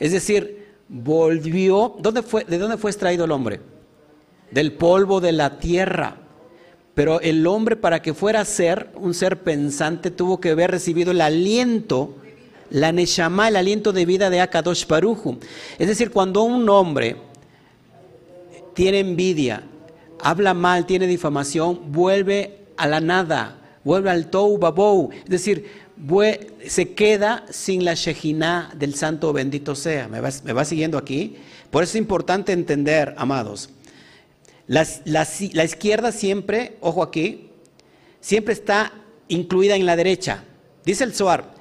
Es 0.00 0.10
decir, 0.10 0.66
volvió, 0.88 1.94
¿dónde 2.00 2.22
fue, 2.22 2.42
¿de 2.42 2.58
dónde 2.58 2.76
fue 2.76 2.90
extraído 2.90 3.26
el 3.26 3.30
hombre? 3.30 3.60
Del 4.50 4.72
polvo 4.72 5.20
de 5.20 5.30
la 5.30 5.60
tierra. 5.60 6.16
Pero 6.94 7.20
el 7.20 7.46
hombre 7.46 7.76
para 7.76 8.02
que 8.02 8.14
fuera 8.14 8.44
ser, 8.44 8.90
un 8.96 9.14
ser 9.14 9.44
pensante, 9.44 10.10
tuvo 10.10 10.40
que 10.40 10.50
haber 10.50 10.72
recibido 10.72 11.12
el 11.12 11.20
aliento, 11.20 12.16
la 12.70 12.90
Neshama, 12.90 13.46
el 13.46 13.54
aliento 13.54 13.92
de 13.92 14.04
vida 14.06 14.28
de 14.28 14.40
Akadosh 14.40 14.88
Baruju. 14.88 15.38
Es 15.78 15.86
decir, 15.86 16.10
cuando 16.10 16.42
un 16.42 16.68
hombre 16.68 17.27
tiene 18.78 19.00
envidia, 19.00 19.64
habla 20.20 20.54
mal, 20.54 20.86
tiene 20.86 21.08
difamación, 21.08 21.90
vuelve 21.90 22.60
a 22.76 22.86
la 22.86 23.00
nada, 23.00 23.58
vuelve 23.82 24.08
al 24.08 24.30
Tou 24.30 24.56
Babou. 24.56 25.10
Es 25.24 25.28
decir, 25.28 25.68
se 26.64 26.94
queda 26.94 27.44
sin 27.50 27.84
la 27.84 27.94
Shejina 27.94 28.72
del 28.76 28.94
santo 28.94 29.32
bendito 29.32 29.74
sea. 29.74 30.06
¿Me 30.06 30.20
va, 30.20 30.64
siguiendo 30.64 30.96
aquí? 30.96 31.34
Por 31.72 31.82
eso 31.82 31.90
es 31.90 31.96
importante 31.96 32.52
entender, 32.52 33.16
amados. 33.18 33.70
La, 34.68 34.86
izquierda 35.64 36.12
siempre, 36.12 36.76
ojo 36.80 37.02
aquí, 37.02 37.50
siempre 38.20 38.54
está 38.54 38.92
incluida 39.26 39.74
en 39.74 39.86
la 39.86 39.96
derecha. 39.96 40.44
Dice 40.84 41.02
el 41.02 41.14
Zohar 41.14 41.52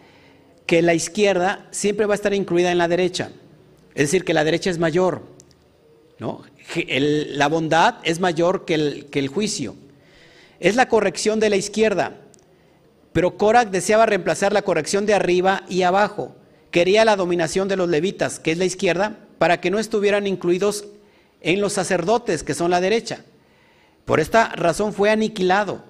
que 0.68 0.84
la 0.84 0.94
izquierda 0.94 1.68
siempre 1.72 2.06
va 2.06 2.14
a 2.14 2.18
estar 2.18 2.36
incluida 2.36 2.72
en 2.72 2.78
la 2.78 2.88
derecha. 2.88 3.32
Es 3.96 4.04
decir, 4.04 4.24
que 4.24 4.36
la 4.36 4.44
derecha 4.44 4.70
es 4.70 4.78
mayor. 4.78 5.36
¿no? 6.20 6.44
La 6.76 7.48
bondad 7.48 7.96
es 8.04 8.20
mayor 8.20 8.66
que 8.66 8.74
el, 8.74 9.06
que 9.06 9.20
el 9.20 9.28
juicio. 9.28 9.76
Es 10.60 10.76
la 10.76 10.90
corrección 10.90 11.40
de 11.40 11.50
la 11.50 11.56
izquierda. 11.56 12.22
Pero 13.14 13.38
Korak 13.38 13.70
deseaba 13.70 14.06
reemplazar 14.06 14.54
la 14.54 14.62
corrección 14.62 15.06
de 15.06 15.14
arriba 15.14 15.64
y 15.70 15.84
abajo. 15.84 16.36
Quería 16.72 17.06
la 17.06 17.16
dominación 17.16 17.68
de 17.68 17.78
los 17.78 17.90
levitas, 17.90 18.40
que 18.40 18.52
es 18.52 18.58
la 18.58 18.66
izquierda, 18.66 19.18
para 19.38 19.60
que 19.62 19.72
no 19.72 19.80
estuvieran 19.80 20.28
incluidos 20.28 20.86
en 21.42 21.62
los 21.62 21.74
sacerdotes, 21.74 22.44
que 22.44 22.54
son 22.54 22.72
la 22.72 22.82
derecha. 22.82 23.24
Por 24.06 24.20
esta 24.20 24.50
razón 24.50 24.94
fue 24.94 25.10
aniquilado. 25.10 25.84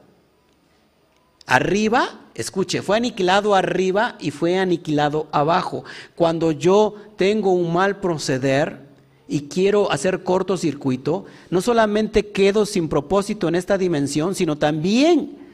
Arriba, 1.46 2.22
escuche, 2.34 2.82
fue 2.82 2.98
aniquilado 2.98 3.56
arriba 3.56 4.18
y 4.20 4.32
fue 4.32 4.58
aniquilado 4.58 5.28
abajo. 5.32 5.84
Cuando 6.16 6.52
yo 6.52 6.96
tengo 7.16 7.52
un 7.52 7.74
mal 7.74 8.00
proceder 8.00 8.87
y 9.28 9.48
quiero 9.50 9.92
hacer 9.92 10.24
cortocircuito, 10.24 11.26
no 11.50 11.62
solamente 11.62 12.28
quedo 12.32 12.66
sin 12.66 12.90
propósito 12.90 13.48
en 13.48 13.56
esta 13.56 13.78
dimensión, 13.78 14.36
sino 14.36 14.58
también 14.58 15.48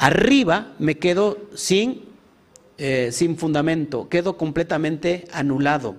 Arriba 0.00 0.72
me 0.78 0.96
quedo 0.96 1.36
sin, 1.54 2.06
eh, 2.78 3.10
sin 3.12 3.36
fundamento, 3.36 4.08
quedo 4.08 4.38
completamente 4.38 5.26
anulado. 5.30 5.96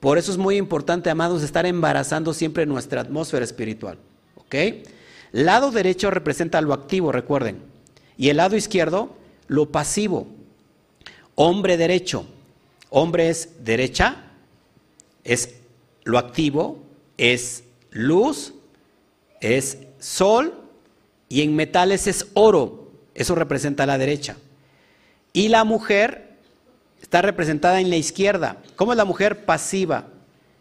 Por 0.00 0.16
eso 0.16 0.32
es 0.32 0.38
muy 0.38 0.56
importante, 0.56 1.10
amados, 1.10 1.42
estar 1.42 1.66
embarazando 1.66 2.32
siempre 2.32 2.64
nuestra 2.64 3.02
atmósfera 3.02 3.44
espiritual. 3.44 3.98
¿Ok? 4.36 4.54
Lado 5.32 5.72
derecho 5.72 6.10
representa 6.10 6.62
lo 6.62 6.72
activo, 6.72 7.12
recuerden. 7.12 7.58
Y 8.16 8.30
el 8.30 8.38
lado 8.38 8.56
izquierdo, 8.56 9.14
lo 9.46 9.70
pasivo. 9.70 10.26
Hombre 11.34 11.76
derecho. 11.76 12.24
Hombre 12.88 13.28
es 13.28 13.62
derecha, 13.62 14.24
es 15.22 15.56
lo 16.04 16.18
activo, 16.18 16.82
es 17.16 17.64
luz, 17.90 18.54
es 19.40 19.78
sol 19.98 20.54
y 21.28 21.42
en 21.42 21.56
metales 21.56 22.06
es 22.06 22.28
oro. 22.34 22.90
Eso 23.14 23.34
representa 23.34 23.86
la 23.86 23.98
derecha. 23.98 24.36
Y 25.32 25.48
la 25.48 25.64
mujer 25.64 26.36
está 27.00 27.22
representada 27.22 27.80
en 27.80 27.90
la 27.90 27.96
izquierda. 27.96 28.58
¿Cómo 28.76 28.92
es 28.92 28.96
la 28.96 29.04
mujer 29.04 29.44
pasiva? 29.44 30.08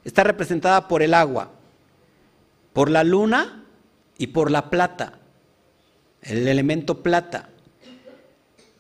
Está 0.03 0.23
representada 0.23 0.87
por 0.87 1.01
el 1.01 1.13
agua, 1.13 1.51
por 2.73 2.89
la 2.89 3.03
luna 3.03 3.63
y 4.17 4.27
por 4.27 4.51
la 4.51 4.69
plata, 4.69 5.19
el 6.21 6.47
elemento 6.47 7.01
plata. 7.01 7.49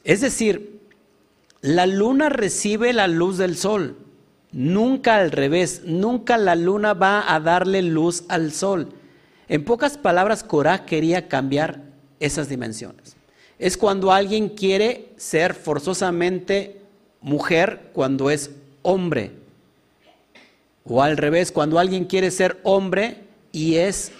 Es 0.03 0.21
decir, 0.21 0.81
la 1.61 1.85
luna 1.85 2.29
recibe 2.29 2.91
la 2.91 3.07
luz 3.07 3.37
del 3.37 3.55
sol, 3.55 3.97
nunca 4.53 5.17
al 5.17 5.31
revés, 5.31 5.81
nunca 5.83 6.37
la 6.37 6.55
luna 6.55 6.93
va 6.93 7.33
a 7.33 7.39
darle 7.39 7.81
luz 7.81 8.23
al 8.29 8.53
sol. 8.53 8.89
En 9.49 9.65
pocas 9.65 9.97
palabras, 9.97 10.43
Corá 10.43 10.85
quería 10.85 11.27
cambiar 11.27 11.81
esas 12.19 12.47
dimensiones 12.47 13.17
es 13.63 13.77
cuando 13.77 14.11
alguien 14.11 14.49
quiere 14.49 15.07
ser 15.15 15.53
forzosamente 15.53 16.81
mujer 17.21 17.91
cuando 17.93 18.29
es 18.29 18.51
hombre. 18.81 19.31
O 20.83 21.01
al 21.01 21.15
revés, 21.15 21.53
cuando 21.53 21.79
alguien 21.79 22.03
quiere 22.03 22.29
ser 22.29 22.59
hombre 22.63 23.21
y 23.53 23.75
es 23.75 24.11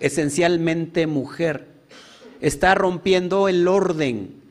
esencialmente 0.00 1.06
mujer. 1.06 1.68
Está 2.42 2.74
rompiendo 2.74 3.48
el 3.48 3.66
orden, 3.66 4.41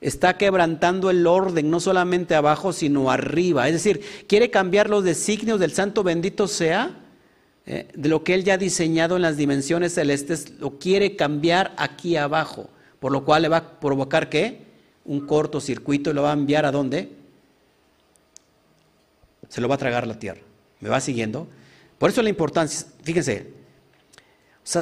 está 0.00 0.36
quebrantando 0.36 1.10
el 1.10 1.26
orden, 1.26 1.70
no 1.70 1.80
solamente 1.80 2.34
abajo, 2.34 2.72
sino 2.72 3.10
arriba. 3.10 3.66
Es 3.68 3.74
decir, 3.74 4.00
quiere 4.26 4.50
cambiar 4.50 4.88
los 4.90 5.04
designios 5.04 5.60
del 5.60 5.72
santo 5.72 6.02
bendito 6.02 6.48
sea, 6.48 6.96
eh, 7.66 7.88
de 7.94 8.08
lo 8.08 8.24
que 8.24 8.34
él 8.34 8.44
ya 8.44 8.54
ha 8.54 8.58
diseñado 8.58 9.16
en 9.16 9.22
las 9.22 9.36
dimensiones 9.36 9.94
celestes, 9.94 10.50
lo 10.58 10.78
quiere 10.78 11.16
cambiar 11.16 11.74
aquí 11.76 12.16
abajo 12.16 12.70
por 13.00 13.12
lo 13.12 13.24
cual 13.24 13.42
le 13.42 13.48
va 13.48 13.58
a 13.58 13.80
provocar 13.80 14.28
qué? 14.28 14.66
Un 15.04 15.26
cortocircuito 15.26 16.10
y 16.10 16.14
lo 16.14 16.22
va 16.22 16.30
a 16.30 16.34
enviar 16.34 16.64
a 16.64 16.72
dónde? 16.72 17.10
Se 19.48 19.60
lo 19.60 19.68
va 19.68 19.76
a 19.76 19.78
tragar 19.78 20.06
la 20.06 20.18
tierra. 20.18 20.40
¿Me 20.80 20.88
va 20.88 21.00
siguiendo? 21.00 21.46
Por 21.98 22.10
eso 22.10 22.22
la 22.22 22.28
importancia, 22.28 22.86
fíjense, 23.02 23.52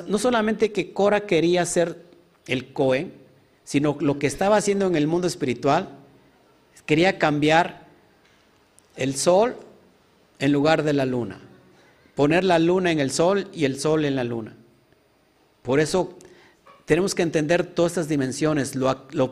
no 0.08 0.18
solamente 0.18 0.72
que 0.72 0.92
Cora 0.92 1.26
quería 1.26 1.64
ser 1.64 2.04
el 2.46 2.72
Cohen, 2.72 3.12
sino 3.66 3.98
lo 4.00 4.18
que 4.18 4.26
estaba 4.26 4.56
haciendo 4.56 4.86
en 4.86 4.96
el 4.96 5.06
mundo 5.06 5.26
espiritual, 5.26 5.90
Quería 6.86 7.18
cambiar 7.18 7.84
el 8.94 9.16
sol 9.16 9.56
en 10.38 10.52
lugar 10.52 10.84
de 10.84 10.92
la 10.92 11.04
luna. 11.04 11.40
Poner 12.14 12.44
la 12.44 12.60
luna 12.60 12.92
en 12.92 13.00
el 13.00 13.10
sol 13.10 13.48
y 13.52 13.64
el 13.64 13.78
sol 13.78 14.04
en 14.04 14.14
la 14.14 14.22
luna. 14.22 14.56
Por 15.62 15.80
eso 15.80 16.16
tenemos 16.84 17.16
que 17.16 17.22
entender 17.22 17.66
todas 17.66 17.92
estas 17.92 18.08
dimensiones. 18.08 18.76
Lo, 18.76 18.88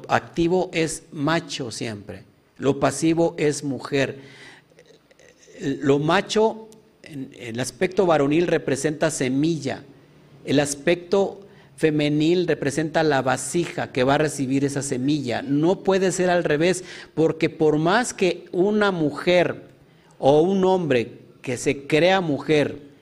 activo 0.08 0.68
es 0.74 1.04
macho 1.12 1.70
siempre. 1.70 2.24
Lo 2.58 2.80
pasivo 2.80 3.36
es 3.38 3.62
mujer. 3.62 4.18
Lo 5.60 6.00
macho, 6.00 6.68
el 7.04 7.60
aspecto 7.60 8.04
varonil 8.04 8.48
representa 8.48 9.12
semilla. 9.12 9.84
El 10.44 10.58
aspecto 10.58 11.43
femenil 11.76 12.46
representa 12.46 13.02
la 13.02 13.22
vasija 13.22 13.92
que 13.92 14.04
va 14.04 14.14
a 14.14 14.18
recibir 14.18 14.64
esa 14.64 14.82
semilla. 14.82 15.42
No 15.42 15.80
puede 15.80 16.12
ser 16.12 16.30
al 16.30 16.44
revés, 16.44 16.84
porque 17.14 17.50
por 17.50 17.78
más 17.78 18.14
que 18.14 18.46
una 18.52 18.90
mujer 18.90 19.68
o 20.18 20.40
un 20.40 20.64
hombre 20.64 21.18
que 21.42 21.56
se 21.56 21.86
crea 21.86 22.20
mujer 22.20 22.94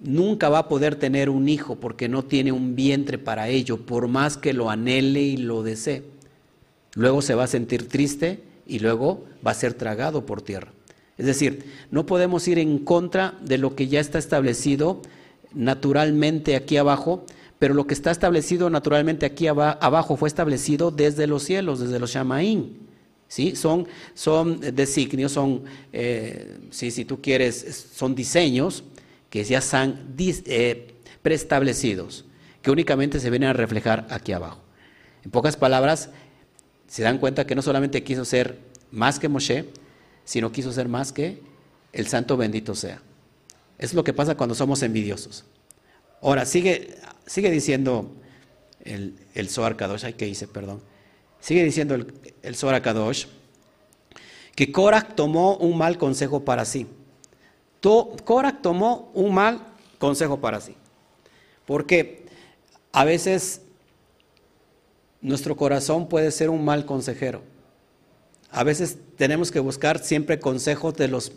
nunca 0.00 0.48
va 0.48 0.60
a 0.60 0.68
poder 0.68 0.96
tener 0.96 1.28
un 1.28 1.48
hijo 1.48 1.76
porque 1.76 2.08
no 2.08 2.24
tiene 2.24 2.52
un 2.52 2.76
vientre 2.76 3.18
para 3.18 3.48
ello, 3.48 3.78
por 3.78 4.08
más 4.08 4.36
que 4.36 4.52
lo 4.52 4.70
anhele 4.70 5.20
y 5.20 5.36
lo 5.36 5.62
desee. 5.62 6.04
Luego 6.94 7.20
se 7.22 7.34
va 7.34 7.44
a 7.44 7.48
sentir 7.48 7.88
triste 7.88 8.40
y 8.66 8.78
luego 8.78 9.24
va 9.46 9.50
a 9.50 9.54
ser 9.54 9.74
tragado 9.74 10.24
por 10.24 10.42
tierra. 10.42 10.72
Es 11.16 11.26
decir, 11.26 11.64
no 11.90 12.06
podemos 12.06 12.46
ir 12.46 12.60
en 12.60 12.78
contra 12.78 13.34
de 13.42 13.58
lo 13.58 13.74
que 13.74 13.88
ya 13.88 13.98
está 13.98 14.18
establecido 14.18 15.02
naturalmente 15.52 16.54
aquí 16.54 16.76
abajo, 16.76 17.24
pero 17.58 17.74
lo 17.74 17.86
que 17.86 17.94
está 17.94 18.10
establecido 18.10 18.70
naturalmente 18.70 19.26
aquí 19.26 19.48
abajo 19.48 20.16
fue 20.16 20.28
establecido 20.28 20.90
desde 20.90 21.26
los 21.26 21.42
cielos, 21.42 21.80
desde 21.80 21.98
los 21.98 22.10
Shamaín. 22.10 22.88
¿sí? 23.26 23.56
Son, 23.56 23.86
son 24.14 24.60
designios, 24.60 25.32
son, 25.32 25.64
eh, 25.92 26.58
si 26.70 27.04
tú 27.04 27.20
quieres, 27.20 27.90
son 27.94 28.14
diseños 28.14 28.84
que 29.30 29.44
ya 29.44 29.58
están 29.58 30.14
eh, 30.18 30.94
preestablecidos, 31.22 32.24
que 32.62 32.70
únicamente 32.70 33.20
se 33.20 33.30
vienen 33.30 33.50
a 33.50 33.52
reflejar 33.52 34.06
aquí 34.10 34.32
abajo. 34.32 34.60
En 35.24 35.30
pocas 35.30 35.56
palabras, 35.56 36.10
se 36.86 37.02
dan 37.02 37.18
cuenta 37.18 37.46
que 37.46 37.54
no 37.54 37.62
solamente 37.62 38.02
quiso 38.02 38.24
ser 38.24 38.58
más 38.90 39.18
que 39.18 39.28
Moshe, 39.28 39.66
sino 40.24 40.52
quiso 40.52 40.72
ser 40.72 40.88
más 40.88 41.12
que 41.12 41.42
el 41.92 42.06
santo 42.06 42.36
bendito 42.36 42.74
sea. 42.74 43.02
Es 43.78 43.94
lo 43.94 44.04
que 44.04 44.12
pasa 44.12 44.36
cuando 44.36 44.54
somos 44.54 44.82
envidiosos. 44.82 45.44
Ahora, 46.20 46.44
sigue, 46.46 46.96
sigue 47.26 47.50
diciendo 47.50 48.14
el, 48.84 49.18
el 49.34 49.48
Zohar 49.48 49.76
Kadosh, 49.76 50.04
ay, 50.04 50.14
¿qué 50.14 50.26
hice? 50.26 50.48
Perdón. 50.48 50.82
Sigue 51.40 51.64
diciendo 51.64 51.94
el, 51.94 52.12
el 52.42 52.82
Kadosh 52.82 53.26
que 54.58 54.72
Korach 54.72 55.14
tomó 55.14 55.56
un 55.56 55.78
mal 55.78 55.98
consejo 55.98 56.44
para 56.44 56.64
sí. 56.64 56.88
Korach 57.80 58.60
tomó 58.60 59.08
un 59.14 59.32
mal 59.32 59.64
consejo 59.98 60.40
para 60.40 60.60
sí. 60.60 60.74
Porque 61.64 62.26
a 62.90 63.04
veces 63.04 63.60
nuestro 65.20 65.56
corazón 65.56 66.08
puede 66.08 66.32
ser 66.32 66.50
un 66.50 66.64
mal 66.64 66.86
consejero. 66.86 67.42
A 68.50 68.64
veces 68.64 68.98
tenemos 69.16 69.52
que 69.52 69.60
buscar 69.60 70.02
siempre 70.02 70.40
consejos 70.40 70.94
de 70.94 71.06
los 71.06 71.32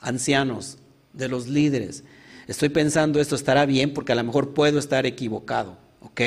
ancianos, 0.00 0.76
de 1.14 1.28
los 1.28 1.46
líderes. 1.46 2.04
Estoy 2.50 2.68
pensando 2.68 3.20
esto 3.20 3.36
estará 3.36 3.64
bien 3.64 3.94
porque 3.94 4.10
a 4.10 4.16
lo 4.16 4.24
mejor 4.24 4.54
puedo 4.54 4.80
estar 4.80 5.06
equivocado. 5.06 5.76
¿Ok? 6.00 6.20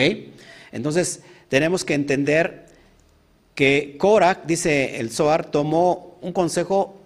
Entonces 0.71 1.19
tenemos 1.49 1.83
que 1.83 1.95
entender 1.95 2.67
que 3.55 3.97
Korach, 3.99 4.45
dice 4.45 5.01
el 5.01 5.11
Zohar, 5.11 5.51
tomó 5.51 6.17
un 6.21 6.31
consejo 6.31 7.01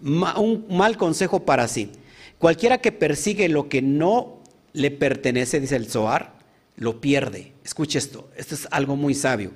un 0.00 0.66
mal 0.68 0.96
consejo 0.96 1.44
para 1.44 1.68
sí. 1.68 1.92
Cualquiera 2.38 2.78
que 2.78 2.90
persigue 2.90 3.48
lo 3.48 3.68
que 3.68 3.82
no 3.82 4.40
le 4.72 4.90
pertenece, 4.90 5.60
dice 5.60 5.76
el 5.76 5.86
Zohar, 5.86 6.34
lo 6.74 7.00
pierde. 7.00 7.52
Escuche 7.62 8.00
esto, 8.00 8.30
esto 8.36 8.56
es 8.56 8.66
algo 8.72 8.96
muy 8.96 9.14
sabio. 9.14 9.52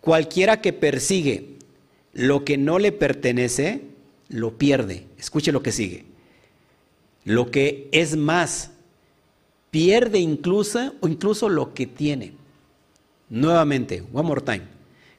Cualquiera 0.00 0.62
que 0.62 0.72
persigue 0.72 1.58
lo 2.14 2.46
que 2.46 2.56
no 2.56 2.78
le 2.78 2.92
pertenece, 2.92 3.82
lo 4.30 4.56
pierde. 4.56 5.04
Escuche 5.18 5.52
lo 5.52 5.62
que 5.62 5.72
sigue. 5.72 6.07
Lo 7.28 7.50
que 7.50 7.90
es 7.92 8.16
más, 8.16 8.70
pierde 9.70 10.18
incluso 10.18 10.94
o 11.02 11.08
incluso 11.08 11.50
lo 11.50 11.74
que 11.74 11.86
tiene. 11.86 12.32
Nuevamente, 13.28 14.02
one 14.14 14.26
more 14.26 14.40
time. 14.40 14.62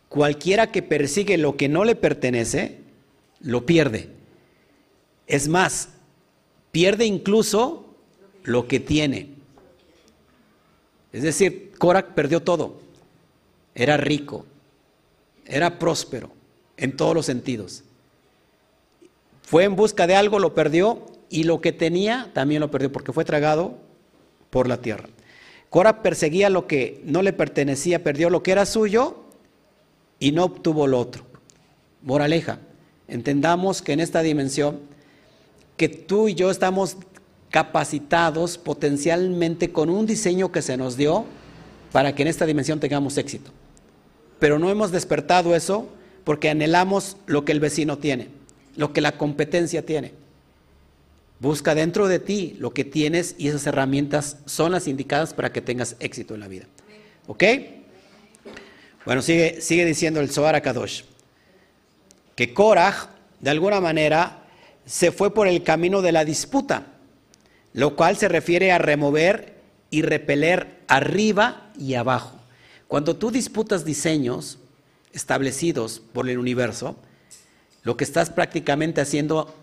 Cualquiera 0.08 0.72
que 0.72 0.82
persigue 0.82 1.38
lo 1.38 1.56
que 1.56 1.70
no 1.70 1.86
le 1.86 1.94
pertenece, 1.94 2.80
lo 3.42 3.64
pierde. 3.68 4.10
Es 5.28 5.48
más, 5.48 5.90
pierde 6.72 7.06
incluso 7.06 7.94
lo 8.42 8.68
que 8.68 8.80
tiene. 8.80 9.30
Es 11.14 11.22
decir, 11.22 11.74
Korak 11.78 12.16
perdió 12.16 12.42
todo. 12.42 12.82
Era 13.76 13.98
rico, 13.98 14.48
era 15.46 15.78
próspero 15.78 16.32
en 16.76 16.98
todos 16.98 17.14
los 17.14 17.28
sentidos. 17.28 17.84
Fue 19.44 19.64
en 19.64 19.76
busca 19.76 20.08
de 20.08 20.16
algo, 20.16 20.40
lo 20.40 20.56
perdió 20.56 21.19
y 21.30 21.44
lo 21.44 21.62
que 21.62 21.72
tenía 21.72 22.30
también 22.34 22.62
lo 22.62 22.72
perdió 22.72 22.92
porque 22.92 23.14
fue 23.14 23.26
tragado 23.26 23.78
por 24.50 24.68
la 24.68 24.78
tierra. 24.78 25.10
Cora 25.70 26.02
perseguía 26.02 26.50
lo 26.50 26.68
que 26.68 27.02
no 27.06 27.22
le 27.22 27.34
pertenecía, 27.34 28.04
perdió 28.04 28.30
lo 28.30 28.42
que 28.42 28.52
era 28.52 28.66
suyo 28.66 29.24
y 30.20 30.32
no 30.32 30.46
obtuvo 30.46 30.88
lo 30.88 31.00
otro. 31.00 31.24
Moraleja, 32.02 32.60
entendamos 33.08 33.82
que 33.82 33.94
en 33.94 34.00
esta 34.00 34.22
dimensión 34.22 34.80
que 35.78 35.90
tú 35.90 36.28
y 36.28 36.34
yo 36.34 36.50
estamos 36.50 36.98
capacitados 37.52 38.58
potencialmente 38.58 39.72
con 39.72 39.90
un 39.90 40.06
diseño 40.06 40.52
que 40.52 40.62
se 40.62 40.78
nos 40.78 40.98
dio 40.98 41.26
para 41.92 42.14
que 42.14 42.24
en 42.24 42.28
esta 42.28 42.46
dimensión 42.46 42.80
tengamos 42.80 43.18
éxito. 43.18 43.52
Pero 44.40 44.60
no 44.60 44.70
hemos 44.70 44.92
despertado 44.92 45.56
eso 45.56 45.88
porque 46.24 46.50
anhelamos 46.50 47.18
lo 47.28 47.46
que 47.46 47.52
el 47.52 47.60
vecino 47.60 47.98
tiene, 47.98 48.30
lo 48.76 48.94
que 48.94 49.02
la 49.02 49.18
competencia 49.18 49.86
tiene. 49.86 50.14
Busca 51.40 51.74
dentro 51.74 52.08
de 52.08 52.20
ti 52.20 52.56
lo 52.60 52.74
que 52.74 52.84
tienes 52.84 53.36
y 53.38 53.48
esas 53.48 53.66
herramientas 53.66 54.38
son 54.46 54.72
las 54.74 54.88
indicadas 54.88 55.34
para 55.34 55.52
que 55.52 55.62
tengas 55.62 55.96
éxito 56.00 56.34
en 56.34 56.42
la 56.42 56.48
vida. 56.48 56.66
¿Ok? 57.28 57.44
Bueno, 59.06 59.22
sigue, 59.22 59.86
diciendo 59.86 60.20
el 60.20 60.30
Zohar 60.30 60.62
Kadosh 60.62 61.04
que 62.36 62.54
Korah, 62.54 63.10
de 63.42 63.50
alguna 63.50 63.82
manera, 63.82 64.44
se 64.86 65.12
fue 65.12 65.34
por 65.34 65.50
el 65.50 65.62
camino 65.62 66.02
de 66.02 66.14
la 66.14 66.24
disputa, 66.24 66.88
lo 67.74 67.98
cual 67.98 68.16
se 68.16 68.30
refiere 68.30 68.72
a 68.72 68.78
remover 68.78 69.56
y 69.90 70.04
repeler 70.04 70.80
arriba 70.88 71.70
y 71.78 71.96
abajo. 71.96 72.40
Cuando 72.88 73.18
tú 73.18 73.30
disputas 73.30 73.84
diseños 73.84 74.58
establecidos 75.12 76.02
por 76.14 76.30
el 76.30 76.38
universo, 76.38 76.96
lo 77.84 77.98
que 77.98 78.06
estás 78.06 78.30
prácticamente 78.30 79.02
haciendo, 79.02 79.54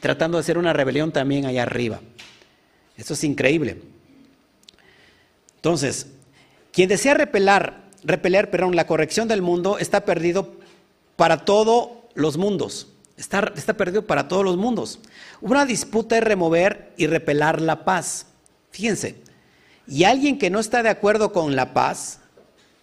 tratando 0.00 0.38
de 0.38 0.42
hacer 0.42 0.58
una 0.58 0.72
rebelión 0.72 1.12
también 1.12 1.46
allá 1.46 1.62
arriba. 1.62 2.00
Eso 2.96 3.14
es 3.14 3.24
increíble. 3.24 3.80
Entonces, 5.56 6.08
quien 6.72 6.88
desea 6.88 7.14
repeler, 7.14 7.72
repeler 8.02 8.50
perdón, 8.50 8.76
la 8.76 8.86
corrección 8.86 9.28
del 9.28 9.42
mundo 9.42 9.78
está 9.78 10.04
perdido 10.04 10.52
para 11.16 11.44
todos 11.44 11.90
los 12.14 12.36
mundos. 12.36 12.88
Está, 13.16 13.52
perdido 13.76 14.06
para 14.06 14.26
todos 14.26 14.44
los 14.44 14.56
mundos. 14.56 14.98
Una 15.40 15.66
disputa 15.66 16.18
es 16.18 16.24
remover 16.24 16.92
y 16.96 17.06
repelar 17.06 17.60
la 17.60 17.84
paz. 17.84 18.26
Fíjense, 18.70 19.16
y 19.86 20.04
alguien 20.04 20.38
que 20.38 20.50
no 20.50 20.58
está 20.58 20.82
de 20.82 20.88
acuerdo 20.88 21.32
con 21.32 21.54
la 21.54 21.72
paz, 21.74 22.18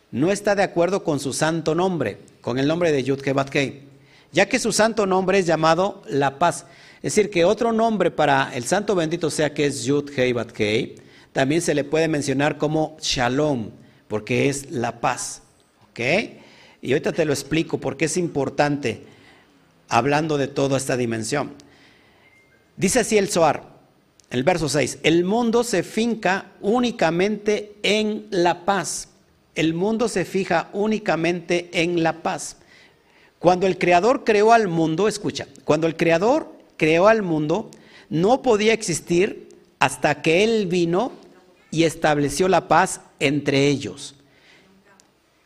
no 0.09 0.31
está 0.31 0.55
de 0.55 0.63
acuerdo 0.63 1.03
con 1.03 1.19
su 1.19 1.33
santo 1.33 1.75
nombre, 1.75 2.17
con 2.39 2.59
el 2.59 2.67
nombre 2.67 2.91
de 2.91 3.03
Yud 3.03 3.21
Kei, 3.21 3.87
ya 4.31 4.47
que 4.47 4.59
su 4.59 4.71
santo 4.71 5.05
nombre 5.05 5.39
es 5.39 5.45
llamado 5.45 6.01
la 6.07 6.39
paz. 6.39 6.65
Es 7.03 7.15
decir, 7.15 7.31
que 7.31 7.45
otro 7.45 7.71
nombre 7.71 8.11
para 8.11 8.51
el 8.53 8.63
santo 8.63 8.93
bendito 8.93 9.31
sea 9.31 9.53
que 9.53 9.65
es 9.65 9.83
Yud 9.85 10.11
Kei, 10.11 10.95
también 11.31 11.61
se 11.61 11.73
le 11.73 11.83
puede 11.83 12.07
mencionar 12.07 12.57
como 12.59 12.95
Shalom, 13.01 13.71
porque 14.07 14.49
es 14.49 14.69
la 14.69 14.99
paz. 15.01 15.41
¿Ok? 15.89 15.99
Y 16.81 16.91
ahorita 16.91 17.11
te 17.11 17.25
lo 17.25 17.33
explico 17.33 17.79
porque 17.79 18.05
es 18.05 18.17
importante 18.17 19.03
hablando 19.89 20.37
de 20.37 20.47
toda 20.47 20.77
esta 20.77 20.95
dimensión. 20.95 21.53
Dice 22.77 22.99
así 22.99 23.17
el 23.17 23.29
Zohar, 23.29 23.63
el 24.29 24.43
verso 24.43 24.69
6, 24.69 24.99
el 25.03 25.25
mundo 25.25 25.63
se 25.63 25.83
finca 25.83 26.51
únicamente 26.61 27.73
en 27.81 28.27
la 28.29 28.63
paz. 28.63 29.09
El 29.55 29.73
mundo 29.73 30.07
se 30.07 30.23
fija 30.23 30.69
únicamente 30.71 31.69
en 31.73 32.03
la 32.03 32.21
paz. 32.21 32.57
Cuando 33.39 33.67
el 33.67 33.77
Creador 33.77 34.23
creó 34.23 34.53
al 34.53 34.67
mundo, 34.67 35.07
escucha, 35.07 35.47
cuando 35.65 35.87
el 35.87 35.97
Creador 35.97 36.60
creó 36.81 37.07
al 37.07 37.21
mundo, 37.21 37.69
no 38.09 38.41
podía 38.41 38.73
existir 38.73 39.49
hasta 39.77 40.23
que 40.23 40.43
Él 40.43 40.65
vino 40.65 41.11
y 41.69 41.83
estableció 41.83 42.47
la 42.47 42.67
paz 42.67 43.01
entre 43.19 43.67
ellos. 43.67 44.15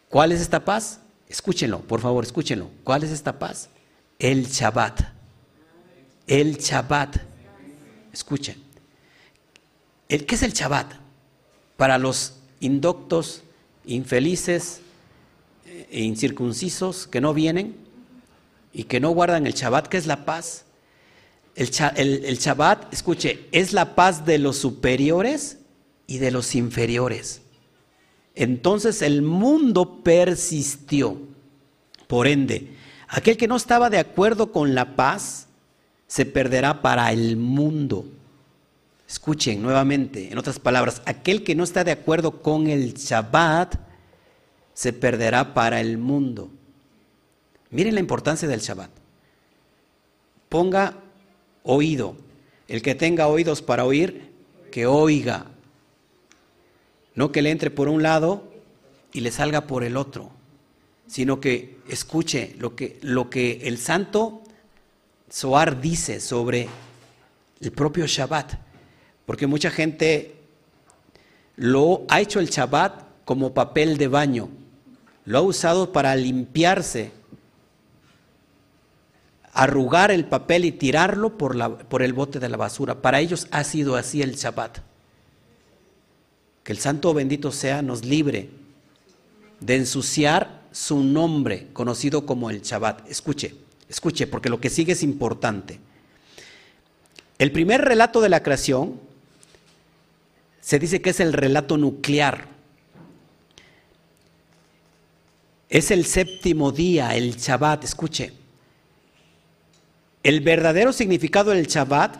¿Cuál 0.07 0.31
es 0.31 0.39
esta 0.39 0.63
paz? 0.63 1.01
Escúchenlo, 1.27 1.81
por 1.81 1.99
favor, 1.99 2.23
escúchenlo. 2.23 2.69
¿Cuál 2.85 3.03
es 3.03 3.09
esta 3.11 3.37
paz? 3.37 3.67
el 4.17 4.47
Shabbat. 4.47 5.01
El 6.25 6.55
Shabbat. 6.55 7.17
Escuchen. 8.13 8.55
¿El, 10.07 10.25
¿Qué 10.25 10.35
es 10.35 10.43
el 10.43 10.53
Shabbat? 10.53 10.93
Para 11.75 11.97
los 11.97 12.37
indoctos, 12.61 13.43
infelices 13.85 14.79
e 15.65 16.01
incircuncisos 16.01 17.07
que 17.07 17.19
no 17.19 17.33
vienen 17.33 17.75
y 18.71 18.85
que 18.85 19.01
no 19.01 19.09
guardan 19.09 19.45
el 19.45 19.53
Shabbat, 19.53 19.87
¿qué 19.87 19.97
es 19.97 20.07
la 20.07 20.23
paz? 20.23 20.64
El, 21.55 22.25
el, 22.25 22.37
Shabbat, 22.37 22.93
escuche, 22.93 23.47
es 23.51 23.71
la 23.71 23.95
paz 23.95 24.25
de 24.25 24.37
los 24.37 24.57
superiores 24.57 25.59
y 26.05 26.17
de 26.17 26.31
los 26.31 26.53
inferiores. 26.53 27.41
Entonces 28.35 29.01
el 29.01 29.21
mundo 29.21 30.03
persistió. 30.03 31.17
Por 32.07 32.27
ende, 32.27 32.75
aquel 33.07 33.37
que 33.37 33.47
no 33.47 33.55
estaba 33.55 33.89
de 33.89 33.99
acuerdo 33.99 34.51
con 34.51 34.75
la 34.75 34.95
paz 34.95 35.47
se 36.07 36.25
perderá 36.25 36.81
para 36.81 37.11
el 37.11 37.37
mundo. 37.37 38.05
Escuchen 39.07 39.61
nuevamente, 39.61 40.31
en 40.31 40.37
otras 40.37 40.59
palabras, 40.59 41.01
aquel 41.05 41.43
que 41.43 41.55
no 41.55 41.63
está 41.63 41.83
de 41.83 41.91
acuerdo 41.91 42.41
con 42.41 42.67
el 42.67 42.95
Shabbat 42.95 43.75
se 44.73 44.91
perderá 44.91 45.53
para 45.53 45.79
el 45.79 45.97
mundo. 45.97 46.49
Miren 47.69 47.93
la 47.93 48.01
importancia 48.01 48.47
del 48.47 48.59
Shabbat. 48.59 48.91
Ponga 50.49 50.97
oído. 51.65 52.15
El 52.67 52.81
que 52.81 52.95
tenga 52.95 53.27
oídos 53.27 53.61
para 53.61 53.83
oír, 53.83 54.31
que 54.71 54.85
oiga. 54.85 55.47
No 57.15 57.31
que 57.31 57.41
le 57.41 57.51
entre 57.51 57.71
por 57.71 57.89
un 57.89 58.03
lado 58.03 58.43
y 59.11 59.21
le 59.21 59.31
salga 59.31 59.67
por 59.67 59.83
el 59.83 59.97
otro, 59.97 60.31
sino 61.07 61.39
que 61.39 61.77
escuche 61.89 62.55
lo 62.59 62.75
que, 62.75 62.97
lo 63.01 63.29
que 63.29 63.61
el 63.63 63.77
santo 63.77 64.41
Soar 65.29 65.81
dice 65.81 66.19
sobre 66.19 66.69
el 67.59 67.71
propio 67.71 68.05
Shabbat. 68.05 68.53
Porque 69.25 69.47
mucha 69.47 69.71
gente 69.71 70.35
lo 71.55 72.05
ha 72.09 72.21
hecho 72.21 72.39
el 72.39 72.49
Shabbat 72.49 73.03
como 73.25 73.53
papel 73.53 73.97
de 73.97 74.07
baño, 74.07 74.49
lo 75.25 75.37
ha 75.37 75.41
usado 75.41 75.91
para 75.91 76.15
limpiarse, 76.15 77.11
arrugar 79.55 80.11
el 80.11 80.25
papel 80.25 80.65
y 80.65 80.73
tirarlo 80.73 81.37
por, 81.37 81.55
la, 81.55 81.77
por 81.77 82.03
el 82.03 82.13
bote 82.13 82.39
de 82.39 82.49
la 82.49 82.57
basura. 82.57 83.01
Para 83.01 83.21
ellos 83.21 83.47
ha 83.51 83.63
sido 83.63 83.95
así 83.95 84.21
el 84.21 84.35
Shabbat. 84.35 84.79
Que 86.63 86.73
el 86.73 86.77
Santo 86.77 87.13
bendito 87.13 87.51
sea 87.51 87.81
nos 87.81 88.03
libre 88.03 88.49
de 89.61 89.77
ensuciar 89.77 90.61
su 90.73 91.01
nombre, 91.01 91.69
conocido 91.71 92.25
como 92.25 92.49
el 92.49 92.61
Shabbat. 92.61 93.09
Escuche, 93.09 93.55
escuche, 93.87 94.27
porque 94.27 94.49
lo 94.49 94.59
que 94.59 94.69
sigue 94.69 94.91
es 94.91 95.03
importante. 95.03 95.79
El 97.39 97.53
primer 97.53 97.81
relato 97.81 98.19
de 98.19 98.29
la 98.29 98.43
creación 98.43 98.99
se 100.59 100.79
dice 100.79 101.01
que 101.01 101.11
es 101.11 101.21
el 101.21 101.31
relato 101.31 101.77
nuclear. 101.77 102.49
Es 105.69 105.91
el 105.91 106.05
séptimo 106.05 106.73
día, 106.73 107.15
el 107.15 107.37
Shabbat, 107.37 107.85
escuche. 107.85 108.44
El 110.25 110.41
verdadero 110.41 110.91
significado 110.91 111.51
del 111.51 111.67
Shabbat 111.67 112.15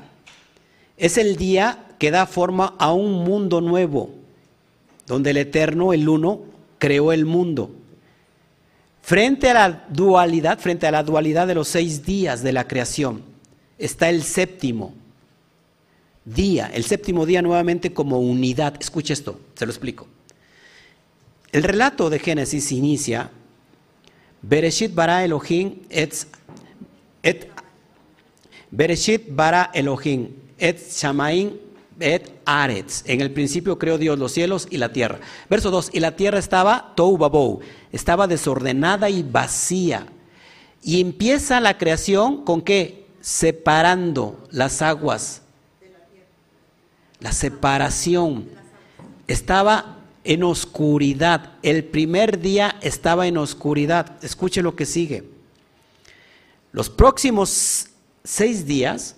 es 0.95 1.17
el 1.17 1.37
día 1.37 1.87
que 1.97 2.11
da 2.11 2.27
forma 2.27 2.75
a 2.77 2.93
un 2.93 3.23
mundo 3.23 3.61
nuevo 3.61 4.11
donde 5.07 5.31
el 5.31 5.37
Eterno, 5.37 5.91
el 5.91 6.07
Uno, 6.07 6.41
creó 6.77 7.11
el 7.11 7.25
mundo. 7.25 7.71
Frente 9.01 9.49
a 9.49 9.55
la 9.55 9.85
dualidad, 9.89 10.59
frente 10.59 10.85
a 10.85 10.91
la 10.91 11.01
dualidad 11.01 11.47
de 11.47 11.55
los 11.55 11.67
seis 11.67 12.05
días 12.05 12.43
de 12.43 12.53
la 12.53 12.67
creación, 12.67 13.23
está 13.79 14.07
el 14.07 14.21
séptimo 14.21 14.93
día, 16.25 16.69
el 16.75 16.83
séptimo 16.83 17.25
día 17.25 17.41
nuevamente 17.41 17.91
como 17.91 18.19
unidad. 18.19 18.75
Escuche 18.79 19.13
esto, 19.13 19.39
se 19.55 19.65
lo 19.65 19.71
explico. 19.71 20.05
El 21.51 21.63
relato 21.63 22.11
de 22.11 22.19
Génesis 22.19 22.71
inicia, 22.71 23.31
Bereshit 24.43 24.93
bara 24.93 25.23
Elohim 25.23 25.79
et, 25.89 26.13
et 27.23 27.54
Bereshit 28.75 29.29
bara 29.29 29.71
Elohim 29.73 30.29
et 30.59 30.77
shamaim 30.91 31.53
et 31.97 32.29
aretz. 32.45 33.03
En 33.05 33.21
el 33.21 33.31
principio 33.31 33.79
creó 33.79 33.97
Dios 33.97 34.19
los 34.19 34.33
cielos 34.33 34.67
y 34.69 34.77
la 34.77 34.91
tierra. 34.91 35.19
Verso 35.49 35.71
2. 35.71 35.91
Y 35.93 36.01
la 36.01 36.17
tierra 36.17 36.39
estaba 36.39 36.93
tou 36.95 37.61
estaba 37.93 38.27
desordenada 38.27 39.09
y 39.09 39.23
vacía. 39.23 40.07
Y 40.83 40.99
empieza 40.99 41.61
la 41.61 41.77
creación 41.77 42.43
con 42.43 42.61
qué? 42.61 43.07
Separando 43.21 44.43
las 44.51 44.81
aguas. 44.81 45.41
La 47.21 47.31
separación. 47.31 48.49
Estaba 49.27 49.99
en 50.25 50.43
oscuridad. 50.43 51.53
El 51.63 51.85
primer 51.85 52.39
día 52.39 52.75
estaba 52.81 53.25
en 53.25 53.37
oscuridad. 53.37 54.21
Escuche 54.21 54.61
lo 54.61 54.75
que 54.75 54.85
sigue. 54.85 55.23
Los 56.73 56.89
próximos 56.89 57.87
seis 58.25 58.65
días 58.65 59.15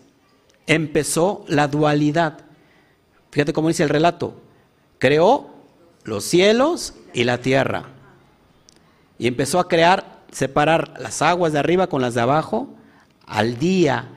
empezó 0.67 1.43
la 1.47 1.67
dualidad. 1.67 2.39
Fíjate 3.31 3.53
cómo 3.53 3.69
dice 3.69 3.83
el 3.83 3.89
relato. 3.89 4.39
Creó 4.99 5.49
los 6.03 6.23
cielos 6.23 6.93
y 7.13 7.23
la 7.23 7.39
tierra. 7.39 7.85
Y 9.17 9.27
empezó 9.27 9.59
a 9.59 9.67
crear, 9.67 10.23
separar 10.31 10.93
las 10.99 11.21
aguas 11.21 11.53
de 11.53 11.59
arriba 11.59 11.87
con 11.87 12.01
las 12.01 12.13
de 12.13 12.21
abajo 12.21 12.69
al 13.25 13.57
día, 13.57 14.09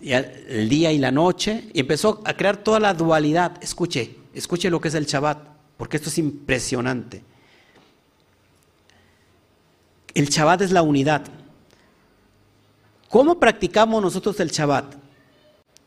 el 0.00 0.68
día 0.68 0.92
y 0.92 0.98
la 0.98 1.10
noche. 1.10 1.68
Y 1.74 1.80
empezó 1.80 2.22
a 2.24 2.34
crear 2.34 2.56
toda 2.56 2.80
la 2.80 2.94
dualidad. 2.94 3.52
Escuche, 3.60 4.16
escuche 4.32 4.70
lo 4.70 4.80
que 4.80 4.88
es 4.88 4.94
el 4.94 5.06
Shabbat, 5.06 5.38
porque 5.76 5.96
esto 5.96 6.08
es 6.08 6.18
impresionante. 6.18 7.22
El 10.14 10.28
Shabbat 10.28 10.62
es 10.62 10.72
la 10.72 10.82
unidad. 10.82 11.26
¿Cómo 13.16 13.40
practicamos 13.40 14.02
nosotros 14.02 14.38
el 14.40 14.50
Shabbat? 14.50 14.94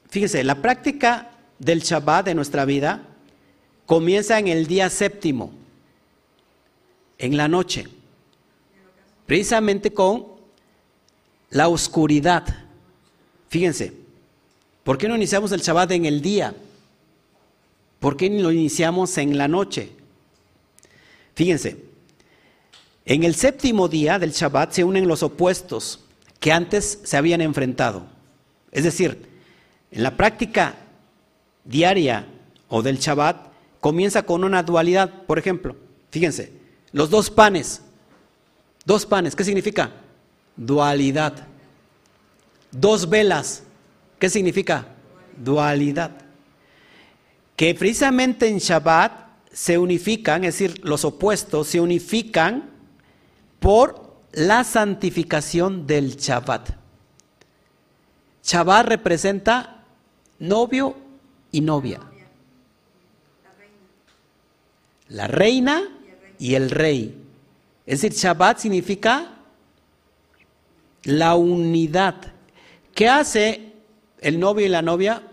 Fíjese, 0.10 0.44
la 0.44 0.64
práctica 0.64 1.30
del 1.60 1.82
Shabbat 1.82 2.26
de 2.26 2.34
nuestra 2.34 2.66
vida 2.66 3.04
comienza 3.86 4.40
en 4.40 4.48
el 4.48 4.66
día 4.66 4.90
séptimo, 4.90 5.52
en 7.20 7.38
la 7.38 7.48
noche, 7.48 7.86
precisamente 9.28 9.94
con 9.94 10.26
la 11.52 11.68
oscuridad. 11.68 12.66
Fíjense, 13.48 13.94
¿por 14.84 14.98
qué 14.98 15.08
no 15.08 15.16
iniciamos 15.16 15.52
el 15.52 15.62
Shabbat 15.62 15.92
en 15.92 16.06
el 16.06 16.24
día? 16.24 16.56
¿Por 18.00 18.18
qué 18.18 18.28
lo 18.32 18.52
iniciamos 18.52 19.16
en 19.20 19.38
la 19.38 19.48
noche? 19.48 19.92
Fíjense, 21.36 21.78
en 23.06 23.24
el 23.24 23.36
séptimo 23.36 23.88
día 23.88 24.18
del 24.18 24.32
Shabbat 24.32 24.72
se 24.72 24.84
unen 24.84 25.08
los 25.08 25.22
opuestos 25.22 26.06
que 26.40 26.52
antes 26.52 27.00
se 27.04 27.18
habían 27.18 27.42
enfrentado. 27.42 28.06
Es 28.72 28.84
decir, 28.84 29.28
en 29.92 30.04
la 30.04 30.16
práctica 30.16 30.76
diaria 31.64 32.28
o 32.68 32.82
del 32.82 32.98
Shabbat 32.98 33.48
comienza 33.80 34.24
con 34.24 34.44
una 34.44 34.64
dualidad. 34.64 35.24
Por 35.26 35.40
ejemplo, 35.40 35.76
fíjense, 36.12 36.54
los 36.92 37.10
dos 37.10 37.30
panes. 37.30 37.82
Dos 38.86 39.06
panes, 39.06 39.36
¿qué 39.36 39.44
significa? 39.44 39.92
Dualidad. 40.56 41.48
Dos 42.72 43.10
velas, 43.10 43.64
¿qué 44.20 44.30
significa? 44.30 44.88
Dualidad. 45.38 46.12
Que 47.56 47.76
precisamente 47.76 48.48
en 48.48 48.60
Shabbat 48.60 49.30
se 49.52 49.78
unifican, 49.78 50.44
es 50.44 50.58
decir, 50.58 50.80
los 50.84 51.04
opuestos 51.04 51.68
se 51.68 51.82
unifican 51.82 52.70
por 53.60 54.09
la 54.34 54.64
santificación 54.64 55.88
del 55.88 56.16
Shabbat. 56.16 56.70
Shabbat 58.44 58.86
representa 58.86 59.84
novio 60.40 60.96
y 61.52 61.62
novia. 61.62 62.00
La 65.10 65.28
reina 65.28 65.82
y 66.38 66.56
el 66.56 66.70
rey. 66.70 67.24
Es 67.86 68.02
decir, 68.02 68.18
Shabbat 68.18 68.60
significa 68.60 69.34
la 71.04 71.36
unidad. 71.36 72.34
¿Qué 72.94 73.10
hace 73.10 73.74
el 74.20 74.40
novio 74.40 74.66
y 74.66 74.70
la 74.70 74.82
novia? 74.82 75.24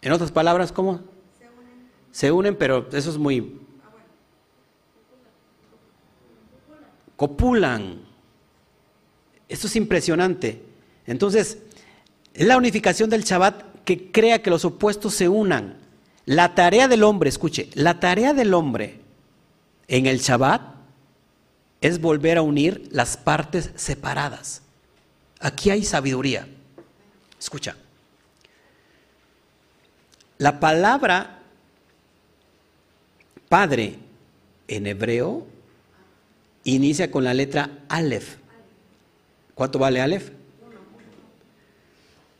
En 0.00 0.12
otras 0.12 0.30
palabras, 0.30 0.70
¿cómo? 0.70 1.00
Se 2.12 2.30
unen, 2.30 2.56
pero 2.56 2.88
eso 2.92 3.10
es 3.10 3.18
muy... 3.18 3.60
Copulan. 7.16 8.00
Esto 9.48 9.66
es 9.66 9.76
impresionante. 9.76 10.62
Entonces, 11.06 11.58
es 12.32 12.46
la 12.46 12.56
unificación 12.56 13.10
del 13.10 13.24
Shabbat 13.24 13.62
que 13.84 14.10
crea 14.10 14.42
que 14.42 14.50
los 14.50 14.64
opuestos 14.64 15.14
se 15.14 15.28
unan. 15.28 15.78
La 16.26 16.54
tarea 16.54 16.88
del 16.88 17.02
hombre, 17.02 17.28
escuche, 17.28 17.68
la 17.74 18.00
tarea 18.00 18.32
del 18.32 18.54
hombre 18.54 19.00
en 19.88 20.06
el 20.06 20.18
Shabbat 20.18 20.62
es 21.80 22.00
volver 22.00 22.38
a 22.38 22.42
unir 22.42 22.88
las 22.90 23.16
partes 23.16 23.70
separadas. 23.76 24.62
Aquí 25.38 25.68
hay 25.70 25.84
sabiduría. 25.84 26.48
Escucha. 27.38 27.76
La 30.38 30.58
palabra 30.58 31.42
padre 33.50 33.98
en 34.66 34.86
hebreo 34.86 35.46
inicia 36.64 37.10
con 37.10 37.24
la 37.24 37.34
letra 37.34 37.84
Aleph. 37.88 38.36
¿Cuánto 39.54 39.78
vale 39.78 40.00
Aleph? 40.00 40.30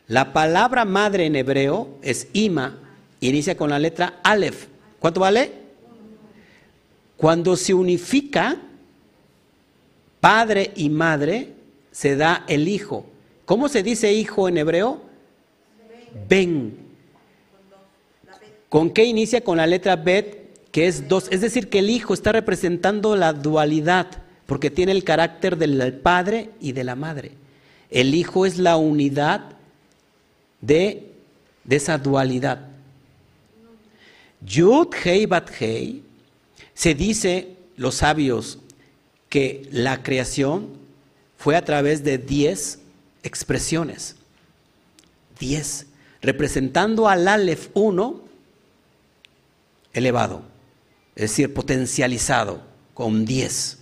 La 0.08 0.32
palabra 0.32 0.84
madre 0.84 1.26
en 1.26 1.36
hebreo 1.36 1.98
es 2.02 2.28
Ima, 2.32 2.78
inicia 3.20 3.56
con 3.56 3.70
la 3.70 3.78
letra 3.78 4.20
Aleph. 4.22 4.66
¿Cuánto 4.98 5.20
vale? 5.20 5.52
Cuando 7.16 7.56
se 7.56 7.72
unifica 7.72 8.56
padre 10.20 10.72
y 10.74 10.90
madre, 10.90 11.52
se 11.90 12.16
da 12.16 12.44
el 12.48 12.68
hijo. 12.68 13.06
¿Cómo 13.44 13.68
se 13.68 13.82
dice 13.82 14.12
hijo 14.12 14.48
en 14.48 14.58
hebreo? 14.58 15.02
Ben. 16.28 16.76
¿Con 18.68 18.90
qué 18.90 19.04
inicia? 19.04 19.42
Con 19.42 19.58
la 19.58 19.66
letra 19.66 19.96
Bet, 19.96 20.43
que 20.74 20.88
es 20.88 21.06
dos. 21.06 21.28
Es 21.30 21.40
decir, 21.40 21.70
que 21.70 21.78
el 21.78 21.88
hijo 21.88 22.14
está 22.14 22.32
representando 22.32 23.14
la 23.14 23.32
dualidad, 23.32 24.08
porque 24.44 24.70
tiene 24.70 24.90
el 24.90 25.04
carácter 25.04 25.56
del 25.56 25.94
padre 25.94 26.50
y 26.60 26.72
de 26.72 26.82
la 26.82 26.96
madre. 26.96 27.30
El 27.90 28.12
hijo 28.12 28.44
es 28.44 28.58
la 28.58 28.76
unidad 28.76 29.52
de, 30.60 31.12
esa 31.70 31.96
dualidad. 31.96 32.66
Yud 34.44 34.88
Hei 35.04 35.26
Bat 35.26 35.48
Hei, 35.60 36.02
se 36.74 36.96
dice, 36.96 37.54
los 37.76 37.94
sabios, 37.94 38.58
que 39.28 39.68
la 39.70 40.02
creación 40.02 40.70
fue 41.38 41.54
a 41.54 41.64
través 41.64 42.02
de 42.02 42.18
diez 42.18 42.80
expresiones. 43.22 44.16
Diez. 45.38 45.86
Representando 46.20 47.08
al 47.08 47.28
Aleph 47.28 47.68
1 47.74 48.20
elevado, 49.92 50.52
es 51.14 51.30
decir, 51.30 51.54
potencializado 51.54 52.60
con 52.92 53.24
diez. 53.24 53.78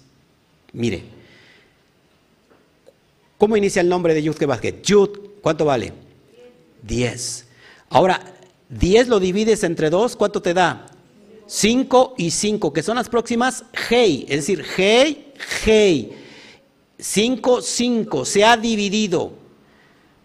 Mire, 0.73 1.03
¿cómo 3.39 3.57
inicia 3.57 3.81
el 3.81 3.89
nombre 3.89 4.15
de 4.15 4.23
Yud 4.23 4.37
Kebasket? 4.37 4.83
Yud, 4.83 5.11
¿cuánto 5.41 5.65
vale? 5.65 5.93
10. 6.83 7.47
Ahora, 7.91 8.21
10 8.69 9.09
lo 9.09 9.21
divides 9.21 9.65
entre 9.65 9.91
2, 9.91 10.17
¿cuánto 10.17 10.43
te 10.43 10.55
da? 10.55 10.87
5 11.47 12.15
y 12.19 12.31
5, 12.31 12.73
que 12.73 12.83
son 12.83 12.97
las 12.97 13.09
próximas 13.09 13.65
Hei, 13.91 14.25
es 14.29 14.47
decir, 14.47 14.65
Hei, 14.77 15.33
Hei. 15.65 16.13
5, 16.99 17.63
5, 17.63 18.25
se 18.25 18.45
ha 18.45 18.57
dividido. 18.57 19.33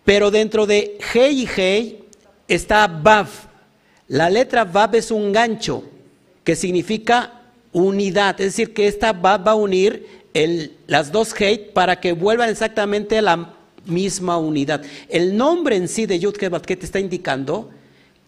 Pero 0.04 0.32
dentro 0.32 0.66
de 0.66 0.98
Hei 1.14 1.44
y 1.44 1.50
Hei 1.56 2.04
está 2.48 2.88
Vav. 2.88 3.28
La 4.08 4.30
letra 4.30 4.64
Vav 4.64 4.96
es 4.96 5.12
un 5.12 5.34
gancho 5.34 5.84
que 6.48 6.56
significa 6.56 7.42
unidad, 7.74 8.40
es 8.40 8.54
decir, 8.54 8.74
que 8.74 8.88
esta 8.88 9.12
Vav 9.12 9.46
va 9.46 9.52
a 9.52 9.56
unir 9.56 10.08
las 10.88 11.12
dos 11.12 11.36
Hei 11.38 11.74
para 11.74 12.00
que 12.00 12.14
vuelvan 12.14 12.48
exactamente 12.50 13.18
a 13.18 13.22
la 13.22 13.54
misma 13.86 14.38
unidad. 14.38 14.82
El 15.10 15.36
nombre 15.36 15.76
en 15.76 15.90
sí 15.90 16.06
de 16.06 16.20
Yud 16.20 16.38
te 16.38 16.74
está 16.86 17.02
indicando 17.02 17.70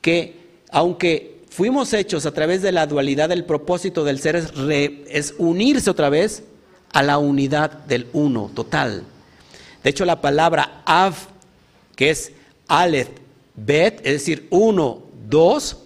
que 0.02 0.36
aunque 0.70 1.46
fuimos 1.50 1.94
hechos 1.94 2.26
a 2.26 2.34
través 2.34 2.62
de 2.62 2.74
la 2.74 2.88
dualidad, 2.88 3.32
el 3.32 3.46
propósito 3.46 4.04
del 4.04 4.20
ser 4.20 4.36
es, 5.08 5.34
unirse 5.38 5.90
otra 5.90 6.10
vez 6.10 6.44
a 6.92 7.02
la 7.02 7.20
unidad 7.20 7.72
del 7.86 8.08
uno 8.12 8.52
total. 8.54 9.04
De 9.82 9.92
hecho, 9.92 10.04
la 10.04 10.20
palabra 10.20 10.82
Av, 10.86 11.16
que 11.96 12.10
es 12.10 12.34
Aleph, 12.68 13.12
Bet, 13.56 14.06
es 14.06 14.12
decir, 14.12 14.46
uno, 14.50 15.04
dos, 15.30 15.78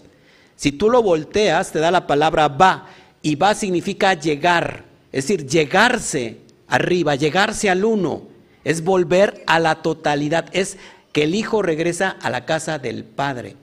si 0.64 0.72
tú 0.72 0.90
lo 0.90 1.04
volteas, 1.04 1.74
te 1.74 1.80
da 1.80 1.92
la 1.92 2.08
palabra 2.08 2.48
Ba, 2.48 2.88
y 3.22 3.36
Ba 3.36 3.54
significa 3.54 4.14
llegar, 4.14 4.86
es 5.12 5.28
decir, 5.28 5.46
llegarse 5.46 6.38
arriba, 6.70 7.16
llegarse 7.16 7.70
al 7.70 7.84
uno 7.84 8.30
es 8.64 8.82
volver 8.82 9.44
a 9.46 9.60
la 9.60 9.82
totalidad, 9.82 10.46
es 10.54 10.78
que 11.12 11.24
el 11.24 11.36
Hijo 11.36 11.62
regresa 11.64 12.12
a 12.12 12.30
la 12.30 12.46
casa 12.46 12.80
del 12.80 13.04
Padre. 13.04 13.58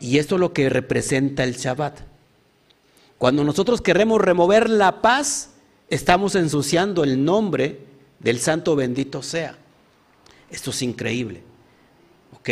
Y 0.00 0.18
esto 0.18 0.34
es 0.34 0.40
lo 0.42 0.52
que 0.52 0.68
representa 0.68 1.44
el 1.44 1.56
Shabbat. 1.56 2.00
Cuando 3.16 3.42
nosotros 3.42 3.80
queremos 3.80 4.20
remover 4.20 4.68
la 4.68 5.00
paz, 5.00 5.52
estamos 5.88 6.34
ensuciando 6.34 7.04
el 7.04 7.24
nombre 7.24 7.78
del 8.18 8.38
Santo 8.38 8.76
bendito 8.76 9.22
sea. 9.22 9.56
Esto 10.50 10.72
es 10.72 10.82
increíble. 10.82 11.40
¿Ok? 12.34 12.50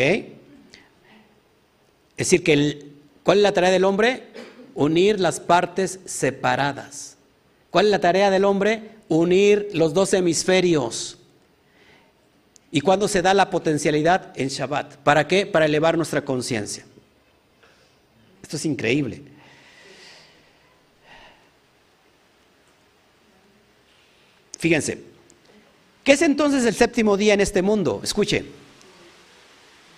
Es 2.17 2.31
decir, 2.31 2.43
que 2.43 2.89
¿cuál 3.29 3.41
es 3.41 3.43
la 3.43 3.53
tarea 3.53 3.69
del 3.69 3.85
hombre? 3.85 4.23
Unir 4.75 5.21
las 5.21 5.39
partes 5.39 6.01
separadas. 6.07 7.19
¿Cuál 7.69 7.85
es 7.85 7.91
la 7.91 8.01
tarea 8.01 8.31
del 8.31 8.47
hombre? 8.47 8.93
Unir 9.09 9.69
los 9.75 9.93
dos 9.93 10.15
hemisferios. 10.15 11.19
¿Y 12.71 12.81
cuándo 12.81 13.07
se 13.07 13.21
da 13.21 13.35
la 13.35 13.51
potencialidad? 13.51 14.33
En 14.35 14.49
Shabbat. 14.49 14.97
¿Para 14.97 15.29
qué? 15.29 15.45
Para 15.45 15.67
elevar 15.67 15.99
nuestra 15.99 16.25
conciencia. 16.25 16.87
Esto 18.43 18.57
es 18.57 18.65
increíble. 18.65 19.21
Fíjense, 24.59 25.03
¿qué 26.03 26.13
es 26.13 26.23
entonces 26.23 26.65
el 26.65 26.75
séptimo 26.75 27.19
día 27.19 27.35
en 27.35 27.43
este 27.43 27.61
mundo? 27.61 28.01
Escuche, 28.03 28.47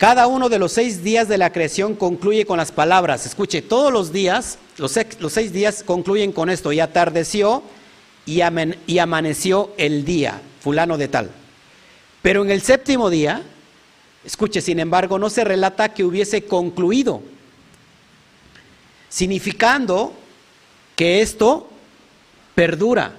cada 0.00 0.28
uno 0.28 0.48
de 0.48 0.58
los 0.58 0.72
seis 0.72 1.04
días 1.04 1.28
de 1.28 1.36
la 1.36 1.52
creación 1.52 1.94
concluye 1.94 2.46
con 2.46 2.56
las 2.56 2.72
palabras. 2.72 3.26
Escuche, 3.26 3.60
todos 3.60 3.92
los 3.92 4.14
días, 4.14 4.56
los, 4.78 4.92
seis 4.92 5.52
días 5.52 5.82
concluyen 5.82 6.32
con 6.32 6.48
esto. 6.48 6.72
Y 6.72 6.80
atardeció 6.80 7.62
y 8.24 8.40
amaneció 8.40 9.74
el 9.76 10.06
día, 10.06 10.40
fulano 10.62 10.96
de 10.96 11.08
tal. 11.08 11.30
Pero 12.22 12.42
en 12.42 12.50
el 12.50 12.62
séptimo 12.62 13.10
día, 13.10 13.42
escuche, 14.24 14.62
sin 14.62 14.80
embargo, 14.80 15.18
no 15.18 15.28
se 15.28 15.44
relata 15.44 15.92
que 15.92 16.02
hubiese 16.02 16.46
concluido, 16.46 17.20
significando 19.10 20.14
que 20.96 21.20
esto 21.20 21.68
perdura. 22.54 23.16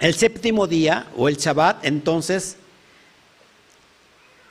El 0.00 0.14
séptimo 0.14 0.66
día 0.66 1.06
o 1.16 1.28
el 1.28 1.36
Shabbat, 1.36 1.84
entonces, 1.84 2.56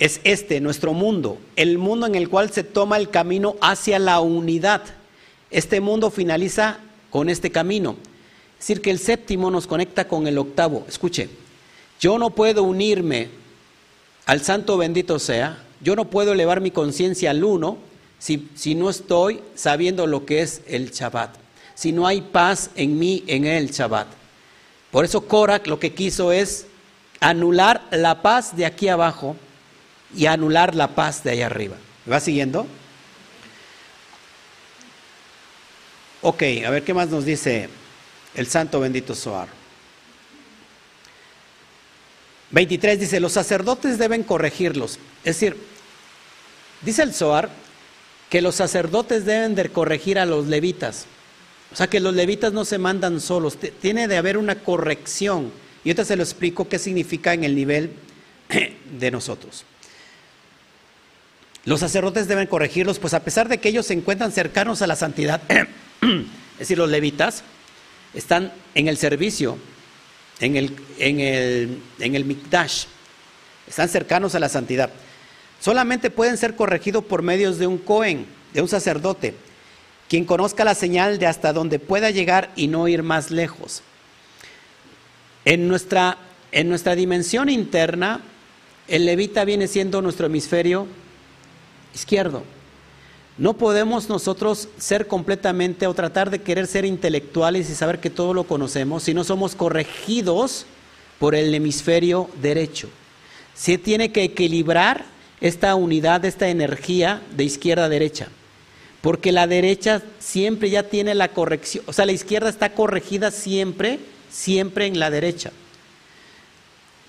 es 0.02 0.20
este, 0.24 0.60
nuestro 0.62 0.94
mundo, 0.94 1.38
el 1.56 1.78
mundo 1.78 2.08
en 2.08 2.16
el 2.16 2.28
cual 2.28 2.52
se 2.52 2.64
toma 2.64 2.98
el 2.98 3.12
camino 3.12 3.56
hacia 3.62 4.00
la 4.00 4.20
unidad. 4.20 4.82
Este 5.52 5.80
mundo 5.80 6.10
finaliza 6.10 6.80
con 7.12 7.30
este 7.30 7.52
camino. 7.52 7.98
Es 8.54 8.68
decir, 8.68 8.82
que 8.82 8.90
el 8.90 8.98
séptimo 8.98 9.52
nos 9.52 9.68
conecta 9.68 10.08
con 10.08 10.26
el 10.26 10.40
octavo. 10.40 10.86
Escuche, 10.90 11.30
yo 12.00 12.18
no 12.18 12.32
puedo 12.32 12.64
unirme 12.64 13.30
al 14.26 14.42
santo 14.42 14.76
bendito 14.76 15.20
sea, 15.20 15.64
yo 15.82 15.96
no 15.96 16.10
puedo 16.10 16.32
elevar 16.32 16.62
mi 16.62 16.72
conciencia 16.72 17.30
al 17.30 17.44
uno 17.44 17.78
si, 18.18 18.50
si, 18.56 18.74
no 18.74 18.90
estoy 18.90 19.42
sabiendo 19.54 20.08
lo 20.08 20.26
que 20.26 20.42
es 20.42 20.64
el 20.66 20.90
Shabbat, 20.90 21.36
si 21.76 21.92
no 21.92 22.08
hay 22.08 22.22
paz 22.22 22.72
en 22.74 22.98
mí 22.98 23.24
en 23.28 23.46
el 23.46 23.70
Shabbat. 23.70 24.08
Por 24.90 25.06
eso 25.06 25.28
Korak 25.28 25.68
lo 25.68 25.80
que 25.80 25.94
quiso 25.94 26.32
es 26.32 26.66
anular 27.20 27.84
la 27.92 28.24
paz 28.24 28.58
de 28.58 28.66
aquí 28.66 28.88
abajo 28.88 29.36
y 30.16 30.26
anular 30.26 30.76
la 30.76 30.90
paz 30.90 31.24
de 31.24 31.32
allá 31.32 31.46
arriba. 31.48 31.78
¿Me 32.06 32.12
va 32.12 32.20
siguiendo? 32.20 32.68
Ok, 36.22 36.44
a 36.66 36.70
ver 36.70 36.84
qué 36.84 36.94
más 36.94 37.10
nos 37.10 37.26
dice 37.26 37.70
el 38.36 38.48
santo 38.48 38.80
bendito 38.80 39.16
Soar. 39.16 39.62
23 42.52 43.00
dice, 43.00 43.20
los 43.20 43.32
sacerdotes 43.34 43.98
deben 43.98 44.24
corregirlos. 44.24 45.00
Es 45.24 45.40
decir, 45.40 45.58
dice 46.82 47.04
el 47.04 47.14
Zohar 47.14 47.50
que 48.30 48.42
los 48.42 48.56
sacerdotes 48.56 49.26
deben 49.26 49.56
de 49.56 49.70
corregir 49.70 50.20
a 50.20 50.26
los 50.26 50.48
levitas. 50.48 51.06
O 51.72 51.76
sea, 51.76 51.88
que 51.88 52.02
los 52.02 52.14
levitas 52.14 52.52
no 52.52 52.66
se 52.66 52.78
mandan 52.78 53.22
solos, 53.22 53.58
tiene 53.58 54.08
de 54.08 54.18
haber 54.18 54.38
una 54.38 54.56
corrección. 54.56 55.52
Y 55.84 55.90
ahorita 55.90 56.06
se 56.06 56.18
lo 56.18 56.24
explico 56.24 56.68
qué 56.68 56.78
significa 56.78 57.34
en 57.34 57.46
el 57.46 57.56
nivel 57.56 57.94
de 59.00 59.12
nosotros. 59.12 59.66
Los 61.66 61.80
sacerdotes 61.80 62.28
deben 62.28 62.48
corregirlos, 62.48 63.00
pues 63.00 63.14
a 63.14 63.24
pesar 63.24 63.48
de 63.48 63.60
que 63.60 63.70
ellos 63.70 63.86
se 63.86 63.94
encuentran 63.94 64.32
cercanos 64.32 64.82
a 64.82 64.88
la 64.88 64.96
santidad, 64.96 65.42
es 66.02 66.60
decir, 66.60 66.78
los 66.78 66.90
levitas 66.90 67.44
están 68.14 68.52
en 68.74 68.88
el 68.88 68.98
servicio 68.98 69.58
en 70.42 70.58
el, 70.58 70.76
en 70.98 71.20
el, 71.20 71.78
en 72.00 72.16
el 72.16 72.26
Mikdash. 72.26 72.86
Están 73.68 73.88
cercanos 73.88 74.36
a 74.36 74.40
la 74.40 74.50
santidad. 74.50 74.90
Solamente 75.60 76.10
pueden 76.10 76.38
ser 76.38 76.56
corregidos 76.56 77.06
por 77.06 77.22
medios 77.22 77.60
de 77.60 77.68
un 77.68 77.78
Cohen, 77.78 78.26
de 78.54 78.62
un 78.62 78.68
sacerdote, 78.68 79.36
quien 80.10 80.26
conozca 80.26 80.66
la 80.66 80.76
señal 80.76 81.20
de 81.20 81.28
hasta 81.28 81.54
donde 81.54 81.80
pueda 81.80 82.10
llegar 82.10 82.50
y 82.56 82.68
no 82.68 82.88
ir 82.88 83.04
más 83.04 83.32
lejos. 83.32 83.84
En 85.46 85.68
nuestra, 85.68 86.18
en 86.52 86.68
nuestra 86.68 86.96
dimensión 86.96 87.50
interna, 87.50 88.22
el 88.88 89.06
levita 89.06 89.46
viene 89.46 89.68
siendo 89.68 90.02
nuestro 90.02 90.26
hemisferio 90.26 90.88
izquierdo. 91.94 92.44
No 93.38 93.54
podemos 93.54 94.10
nosotros 94.10 94.68
ser 94.78 95.08
completamente 95.08 95.88
o 95.88 95.94
tratar 95.94 96.30
de 96.30 96.42
querer 96.42 96.68
ser 96.68 96.86
intelectuales 96.86 97.70
y 97.70 97.76
saber 97.76 98.00
que 98.00 98.10
todo 98.10 98.34
lo 98.34 98.44
conocemos 98.44 99.04
si 99.04 99.14
no 99.14 99.24
somos 99.24 99.56
corregidos 99.56 100.66
por 101.18 101.34
el 101.34 101.54
hemisferio 101.54 102.30
derecho. 102.42 102.90
Se 103.56 103.78
tiene 103.78 104.12
que 104.12 104.24
equilibrar 104.24 105.06
esta 105.40 105.76
unidad, 105.76 106.24
esta 106.26 106.50
energía 106.50 107.22
de 107.36 107.44
izquierda 107.44 107.86
a 107.86 107.90
derecha. 107.90 108.28
Porque 109.02 109.32
la 109.32 109.48
derecha 109.48 110.04
siempre 110.20 110.70
ya 110.70 110.84
tiene 110.84 111.16
la 111.16 111.30
corrección, 111.30 111.84
o 111.88 111.94
sea, 111.94 112.06
la 112.06 112.12
izquierda 112.12 112.50
está 112.50 112.74
corregida 112.74 113.32
siempre, 113.32 114.00
siempre 114.30 114.86
en 114.86 115.00
la 115.00 115.10
derecha. 115.10 115.52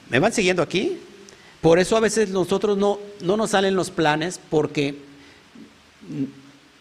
¿Me 0.08 0.18
van 0.18 0.32
siguiendo 0.32 0.62
aquí? 0.62 0.98
Por 1.62 1.78
eso 1.78 1.96
a 1.96 2.00
veces 2.00 2.30
nosotros 2.30 2.76
no, 2.76 2.98
no 3.22 3.36
nos 3.36 3.50
salen 3.50 3.76
los 3.76 3.90
planes 3.90 4.40
porque 4.50 4.96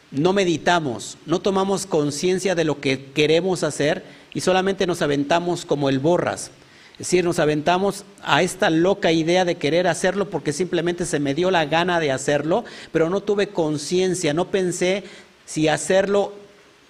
no 0.10 0.34
meditamos, 0.34 1.20
no 1.28 1.40
tomamos 1.40 1.86
conciencia 1.86 2.56
de 2.56 2.64
lo 2.64 2.82
que 2.82 3.12
queremos 3.14 3.64
hacer 3.64 4.04
y 4.34 4.42
solamente 4.42 4.88
nos 4.88 5.04
aventamos 5.04 5.66
como 5.66 5.88
el 5.88 6.00
borras. 6.00 6.50
Es 6.94 6.98
decir, 7.08 7.24
nos 7.24 7.38
aventamos 7.38 8.06
a 8.24 8.42
esta 8.42 8.72
loca 8.72 9.12
idea 9.12 9.46
de 9.46 9.56
querer 9.56 9.88
hacerlo 9.88 10.32
porque 10.32 10.52
simplemente 10.52 11.06
se 11.06 11.20
me 11.20 11.36
dio 11.36 11.52
la 11.52 11.66
gana 11.66 12.00
de 12.00 12.12
hacerlo, 12.12 12.66
pero 12.92 13.08
no 13.08 13.22
tuve 13.22 13.50
conciencia, 13.50 14.34
no 14.34 14.50
pensé 14.50 15.04
si 15.46 15.68
hacerlo 15.68 16.34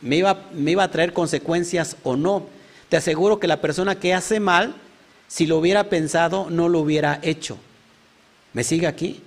me 0.02 0.16
iba, 0.16 0.46
me 0.54 0.72
iba 0.72 0.84
a 0.84 0.92
traer 0.92 1.12
consecuencias 1.12 1.98
o 2.04 2.16
no. 2.16 2.46
Te 2.88 2.96
aseguro 2.96 3.38
que 3.38 3.48
la 3.48 3.60
persona 3.60 4.00
que 4.00 4.14
hace 4.14 4.40
mal, 4.40 4.76
si 5.28 5.46
lo 5.46 5.58
hubiera 5.58 5.90
pensado, 5.90 6.48
no 6.50 6.70
lo 6.70 6.80
hubiera 6.80 7.20
hecho. 7.22 7.58
¿Me 8.54 8.64
sigue 8.64 8.88
aquí? 8.88 9.22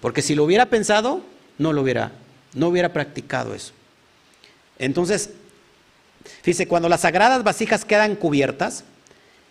Porque 0.00 0.22
si 0.22 0.34
lo 0.34 0.44
hubiera 0.44 0.66
pensado, 0.66 1.22
no 1.58 1.72
lo 1.72 1.82
hubiera, 1.82 2.12
no 2.54 2.68
hubiera 2.68 2.92
practicado 2.92 3.54
eso. 3.54 3.72
Entonces, 4.78 5.30
fíjese, 6.42 6.68
cuando 6.68 6.88
las 6.88 7.00
sagradas 7.00 7.42
vasijas 7.42 7.84
quedan 7.84 8.14
cubiertas, 8.14 8.84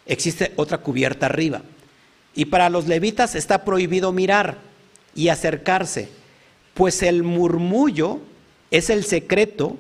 existe 0.06 0.54
otra 0.56 0.78
cubierta 0.78 1.26
arriba. 1.26 1.62
Y 2.34 2.46
para 2.46 2.70
los 2.70 2.88
levitas 2.88 3.36
está 3.36 3.66
prohibido 3.66 4.12
mirar 4.14 4.60
y 5.16 5.30
acercarse, 5.30 6.10
pues 6.74 7.02
el 7.02 7.24
murmullo 7.24 8.20
es 8.72 8.90
el 8.90 9.04
secreto 9.04 9.78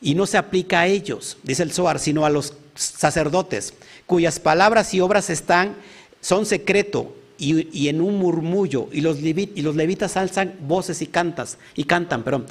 y 0.00 0.14
no 0.14 0.26
se 0.26 0.38
aplica 0.38 0.80
a 0.80 0.86
ellos, 0.86 1.36
dice 1.42 1.64
el 1.64 1.72
Zohar, 1.72 1.98
sino 1.98 2.24
a 2.24 2.30
los 2.30 2.54
sacerdotes, 2.76 3.74
cuyas 4.06 4.38
palabras 4.38 4.94
y 4.94 5.00
obras 5.00 5.28
están, 5.28 5.74
son 6.20 6.46
secreto 6.46 7.17
y, 7.38 7.88
en 7.88 8.00
un 8.00 8.18
murmullo, 8.18 8.88
y 8.92 9.00
los, 9.00 9.20
y 9.20 9.62
los 9.62 9.76
levitas 9.76 10.16
alzan 10.16 10.54
voces 10.60 11.00
y 11.02 11.06
cantas, 11.06 11.58
y 11.76 11.84
cantan, 11.84 12.24
perdón. 12.24 12.46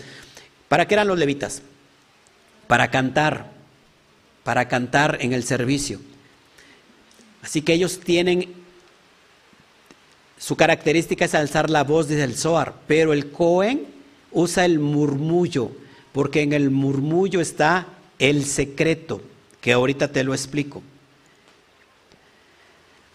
¿Para 0.70 0.88
qué 0.88 0.96
eran 0.96 1.08
los 1.08 1.20
levitas? 1.20 1.62
Para 2.68 2.90
cantar, 2.90 3.52
para 4.44 4.68
cantar 4.68 5.18
en 5.22 5.34
el 5.34 5.44
servicio. 5.44 6.00
Así 7.42 7.62
que 7.62 7.74
ellos 7.74 8.00
tienen, 8.00 8.54
su 10.38 10.56
característica 10.56 11.26
es 11.26 11.36
alzar 11.36 11.70
la 11.70 11.84
voz 11.84 12.08
desde 12.08 12.24
el 12.24 12.36
Zohar, 12.36 12.74
pero 12.88 13.14
el 13.14 13.32
Cohen 13.32 13.86
usa 14.32 14.66
el 14.66 14.80
murmullo, 14.80 15.72
porque 16.14 16.42
en 16.42 16.54
el 16.54 16.72
murmullo 16.72 17.42
está 17.42 17.88
el 18.20 18.46
secreto, 18.46 19.22
que 19.60 19.74
ahorita 19.74 20.12
te 20.12 20.24
lo 20.24 20.34
explico. 20.34 20.82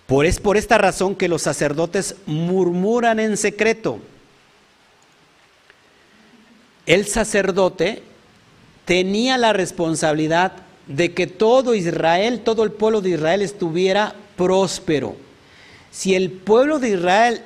Por, 0.07 0.27
es 0.27 0.41
por 0.41 0.57
esta 0.57 0.79
razón 0.79 1.15
que 1.15 1.29
los 1.29 1.43
sacerdotes 1.43 2.17
murmuran 2.27 3.21
en 3.21 3.37
secreto. 3.37 3.99
El 6.87 7.07
sacerdote 7.07 8.03
tenía 8.85 9.39
la 9.39 9.53
responsabilidad 9.53 10.53
de 10.87 11.15
que 11.15 11.27
todo 11.27 11.75
Israel, 11.75 12.41
todo 12.45 12.65
el 12.65 12.73
pueblo 12.73 13.01
de 13.01 13.11
Israel 13.11 13.43
estuviera 13.43 14.15
próspero. 14.37 15.17
Si 15.91 16.15
el 16.15 16.31
pueblo 16.31 16.79
de 16.79 16.91
Israel 16.91 17.43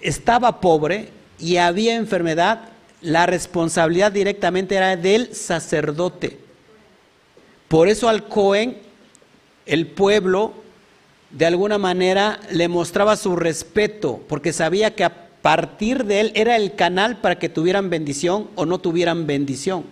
estaba 0.00 0.60
pobre 0.60 1.08
y 1.38 1.56
había 1.56 1.96
enfermedad, 1.96 2.68
la 3.00 3.26
responsabilidad 3.26 4.12
directamente 4.12 4.76
era 4.76 4.96
del 4.96 5.34
sacerdote. 5.34 6.38
Por 7.68 7.88
eso 7.88 8.08
al 8.08 8.28
Cohen, 8.28 8.78
el 9.66 9.86
pueblo, 9.86 10.54
de 11.30 11.46
alguna 11.46 11.78
manera 11.78 12.40
le 12.50 12.68
mostraba 12.68 13.16
su 13.16 13.36
respeto, 13.36 14.20
porque 14.28 14.52
sabía 14.52 14.94
que 14.94 15.04
a 15.04 15.26
partir 15.42 16.04
de 16.04 16.20
él 16.20 16.32
era 16.34 16.56
el 16.56 16.74
canal 16.74 17.20
para 17.20 17.38
que 17.38 17.48
tuvieran 17.48 17.90
bendición 17.90 18.48
o 18.54 18.66
no 18.66 18.78
tuvieran 18.78 19.26
bendición. 19.26 19.84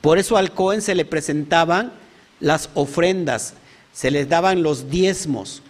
Por 0.00 0.18
eso 0.18 0.36
al 0.36 0.52
Cohen 0.52 0.82
se 0.82 0.94
le 0.94 1.04
presentaban 1.04 1.92
las 2.40 2.70
ofrendas, 2.74 3.54
se 3.92 4.10
les 4.10 4.28
daban 4.28 4.62
los 4.62 4.90
diezmos, 4.90 5.62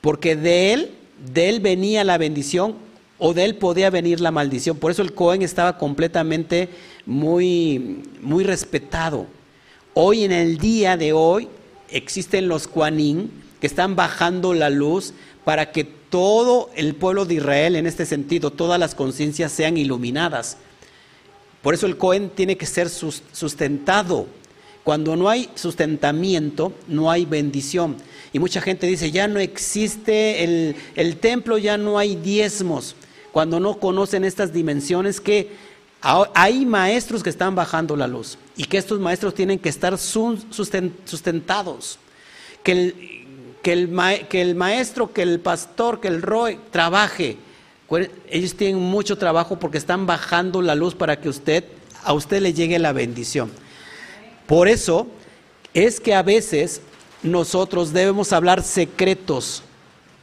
porque 0.00 0.36
de 0.36 0.72
él, 0.72 0.90
de 1.32 1.48
él 1.48 1.60
venía 1.60 2.04
la 2.04 2.18
bendición 2.18 2.76
o 3.18 3.32
de 3.32 3.44
él 3.44 3.56
podía 3.56 3.90
venir 3.90 4.20
la 4.20 4.32
maldición. 4.32 4.76
Por 4.76 4.90
eso 4.90 5.02
el 5.02 5.14
Cohen 5.14 5.42
estaba 5.42 5.78
completamente 5.78 6.68
muy, 7.06 8.02
muy 8.20 8.44
respetado. 8.44 9.26
Hoy 9.94 10.24
en 10.24 10.32
el 10.32 10.58
día 10.58 10.96
de 10.96 11.12
hoy 11.12 11.48
existen 11.88 12.48
los 12.48 12.66
Kuanin 12.66 13.30
que 13.64 13.68
están 13.68 13.96
bajando 13.96 14.52
la 14.52 14.68
luz 14.68 15.14
para 15.42 15.72
que 15.72 15.84
todo 15.84 16.68
el 16.76 16.94
pueblo 16.94 17.24
de 17.24 17.36
Israel, 17.36 17.76
en 17.76 17.86
este 17.86 18.04
sentido, 18.04 18.50
todas 18.50 18.78
las 18.78 18.94
conciencias 18.94 19.52
sean 19.52 19.78
iluminadas. 19.78 20.58
Por 21.62 21.72
eso 21.72 21.86
el 21.86 21.96
Cohen 21.96 22.28
tiene 22.28 22.58
que 22.58 22.66
ser 22.66 22.90
sustentado 22.90 24.26
cuando 24.82 25.16
no 25.16 25.30
hay 25.30 25.48
sustentamiento, 25.54 26.74
no 26.88 27.10
hay 27.10 27.24
bendición. 27.24 27.96
Y 28.34 28.38
mucha 28.38 28.60
gente 28.60 28.86
dice, 28.86 29.10
ya 29.10 29.28
no 29.28 29.40
existe 29.40 30.44
el, 30.44 31.16
templo, 31.16 31.56
ya 31.56 31.78
no 31.78 31.96
hay 31.96 32.16
diezmos. 32.16 32.94
Cuando 33.32 33.60
no 33.60 33.80
conocen 33.80 34.24
estas 34.24 34.52
dimensiones 34.52 35.22
que 35.22 35.52
hay 36.02 36.66
maestros 36.66 37.22
que 37.22 37.30
están 37.30 37.54
bajando 37.54 37.96
la 37.96 38.08
luz 38.08 38.36
y 38.58 38.64
que 38.64 38.76
estos 38.76 39.00
maestros 39.00 39.32
tienen 39.32 39.58
que 39.58 39.70
estar 39.70 39.96
sustentados. 39.96 41.98
Que 42.62 42.72
el, 42.72 43.23
que 43.64 43.72
el, 43.72 43.90
que 44.28 44.42
el 44.42 44.54
maestro, 44.54 45.12
que 45.12 45.22
el 45.22 45.40
pastor, 45.40 45.98
que 45.98 46.08
el 46.08 46.20
ROE 46.20 46.60
trabaje. 46.70 47.38
Ellos 48.28 48.54
tienen 48.54 48.78
mucho 48.78 49.16
trabajo 49.16 49.58
porque 49.58 49.78
están 49.78 50.06
bajando 50.06 50.60
la 50.60 50.74
luz 50.74 50.94
para 50.94 51.18
que 51.18 51.30
usted, 51.30 51.64
a 52.04 52.12
usted 52.12 52.42
le 52.42 52.52
llegue 52.52 52.78
la 52.78 52.92
bendición. 52.92 53.50
Por 54.46 54.68
eso 54.68 55.06
es 55.72 55.98
que 55.98 56.14
a 56.14 56.22
veces 56.22 56.82
nosotros 57.22 57.94
debemos 57.94 58.34
hablar 58.34 58.62
secretos, 58.62 59.62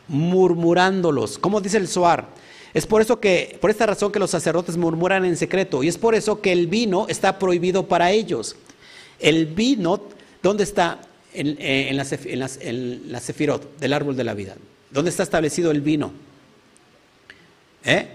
murmurándolos, 0.08 1.40
como 1.40 1.62
dice 1.62 1.78
el 1.78 1.88
Suar. 1.88 2.28
Es 2.76 2.86
por 2.86 3.02
eso 3.02 3.20
que, 3.20 3.58
por 3.60 3.72
esta 3.72 3.88
razón 3.88 4.12
que 4.12 4.20
los 4.20 4.30
sacerdotes 4.30 4.78
murmuran 4.78 5.26
en 5.26 5.36
secreto, 5.36 5.82
y 5.82 5.88
es 5.88 5.98
por 5.98 6.14
eso 6.14 6.42
que 6.42 6.52
el 6.52 6.68
vino 6.68 7.08
está 7.10 7.40
prohibido 7.40 7.88
para 7.88 8.12
ellos. 8.12 8.56
El 9.20 9.48
vino, 9.48 10.00
¿dónde 10.44 10.64
está? 10.64 11.00
En, 11.34 11.56
en, 11.60 11.98
la, 11.98 13.20
sefirot 13.20 13.80
del 13.80 13.94
árbol 13.94 14.18
de 14.18 14.24
la 14.24 14.34
vida. 14.34 14.56
¿Dónde 14.90 15.10
está 15.10 15.24
establecido 15.24 15.72
el 15.72 15.82
vino? 15.82 16.12
¿Eh? 17.86 18.08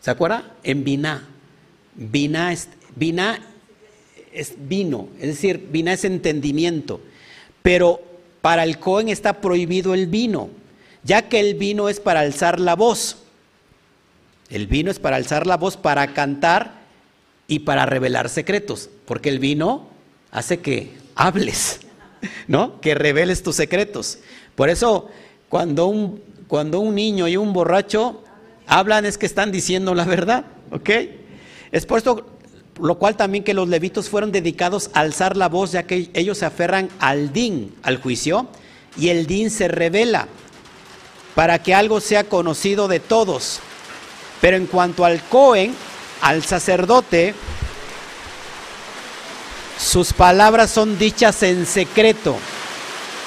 ¿Se 0.00 0.10
acuerda? 0.10 0.54
En 0.64 0.82
Biná. 0.82 1.28
Biná, 1.94 2.54
Biná 2.96 3.38
es 4.32 4.54
vino, 4.56 5.08
es 5.18 5.28
decir, 5.28 5.68
vina 5.70 5.92
es 5.92 6.04
entendimiento. 6.04 7.00
Pero 7.62 8.00
para 8.40 8.64
el 8.64 8.78
Cohen 8.78 9.08
está 9.08 9.40
prohibido 9.40 9.94
el 9.94 10.06
vino, 10.06 10.50
ya 11.02 11.28
que 11.28 11.40
el 11.40 11.54
vino 11.54 11.88
es 11.88 12.00
para 12.00 12.20
alzar 12.20 12.60
la 12.60 12.74
voz. 12.74 13.18
El 14.48 14.66
vino 14.66 14.90
es 14.90 14.98
para 14.98 15.16
alzar 15.16 15.46
la 15.46 15.56
voz, 15.56 15.76
para 15.76 16.12
cantar 16.14 16.80
y 17.46 17.60
para 17.60 17.86
revelar 17.86 18.28
secretos, 18.28 18.88
porque 19.04 19.28
el 19.28 19.38
vino 19.38 19.88
hace 20.30 20.60
que 20.60 20.92
hables, 21.14 21.80
¿no? 22.46 22.80
Que 22.80 22.94
reveles 22.94 23.42
tus 23.42 23.56
secretos. 23.56 24.18
Por 24.54 24.70
eso, 24.70 25.08
cuando 25.48 25.86
un, 25.86 26.22
cuando 26.48 26.80
un 26.80 26.94
niño 26.94 27.28
y 27.28 27.36
un 27.36 27.52
borracho 27.52 28.22
hablan 28.66 29.04
es 29.04 29.18
que 29.18 29.26
están 29.26 29.52
diciendo 29.52 29.94
la 29.94 30.04
verdad, 30.04 30.44
¿ok? 30.70 30.90
Es 31.72 31.86
por 31.86 31.98
esto 31.98 32.26
lo 32.80 32.98
cual 32.98 33.16
también 33.16 33.44
que 33.44 33.54
los 33.54 33.68
levitos 33.68 34.08
fueron 34.08 34.32
dedicados 34.32 34.90
a 34.94 35.00
alzar 35.00 35.36
la 35.36 35.48
voz, 35.48 35.72
ya 35.72 35.82
que 35.82 36.10
ellos 36.14 36.38
se 36.38 36.46
aferran 36.46 36.88
al 36.98 37.32
din, 37.32 37.74
al 37.82 38.00
juicio, 38.00 38.48
y 38.96 39.08
el 39.08 39.26
din 39.26 39.50
se 39.50 39.68
revela 39.68 40.28
para 41.34 41.62
que 41.62 41.74
algo 41.74 42.00
sea 42.00 42.24
conocido 42.24 42.88
de 42.88 43.00
todos. 43.00 43.60
Pero 44.40 44.56
en 44.56 44.66
cuanto 44.66 45.04
al 45.04 45.22
Cohen, 45.22 45.74
al 46.22 46.42
sacerdote, 46.42 47.34
sus 49.80 50.12
palabras 50.12 50.70
son 50.70 50.98
dichas 50.98 51.42
en 51.42 51.66
secreto. 51.66 52.36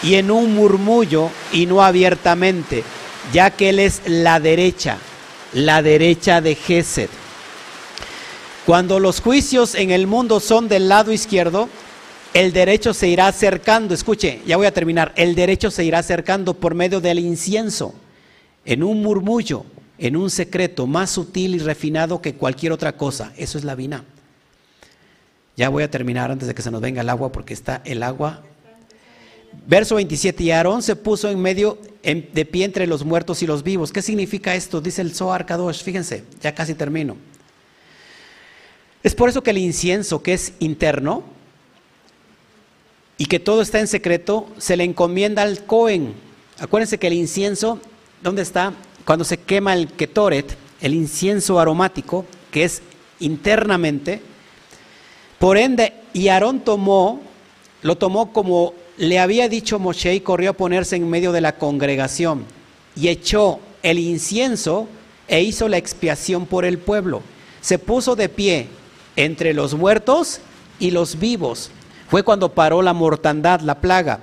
y 0.03 0.15
en 0.15 0.31
un 0.31 0.53
murmullo 0.53 1.29
y 1.53 1.65
no 1.65 1.81
abiertamente, 1.81 2.83
ya 3.31 3.51
que 3.51 3.69
Él 3.69 3.79
es 3.79 4.01
la 4.05 4.41
derecha, 4.41 4.97
la 5.53 5.81
derecha 5.81 6.41
de 6.41 6.55
Gesed. 6.55 7.09
Cuando 8.65 8.99
los 8.99 9.21
juicios 9.21 9.75
en 9.75 9.91
el 9.91 10.05
mundo 10.05 10.41
son 10.41 10.67
del 10.67 10.89
lado 10.89 11.13
izquierdo, 11.13 11.69
el 12.33 12.51
derecho 12.51 12.93
se 12.93 13.07
irá 13.07 13.27
acercando, 13.27 13.93
escuche, 13.93 14.41
ya 14.45 14.57
voy 14.57 14.67
a 14.67 14.73
terminar, 14.73 15.13
el 15.15 15.35
derecho 15.35 15.71
se 15.71 15.85
irá 15.85 15.99
acercando 15.99 16.53
por 16.53 16.75
medio 16.75 16.99
del 16.99 17.19
incienso, 17.19 17.93
en 18.65 18.83
un 18.83 19.01
murmullo, 19.01 19.65
en 19.97 20.17
un 20.17 20.29
secreto 20.29 20.85
más 20.85 21.11
sutil 21.11 21.55
y 21.55 21.59
refinado 21.59 22.21
que 22.21 22.35
cualquier 22.35 22.73
otra 22.73 22.97
cosa. 22.97 23.31
Eso 23.37 23.57
es 23.57 23.63
la 23.63 23.75
vina. 23.75 24.03
Ya 25.55 25.69
voy 25.69 25.83
a 25.83 25.91
terminar 25.91 26.31
antes 26.31 26.47
de 26.47 26.55
que 26.55 26.61
se 26.61 26.71
nos 26.71 26.81
venga 26.81 27.01
el 27.01 27.09
agua 27.09 27.31
porque 27.31 27.53
está 27.53 27.81
el 27.85 28.01
agua. 28.03 28.41
Verso 29.67 29.95
27, 29.95 30.43
y 30.43 30.51
Aarón 30.51 30.81
se 30.81 30.95
puso 30.95 31.29
en 31.29 31.39
medio 31.39 31.77
de 32.01 32.45
pie 32.45 32.65
entre 32.65 32.87
los 32.87 33.05
muertos 33.05 33.43
y 33.43 33.47
los 33.47 33.63
vivos. 33.63 33.91
¿Qué 33.91 34.01
significa 34.01 34.55
esto? 34.55 34.81
Dice 34.81 35.01
el 35.01 35.13
Zohar 35.13 35.45
Kadosh, 35.45 35.83
fíjense, 35.83 36.23
ya 36.41 36.55
casi 36.55 36.73
termino. 36.73 37.17
Es 39.03 39.13
por 39.13 39.29
eso 39.29 39.43
que 39.43 39.51
el 39.51 39.57
incienso, 39.57 40.23
que 40.23 40.33
es 40.33 40.53
interno 40.59 41.23
y 43.17 43.25
que 43.25 43.39
todo 43.39 43.61
está 43.61 43.79
en 43.79 43.87
secreto, 43.87 44.47
se 44.57 44.75
le 44.75 44.85
encomienda 44.85 45.43
al 45.43 45.65
Cohen. 45.65 46.13
Acuérdense 46.59 46.97
que 46.97 47.07
el 47.07 47.13
incienso, 47.13 47.79
¿dónde 48.21 48.41
está? 48.41 48.73
Cuando 49.05 49.23
se 49.23 49.37
quema 49.37 49.73
el 49.73 49.87
ketoret, 49.87 50.57
el 50.81 50.93
incienso 50.93 51.59
aromático, 51.59 52.25
que 52.51 52.63
es 52.63 52.81
internamente, 53.19 54.21
por 55.43 55.57
ende, 55.57 55.91
y 56.13 56.29
Aarón 56.29 56.61
tomó, 56.61 57.19
lo 57.81 57.97
tomó 57.97 58.31
como 58.31 58.73
le 58.95 59.19
había 59.19 59.49
dicho 59.49 59.77
Moshe 59.77 60.15
y 60.15 60.21
corrió 60.21 60.51
a 60.51 60.53
ponerse 60.53 60.95
en 60.95 61.09
medio 61.09 61.33
de 61.33 61.41
la 61.41 61.57
congregación 61.57 62.45
y 62.95 63.09
echó 63.09 63.59
el 63.81 63.99
incienso 63.99 64.87
e 65.27 65.41
hizo 65.41 65.67
la 65.67 65.75
expiación 65.75 66.45
por 66.45 66.63
el 66.63 66.77
pueblo. 66.77 67.23
Se 67.59 67.77
puso 67.77 68.15
de 68.15 68.29
pie 68.29 68.67
entre 69.17 69.53
los 69.53 69.73
muertos 69.73 70.39
y 70.79 70.91
los 70.91 71.19
vivos. 71.19 71.71
Fue 72.07 72.23
cuando 72.23 72.53
paró 72.53 72.81
la 72.81 72.93
mortandad, 72.93 73.59
la 73.59 73.81
plaga. 73.81 74.21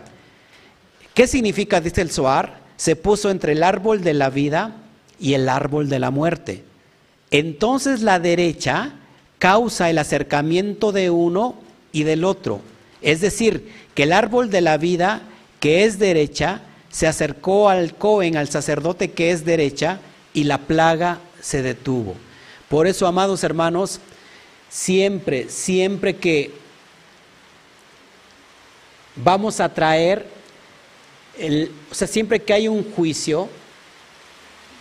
¿Qué 1.12 1.26
significa, 1.26 1.82
dice 1.82 2.00
el 2.00 2.10
Zohar? 2.10 2.60
Se 2.78 2.96
puso 2.96 3.28
entre 3.28 3.52
el 3.52 3.62
árbol 3.62 4.02
de 4.02 4.14
la 4.14 4.30
vida 4.30 4.74
y 5.18 5.34
el 5.34 5.50
árbol 5.50 5.90
de 5.90 5.98
la 5.98 6.10
muerte. 6.10 6.64
Entonces 7.30 8.00
la 8.00 8.18
derecha 8.18 8.94
causa 9.40 9.90
el 9.90 9.98
acercamiento 9.98 10.92
de 10.92 11.10
uno 11.10 11.56
y 11.90 12.04
del 12.04 12.24
otro. 12.24 12.60
Es 13.02 13.20
decir, 13.20 13.72
que 13.94 14.04
el 14.04 14.12
árbol 14.12 14.50
de 14.50 14.60
la 14.60 14.76
vida, 14.76 15.22
que 15.58 15.84
es 15.84 15.98
derecha, 15.98 16.60
se 16.90 17.06
acercó 17.06 17.70
al 17.70 17.94
Cohen, 17.94 18.36
al 18.36 18.48
sacerdote 18.48 19.12
que 19.12 19.32
es 19.32 19.44
derecha, 19.44 19.98
y 20.34 20.44
la 20.44 20.58
plaga 20.58 21.18
se 21.40 21.62
detuvo. 21.62 22.14
Por 22.68 22.86
eso, 22.86 23.06
amados 23.06 23.42
hermanos, 23.42 23.98
siempre, 24.68 25.48
siempre 25.48 26.16
que 26.16 26.52
vamos 29.16 29.58
a 29.58 29.72
traer, 29.72 30.26
o 31.90 31.94
sea, 31.94 32.06
siempre 32.06 32.40
que 32.42 32.52
hay 32.52 32.68
un 32.68 32.84
juicio 32.92 33.48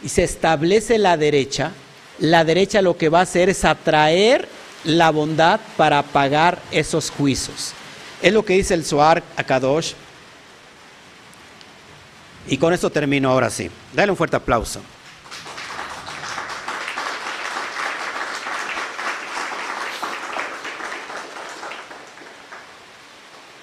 y 0.03 0.09
se 0.09 0.23
establece 0.23 0.97
la 0.97 1.15
derecha, 1.15 1.71
la 2.19 2.43
derecha 2.43 2.81
lo 2.81 2.97
que 2.97 3.09
va 3.09 3.19
a 3.19 3.23
hacer 3.23 3.49
es 3.49 3.65
atraer 3.65 4.47
la 4.83 5.11
bondad 5.11 5.59
para 5.77 6.03
pagar 6.03 6.59
esos 6.71 7.09
juicios. 7.09 7.73
Es 8.21 8.33
lo 8.33 8.43
que 8.43 8.53
dice 8.53 8.73
el 8.73 8.85
Suar 8.85 9.23
Akadosh. 9.37 9.93
Y 12.47 12.57
con 12.57 12.73
esto 12.73 12.89
termino 12.89 13.29
ahora 13.29 13.49
sí. 13.49 13.69
Dale 13.93 14.11
un 14.11 14.17
fuerte 14.17 14.35
aplauso. 14.35 14.81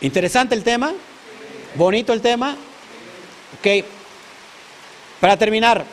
Interesante 0.01 0.55
el 0.55 0.63
tema, 0.63 0.93
bonito 1.75 2.13
el 2.13 2.21
tema. 2.21 2.55
Ok, 3.59 3.85
para 5.21 5.37
terminar, 5.37 5.85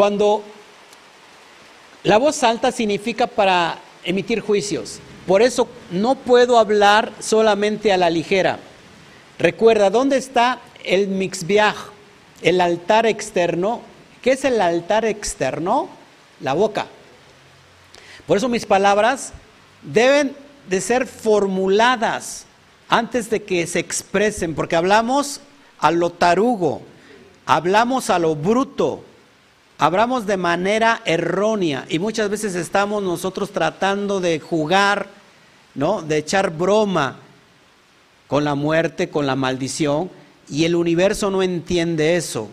Cuando 0.00 0.42
la 2.04 2.16
voz 2.16 2.42
alta 2.42 2.72
significa 2.72 3.26
para 3.26 3.80
emitir 4.02 4.40
juicios. 4.40 4.98
Por 5.26 5.42
eso 5.42 5.68
no 5.90 6.14
puedo 6.14 6.58
hablar 6.58 7.12
solamente 7.18 7.92
a 7.92 7.98
la 7.98 8.08
ligera. 8.08 8.60
Recuerda, 9.38 9.90
¿dónde 9.90 10.16
está 10.16 10.58
el 10.84 11.08
mixbiaj? 11.08 11.76
El 12.40 12.62
altar 12.62 13.04
externo. 13.04 13.82
¿Qué 14.22 14.32
es 14.32 14.46
el 14.46 14.62
altar 14.62 15.04
externo? 15.04 15.90
La 16.40 16.54
boca. 16.54 16.86
Por 18.26 18.38
eso 18.38 18.48
mis 18.48 18.64
palabras 18.64 19.34
deben 19.82 20.34
de 20.70 20.80
ser 20.80 21.06
formuladas 21.06 22.46
antes 22.88 23.28
de 23.28 23.42
que 23.42 23.66
se 23.66 23.80
expresen, 23.80 24.54
porque 24.54 24.76
hablamos 24.76 25.42
a 25.78 25.90
lo 25.90 26.08
tarugo, 26.08 26.80
hablamos 27.44 28.08
a 28.08 28.18
lo 28.18 28.34
bruto, 28.34 29.04
hablamos 29.80 30.26
de 30.26 30.36
manera 30.36 31.00
errónea 31.06 31.86
y 31.88 31.98
muchas 31.98 32.28
veces 32.28 32.54
estamos 32.54 33.02
nosotros 33.02 33.50
tratando 33.50 34.20
de 34.20 34.38
jugar, 34.38 35.08
¿no? 35.74 36.02
De 36.02 36.18
echar 36.18 36.50
broma 36.50 37.16
con 38.28 38.44
la 38.44 38.54
muerte, 38.54 39.08
con 39.08 39.26
la 39.26 39.36
maldición 39.36 40.10
y 40.50 40.66
el 40.66 40.76
universo 40.76 41.30
no 41.30 41.42
entiende 41.42 42.16
eso. 42.16 42.50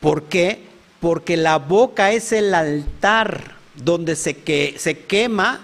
¿Por 0.00 0.24
qué? 0.24 0.64
Porque 0.98 1.36
la 1.36 1.58
boca 1.58 2.10
es 2.10 2.32
el 2.32 2.52
altar 2.52 3.54
donde 3.76 4.16
se, 4.16 4.38
que, 4.38 4.74
se 4.78 4.98
quema 4.98 5.60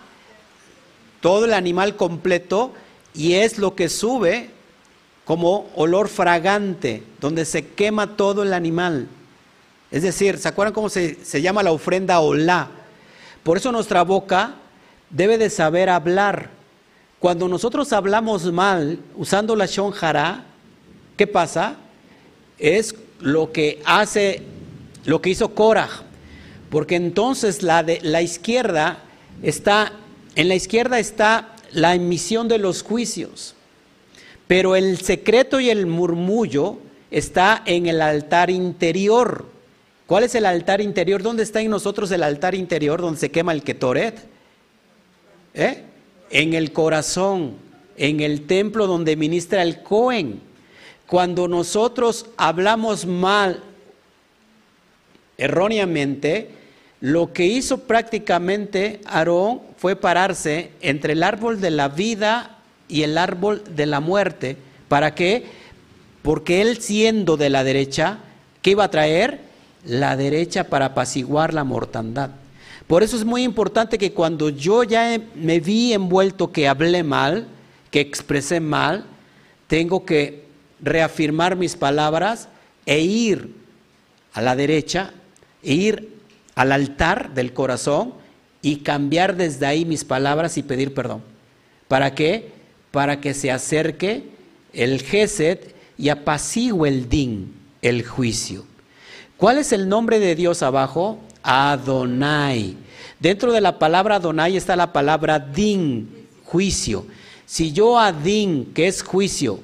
todo 1.20 1.47
el 1.47 1.53
animal 1.53 1.97
completo 1.97 2.73
y 3.12 3.35
es 3.35 3.59
lo 3.59 3.75
que 3.75 3.89
sube 3.89 4.51
como 5.25 5.68
olor 5.75 6.09
fragante, 6.09 7.03
donde 7.20 7.44
se 7.44 7.66
quema 7.66 8.16
todo 8.16 8.44
el 8.44 8.53
animal. 8.53 9.09
Es 9.93 10.02
decir, 10.02 10.39
¿se 10.39 10.48
acuerdan 10.48 10.73
cómo 10.73 10.89
se, 10.89 11.43
llama 11.43 11.62
la 11.62 11.70
ofrenda 11.70 12.19
olá? 12.20 12.70
Por 13.43 13.59
eso 13.59 13.70
nuestra 13.70 14.02
boca 14.02 14.55
debe 15.10 15.36
de 15.36 15.51
saber 15.51 15.90
hablar. 15.90 16.48
Cuando 17.19 17.47
nosotros 17.47 17.93
hablamos 17.93 18.51
mal 18.51 18.98
usando 19.16 19.55
la 19.55 19.66
shonjara, 19.66 20.47
¿qué 21.19 21.27
pasa? 21.27 21.77
Es 22.59 22.94
lo 23.20 23.52
que 23.52 23.82
hace, 23.85 24.43
lo 25.05 25.20
que 25.20 25.28
hizo 25.28 25.55
Korah. 25.55 25.90
Porque 26.70 26.97
entonces 26.97 27.62
la, 27.62 27.82
de, 27.82 28.01
la 28.01 28.23
izquierda 28.23 29.02
está, 29.43 29.93
en 30.36 30.48
la 30.48 30.55
izquierda 30.55 31.01
está 31.01 31.55
la 31.70 31.94
emisión 31.94 32.48
de 32.48 32.56
los 32.56 32.82
juicios. 32.82 33.55
Pero 34.47 34.74
el 34.74 34.98
secreto 35.02 35.60
y 35.60 35.69
el 35.69 35.85
murmullo 35.85 36.78
está 37.10 37.62
en 37.66 37.86
el 37.89 38.01
altar 38.01 38.48
interior. 38.48 39.52
¿Cuál 40.12 40.24
es 40.24 40.34
el 40.34 40.44
altar 40.44 40.82
interior? 40.82 41.22
¿Dónde 41.22 41.43
está 41.43 41.62
en 41.62 41.70
nosotros 41.70 42.10
el 42.10 42.22
altar 42.22 42.55
interior 42.55 43.01
donde 43.01 43.18
se 43.18 43.30
quema 43.30 43.55
el 43.55 43.62
ketoret? 43.62 44.20
¿Eh? 45.55 45.84
En 46.28 46.52
el 46.52 46.70
corazón, 46.74 47.55
en 47.97 48.20
el 48.20 48.47
templo 48.47 48.86
donde 48.86 49.16
ministra 49.16 49.62
el 49.62 49.82
Cohen. 49.82 50.43
Cuando 51.06 51.48
nosotros 51.48 52.26
hablamos 52.36 53.06
mal, 53.06 53.62
erróneamente, 55.39 56.51
lo 57.01 57.32
que 57.32 57.47
hizo 57.47 57.78
prácticamente 57.78 59.01
Aarón 59.06 59.62
fue 59.78 59.97
pararse 59.97 60.72
entre 60.82 61.14
el 61.14 61.22
árbol 61.22 61.59
de 61.59 61.70
la 61.70 61.89
vida 61.89 62.59
y 62.86 63.05
el 63.05 63.16
árbol 63.16 63.64
de 63.74 63.86
la 63.86 64.01
muerte. 64.01 64.59
¿Para 64.89 65.14
qué? 65.14 65.47
Porque 66.20 66.60
él 66.60 66.82
siendo 66.82 67.39
de 67.39 67.48
la 67.48 67.64
derecha, 67.64 68.18
¿qué 68.60 68.72
iba 68.72 68.84
a 68.84 68.90
traer? 68.90 69.52
La 69.84 70.16
derecha 70.16 70.64
para 70.64 70.86
apaciguar 70.86 71.54
la 71.54 71.64
mortandad. 71.64 72.30
Por 72.86 73.02
eso 73.02 73.16
es 73.16 73.24
muy 73.24 73.42
importante 73.42 73.98
que 73.98 74.12
cuando 74.12 74.48
yo 74.48 74.84
ya 74.84 75.20
me 75.34 75.60
vi 75.60 75.92
envuelto 75.92 76.52
que 76.52 76.68
hablé 76.68 77.02
mal, 77.02 77.46
que 77.90 78.00
expresé 78.00 78.60
mal, 78.60 79.04
tengo 79.66 80.04
que 80.04 80.44
reafirmar 80.80 81.56
mis 81.56 81.76
palabras 81.76 82.48
e 82.84 83.00
ir 83.00 83.54
a 84.32 84.42
la 84.42 84.56
derecha, 84.56 85.12
e 85.62 85.74
ir 85.74 86.16
al 86.54 86.72
altar 86.72 87.34
del 87.34 87.52
corazón 87.52 88.14
y 88.60 88.78
cambiar 88.78 89.36
desde 89.36 89.66
ahí 89.66 89.84
mis 89.84 90.04
palabras 90.04 90.59
y 90.59 90.62
pedir 90.62 90.92
perdón. 90.94 91.22
¿Para 91.88 92.14
qué? 92.14 92.50
Para 92.90 93.20
que 93.20 93.34
se 93.34 93.50
acerque 93.50 94.24
el 94.72 95.02
Gesed 95.02 95.59
y 95.98 96.09
apacigüe 96.09 96.88
el 96.88 97.09
din, 97.09 97.54
el 97.82 98.06
juicio. 98.06 98.64
¿Cuál 99.43 99.59
es 99.59 99.73
el 99.73 99.89
nombre 99.89 100.20
de 100.20 100.36
Dios 100.36 100.62
abajo? 100.62 101.19
Adonai. 101.43 102.77
Dentro 103.19 103.52
de 103.52 103.60
la 103.60 103.81
palabra 103.81 104.14
Adonai 104.14 104.56
está 104.56 104.77
la 104.77 104.93
palabra 104.93 105.40
din, 105.40 106.28
juicio. 106.44 107.06
Si 107.44 107.73
yo 107.73 107.98
a 107.98 108.12
din, 108.12 108.73
que 108.73 108.86
es 108.86 109.02
juicio, 109.02 109.59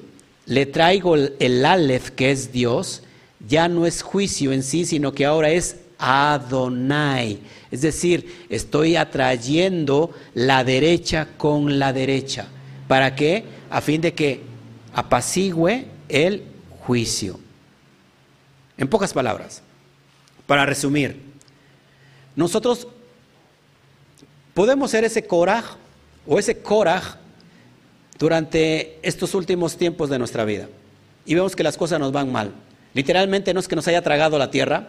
le 0.45 0.65
traigo 0.65 1.15
el, 1.15 1.65
Aleph, 1.65 2.09
que 2.09 2.29
es 2.29 2.51
Dios, 2.51 3.03
ya 3.47 3.69
no 3.69 3.85
es 3.85 4.01
juicio 4.01 4.51
en 4.51 4.63
sí, 4.63 4.83
sino 4.83 5.13
que 5.13 5.25
ahora 5.25 5.49
es 5.49 5.77
Adonai. 5.97 7.39
Es 7.71 7.81
decir, 7.81 8.47
estoy 8.49 8.97
atrayendo 8.97 10.11
la 10.33 10.65
derecha 10.65 11.29
con 11.37 11.79
la 11.79 11.93
derecha. 11.93 12.49
¿Para 12.89 13.15
qué? 13.15 13.45
A 13.69 13.79
fin 13.79 14.01
de 14.01 14.13
que 14.13 14.41
apacigüe 14.93 15.85
el 16.09 16.43
juicio. 16.81 17.39
En 18.77 18.89
pocas 18.89 19.13
palabras, 19.13 19.63
para 20.49 20.65
resumir, 20.65 21.15
nosotros 22.35 22.87
podemos 24.55 24.89
ser 24.89 25.03
ese 25.03 25.27
coraje 25.27 25.75
o 26.25 26.39
ese 26.39 26.59
coraje 26.63 27.19
durante 28.17 28.97
estos 29.03 29.35
últimos 29.35 29.77
tiempos 29.77 30.09
de 30.09 30.17
nuestra 30.17 30.45
vida 30.45 30.67
y 31.23 31.35
vemos 31.35 31.55
que 31.55 31.61
las 31.61 31.77
cosas 31.77 31.99
nos 31.99 32.11
van 32.11 32.31
mal. 32.31 32.51
Literalmente 32.95 33.53
no 33.53 33.59
es 33.59 33.67
que 33.67 33.75
nos 33.75 33.87
haya 33.89 34.01
tragado 34.01 34.39
la 34.39 34.49
tierra, 34.49 34.87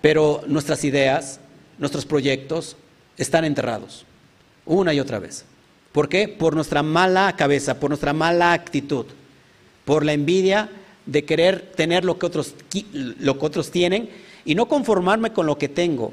pero 0.00 0.44
nuestras 0.46 0.84
ideas, 0.84 1.40
nuestros 1.76 2.06
proyectos 2.06 2.76
están 3.16 3.44
enterrados 3.44 4.06
una 4.64 4.94
y 4.94 5.00
otra 5.00 5.18
vez. 5.18 5.44
¿Por 5.90 6.08
qué? 6.08 6.28
Por 6.28 6.54
nuestra 6.54 6.84
mala 6.84 7.34
cabeza, 7.34 7.80
por 7.80 7.90
nuestra 7.90 8.12
mala 8.12 8.52
actitud, 8.52 9.06
por 9.84 10.04
la 10.04 10.12
envidia 10.12 10.70
de 11.04 11.24
querer 11.24 11.72
tener 11.74 12.04
lo 12.04 12.16
que 12.16 12.26
otros, 12.26 12.54
lo 12.92 13.40
que 13.40 13.44
otros 13.44 13.72
tienen 13.72 14.08
y 14.44 14.54
no 14.54 14.66
conformarme 14.66 15.32
con 15.32 15.46
lo 15.46 15.58
que 15.58 15.68
tengo, 15.68 16.12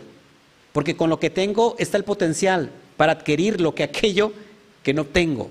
porque 0.74 0.96
con 0.96 1.10
lo 1.10 1.20
que 1.20 1.30
tengo 1.30 1.76
está 1.80 1.98
el 1.98 2.04
potencial 2.04 2.72
para 2.98 3.14
adquirir 3.14 3.60
lo 3.60 3.76
que 3.76 3.84
aquello 3.84 4.32
que 4.84 4.94
no 4.94 5.06
tengo. 5.06 5.50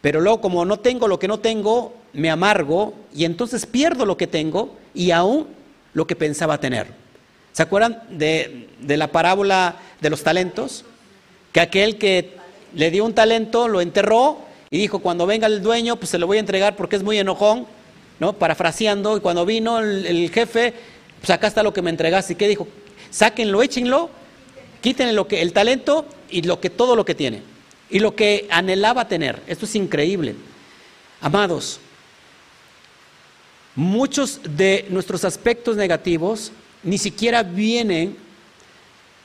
Pero 0.00 0.20
luego 0.20 0.40
como 0.40 0.64
no 0.64 0.78
tengo 0.78 1.06
lo 1.06 1.18
que 1.18 1.28
no 1.28 1.38
tengo, 1.38 1.94
me 2.12 2.30
amargo 2.30 2.94
y 3.14 3.24
entonces 3.24 3.66
pierdo 3.66 4.04
lo 4.04 4.16
que 4.16 4.26
tengo 4.26 4.74
y 4.94 5.10
aún 5.10 5.46
lo 5.94 6.06
que 6.06 6.16
pensaba 6.16 6.58
tener. 6.58 6.88
¿Se 7.52 7.62
acuerdan 7.62 8.02
de, 8.10 8.68
de 8.80 8.96
la 8.96 9.12
parábola 9.12 9.76
de 10.00 10.10
los 10.10 10.22
talentos? 10.22 10.84
Que 11.52 11.60
aquel 11.60 11.98
que 11.98 12.36
le 12.74 12.90
dio 12.90 13.04
un 13.04 13.14
talento 13.14 13.68
lo 13.68 13.80
enterró 13.80 14.38
y 14.72 14.78
dijo, 14.78 15.00
cuando 15.00 15.26
venga 15.26 15.46
el 15.46 15.62
dueño, 15.62 15.96
pues 15.96 16.08
se 16.08 16.18
lo 16.18 16.26
voy 16.26 16.38
a 16.38 16.40
entregar 16.40 16.76
porque 16.76 16.96
es 16.96 17.02
muy 17.02 17.18
enojón, 17.18 17.66
¿no? 18.18 18.32
Parafraseando, 18.32 19.18
y 19.18 19.20
cuando 19.20 19.44
vino 19.44 19.78
el, 19.80 20.30
jefe, 20.30 20.72
pues 21.22 21.30
acá 21.30 21.46
está 21.46 21.62
lo 21.62 21.72
que 21.72 21.82
me 21.82 21.90
entregaste. 21.90 22.32
¿Y 22.32 22.36
qué 22.36 22.48
dijo? 22.48 22.66
Sáquenlo, 23.12 23.62
échenlo, 23.62 24.10
quítenle 24.80 25.12
lo 25.12 25.28
que, 25.28 25.40
el 25.40 25.52
talento 25.52 26.04
y 26.28 26.42
lo 26.42 26.60
que, 26.60 26.68
todo 26.68 26.96
lo 26.96 27.04
que 27.04 27.14
tiene. 27.14 27.42
Y 27.90 28.00
lo 28.00 28.16
que 28.16 28.48
anhelaba 28.50 29.06
tener. 29.06 29.40
Esto 29.46 29.66
es 29.66 29.76
increíble. 29.76 30.34
Amados, 31.20 31.78
muchos 33.76 34.40
de 34.42 34.86
nuestros 34.90 35.24
aspectos 35.24 35.76
negativos 35.76 36.50
ni 36.82 36.98
siquiera 36.98 37.44
vienen 37.44 38.16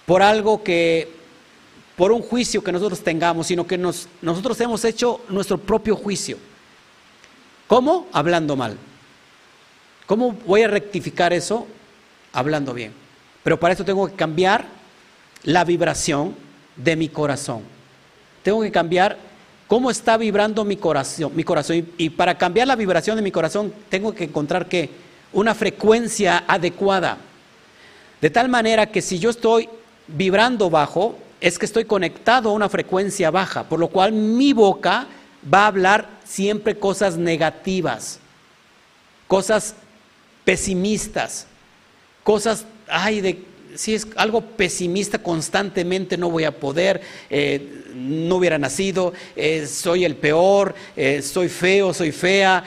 por 0.05 0.21
algo 0.21 0.63
que 0.63 1.09
por 1.95 2.11
un 2.11 2.21
juicio 2.21 2.63
que 2.63 2.71
nosotros 2.71 2.99
tengamos, 3.03 3.47
sino 3.47 3.65
que 3.65 3.79
nosotros 3.79 4.61
hemos 4.61 4.85
hecho 4.85 5.21
nuestro 5.29 5.57
propio 5.57 5.95
juicio. 5.95 6.37
¿Cómo? 7.65 8.07
Hablando 8.13 8.55
mal. 8.55 8.77
¿Cómo 10.05 10.33
voy 10.45 10.61
a 10.61 10.67
rectificar 10.67 11.33
eso? 11.33 11.65
Hablando 12.37 12.71
bien. 12.71 12.93
Pero 13.41 13.59
para 13.59 13.73
eso 13.73 13.83
tengo 13.83 14.07
que 14.07 14.13
cambiar 14.13 14.67
la 15.41 15.63
vibración 15.63 16.35
de 16.75 16.95
mi 16.95 17.09
corazón. 17.09 17.63
Tengo 18.43 18.61
que 18.61 18.71
cambiar 18.71 19.17
cómo 19.65 19.89
está 19.89 20.17
vibrando 20.17 20.63
mi 20.63 20.77
corazón. 20.77 21.31
Mi 21.35 21.43
corazón. 21.43 21.87
Y, 21.97 22.11
para 22.11 22.37
cambiar 22.37 22.67
la 22.67 22.75
vibración 22.75 23.15
de 23.15 23.23
mi 23.23 23.31
corazón, 23.31 23.73
tengo 23.89 24.13
que 24.13 24.25
encontrar 24.25 24.67
que 24.67 24.91
una 25.33 25.55
frecuencia 25.55 26.43
adecuada. 26.47 27.17
De 28.21 28.29
tal 28.29 28.49
manera 28.49 28.85
que 28.85 29.01
si 29.01 29.17
yo 29.17 29.31
estoy 29.31 29.67
vibrando 30.07 30.69
bajo, 30.69 31.17
es 31.41 31.57
que 31.57 31.65
estoy 31.65 31.85
conectado 31.85 32.51
a 32.51 32.53
una 32.53 32.69
frecuencia 32.69 33.31
baja, 33.31 33.63
por 33.63 33.79
lo 33.79 33.87
cual 33.87 34.11
mi 34.11 34.53
boca 34.53 35.07
va 35.51 35.63
a 35.63 35.67
hablar 35.67 36.07
siempre 36.23 36.77
cosas 36.77 37.17
negativas, 37.17 38.19
cosas 39.27 39.73
pesimistas, 40.45 41.47
cosas, 42.27 42.65
ay, 42.89 43.21
de, 43.21 43.39
si 43.75 43.95
es 43.95 44.05
algo 44.17 44.41
pesimista 44.41 45.17
constantemente 45.17 46.17
no 46.17 46.29
voy 46.29 46.43
a 46.43 46.59
poder, 46.59 46.99
eh, 47.29 47.85
no 47.95 48.35
hubiera 48.35 48.57
nacido, 48.57 49.13
eh, 49.33 49.65
soy 49.65 50.03
el 50.03 50.17
peor, 50.17 50.75
eh, 50.97 51.21
soy 51.21 51.47
feo, 51.47 51.93
soy 51.93 52.11
fea, 52.11 52.65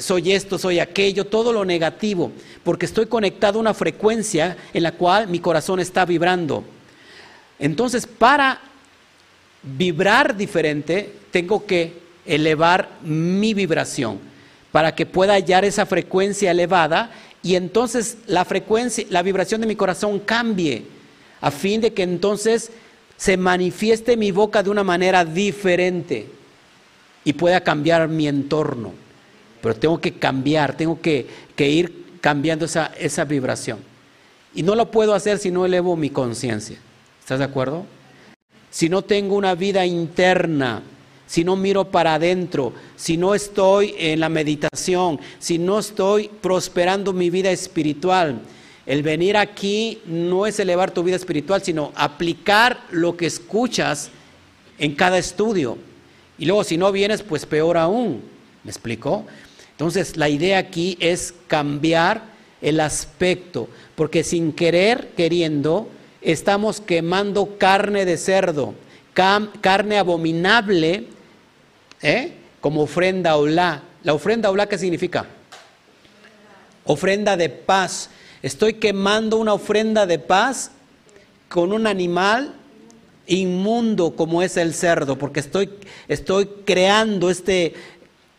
soy 0.00 0.32
esto, 0.32 0.58
soy 0.58 0.78
aquello, 0.78 1.24
todo 1.24 1.54
lo 1.54 1.64
negativo, 1.64 2.32
porque 2.62 2.84
estoy 2.84 3.06
conectado 3.06 3.58
a 3.58 3.62
una 3.62 3.72
frecuencia 3.72 4.58
en 4.74 4.82
la 4.82 4.92
cual 4.92 5.28
mi 5.28 5.38
corazón 5.38 5.80
está 5.80 6.04
vibrando. 6.04 6.62
Entonces, 7.58 8.06
para 8.06 8.60
vibrar 9.62 10.36
diferente, 10.36 11.14
tengo 11.30 11.64
que 11.64 11.94
elevar 12.26 12.90
mi 13.00 13.54
vibración 13.54 14.18
para 14.72 14.94
que 14.94 15.06
pueda 15.06 15.32
hallar 15.32 15.64
esa 15.64 15.86
frecuencia 15.86 16.50
elevada 16.50 17.10
y 17.42 17.54
entonces 17.54 18.18
la 18.26 18.44
frecuencia, 18.44 19.04
la 19.08 19.22
vibración 19.22 19.60
de 19.60 19.66
mi 19.66 19.76
corazón 19.76 20.20
cambie 20.20 20.84
a 21.40 21.50
fin 21.50 21.80
de 21.80 21.92
que 21.92 22.02
entonces 22.02 22.70
se 23.16 23.36
manifieste 23.36 24.16
mi 24.16 24.30
boca 24.30 24.62
de 24.62 24.70
una 24.70 24.84
manera 24.84 25.24
diferente 25.24 26.26
y 27.24 27.32
pueda 27.32 27.62
cambiar 27.62 28.08
mi 28.08 28.28
entorno. 28.28 28.92
Pero 29.62 29.74
tengo 29.74 30.00
que 30.00 30.14
cambiar, 30.14 30.76
tengo 30.76 31.00
que, 31.00 31.26
ir 31.58 32.18
cambiando 32.20 32.64
esa 32.64 33.24
vibración. 33.24 33.78
Y 34.54 34.62
no 34.62 34.74
lo 34.74 34.90
puedo 34.90 35.14
hacer 35.14 35.38
si 35.38 35.50
no 35.50 35.64
elevo 35.64 35.96
mi 35.96 36.10
conciencia. 36.10 36.78
¿Estás 37.20 37.38
de 37.38 37.44
acuerdo? 37.44 37.86
Si 38.70 38.88
no 38.88 39.02
tengo 39.02 39.36
una 39.36 39.54
vida 39.54 39.84
interna, 39.86 40.82
si 41.30 41.44
no 41.44 41.54
miro 41.54 41.92
para 41.92 42.14
adentro, 42.14 42.72
si 42.96 43.16
no 43.16 43.36
estoy 43.36 43.94
en 43.98 44.18
la 44.18 44.28
meditación, 44.28 45.20
si 45.38 45.60
no 45.60 45.78
estoy 45.78 46.28
prosperando 46.28 47.12
mi 47.12 47.30
vida 47.30 47.52
espiritual, 47.52 48.40
el 48.84 49.04
venir 49.04 49.36
aquí 49.36 50.00
no 50.06 50.44
es 50.44 50.58
elevar 50.58 50.90
tu 50.90 51.04
vida 51.04 51.14
espiritual, 51.14 51.62
sino 51.62 51.92
aplicar 51.94 52.80
lo 52.90 53.16
que 53.16 53.26
escuchas 53.26 54.10
en 54.76 54.96
cada 54.96 55.18
estudio. 55.18 55.78
Y 56.36 56.46
luego 56.46 56.64
si 56.64 56.76
no 56.76 56.90
vienes, 56.90 57.22
pues 57.22 57.46
peor 57.46 57.76
aún. 57.76 58.22
¿Me 58.64 58.72
explico? 58.72 59.24
Entonces 59.70 60.16
la 60.16 60.28
idea 60.28 60.58
aquí 60.58 60.96
es 60.98 61.32
cambiar 61.46 62.24
el 62.60 62.80
aspecto, 62.80 63.68
porque 63.94 64.24
sin 64.24 64.52
querer, 64.52 65.10
queriendo, 65.16 65.88
estamos 66.22 66.80
quemando 66.80 67.56
carne 67.56 68.04
de 68.04 68.16
cerdo, 68.16 68.74
carne 69.14 69.96
abominable, 69.96 71.06
¿eh? 72.02 72.32
como 72.60 72.82
ofrenda 72.82 73.36
olá. 73.36 73.82
¿La 74.02 74.14
ofrenda 74.14 74.50
olá 74.50 74.68
qué 74.68 74.78
significa? 74.78 75.26
Ofrenda 76.84 77.36
de 77.36 77.48
paz. 77.48 78.10
Estoy 78.42 78.74
quemando 78.74 79.36
una 79.36 79.52
ofrenda 79.52 80.06
de 80.06 80.18
paz 80.18 80.70
con 81.48 81.72
un 81.72 81.86
animal 81.86 82.54
inmundo 83.26 84.16
como 84.16 84.42
es 84.42 84.56
el 84.56 84.74
cerdo, 84.74 85.16
porque 85.16 85.40
estoy, 85.40 85.70
estoy 86.08 86.48
creando 86.64 87.30
este, 87.30 87.74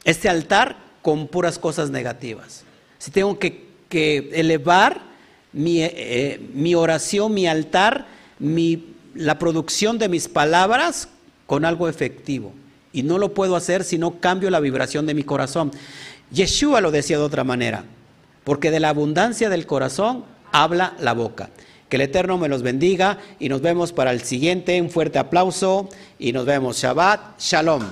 este 0.04 0.28
altar 0.28 0.78
con 1.02 1.28
puras 1.28 1.60
cosas 1.60 1.90
negativas. 1.92 2.64
Si 2.98 3.12
tengo 3.12 3.40
que, 3.40 3.68
que 3.90 4.30
elevar 4.34 5.02
mi, 5.54 5.82
eh, 5.82 6.40
mi 6.54 6.76
oración, 6.76 7.34
mi 7.34 7.48
altar, 7.48 8.06
mi, 8.38 8.96
la 9.16 9.40
producción 9.40 9.98
de 9.98 10.10
mis 10.10 10.28
palabras 10.28 11.08
con 11.46 11.64
algo 11.64 11.88
efectivo. 11.88 12.54
Y 12.94 13.04
no 13.04 13.18
lo 13.18 13.34
puedo 13.34 13.56
hacer 13.56 13.84
si 13.84 13.98
no 13.98 14.20
cambio 14.20 14.50
la 14.50 14.60
vibración 14.60 15.06
de 15.06 15.14
mi 15.14 15.24
corazón. 15.24 15.72
Yeshua 16.32 16.82
lo 16.82 16.92
decía 16.92 17.18
de 17.18 17.24
otra 17.24 17.44
manera, 17.44 17.84
porque 18.44 18.72
de 18.72 18.80
la 18.80 18.90
abundancia 18.90 19.50
del 19.50 19.66
corazón 19.66 20.26
habla 20.52 20.94
la 21.00 21.14
boca. 21.14 21.50
Que 21.90 21.98
el 21.98 22.04
Eterno 22.04 22.38
me 22.38 22.48
los 22.48 22.62
bendiga 22.62 23.18
y 23.38 23.50
nos 23.50 23.62
vemos 23.62 23.92
para 23.92 24.12
el 24.12 24.22
siguiente. 24.22 24.82
Un 24.82 24.90
fuerte 24.90 25.20
aplauso 25.20 25.90
y 26.18 26.32
nos 26.32 26.46
vemos. 26.46 26.78
Shabbat, 26.78 27.38
Shalom. 27.40 27.84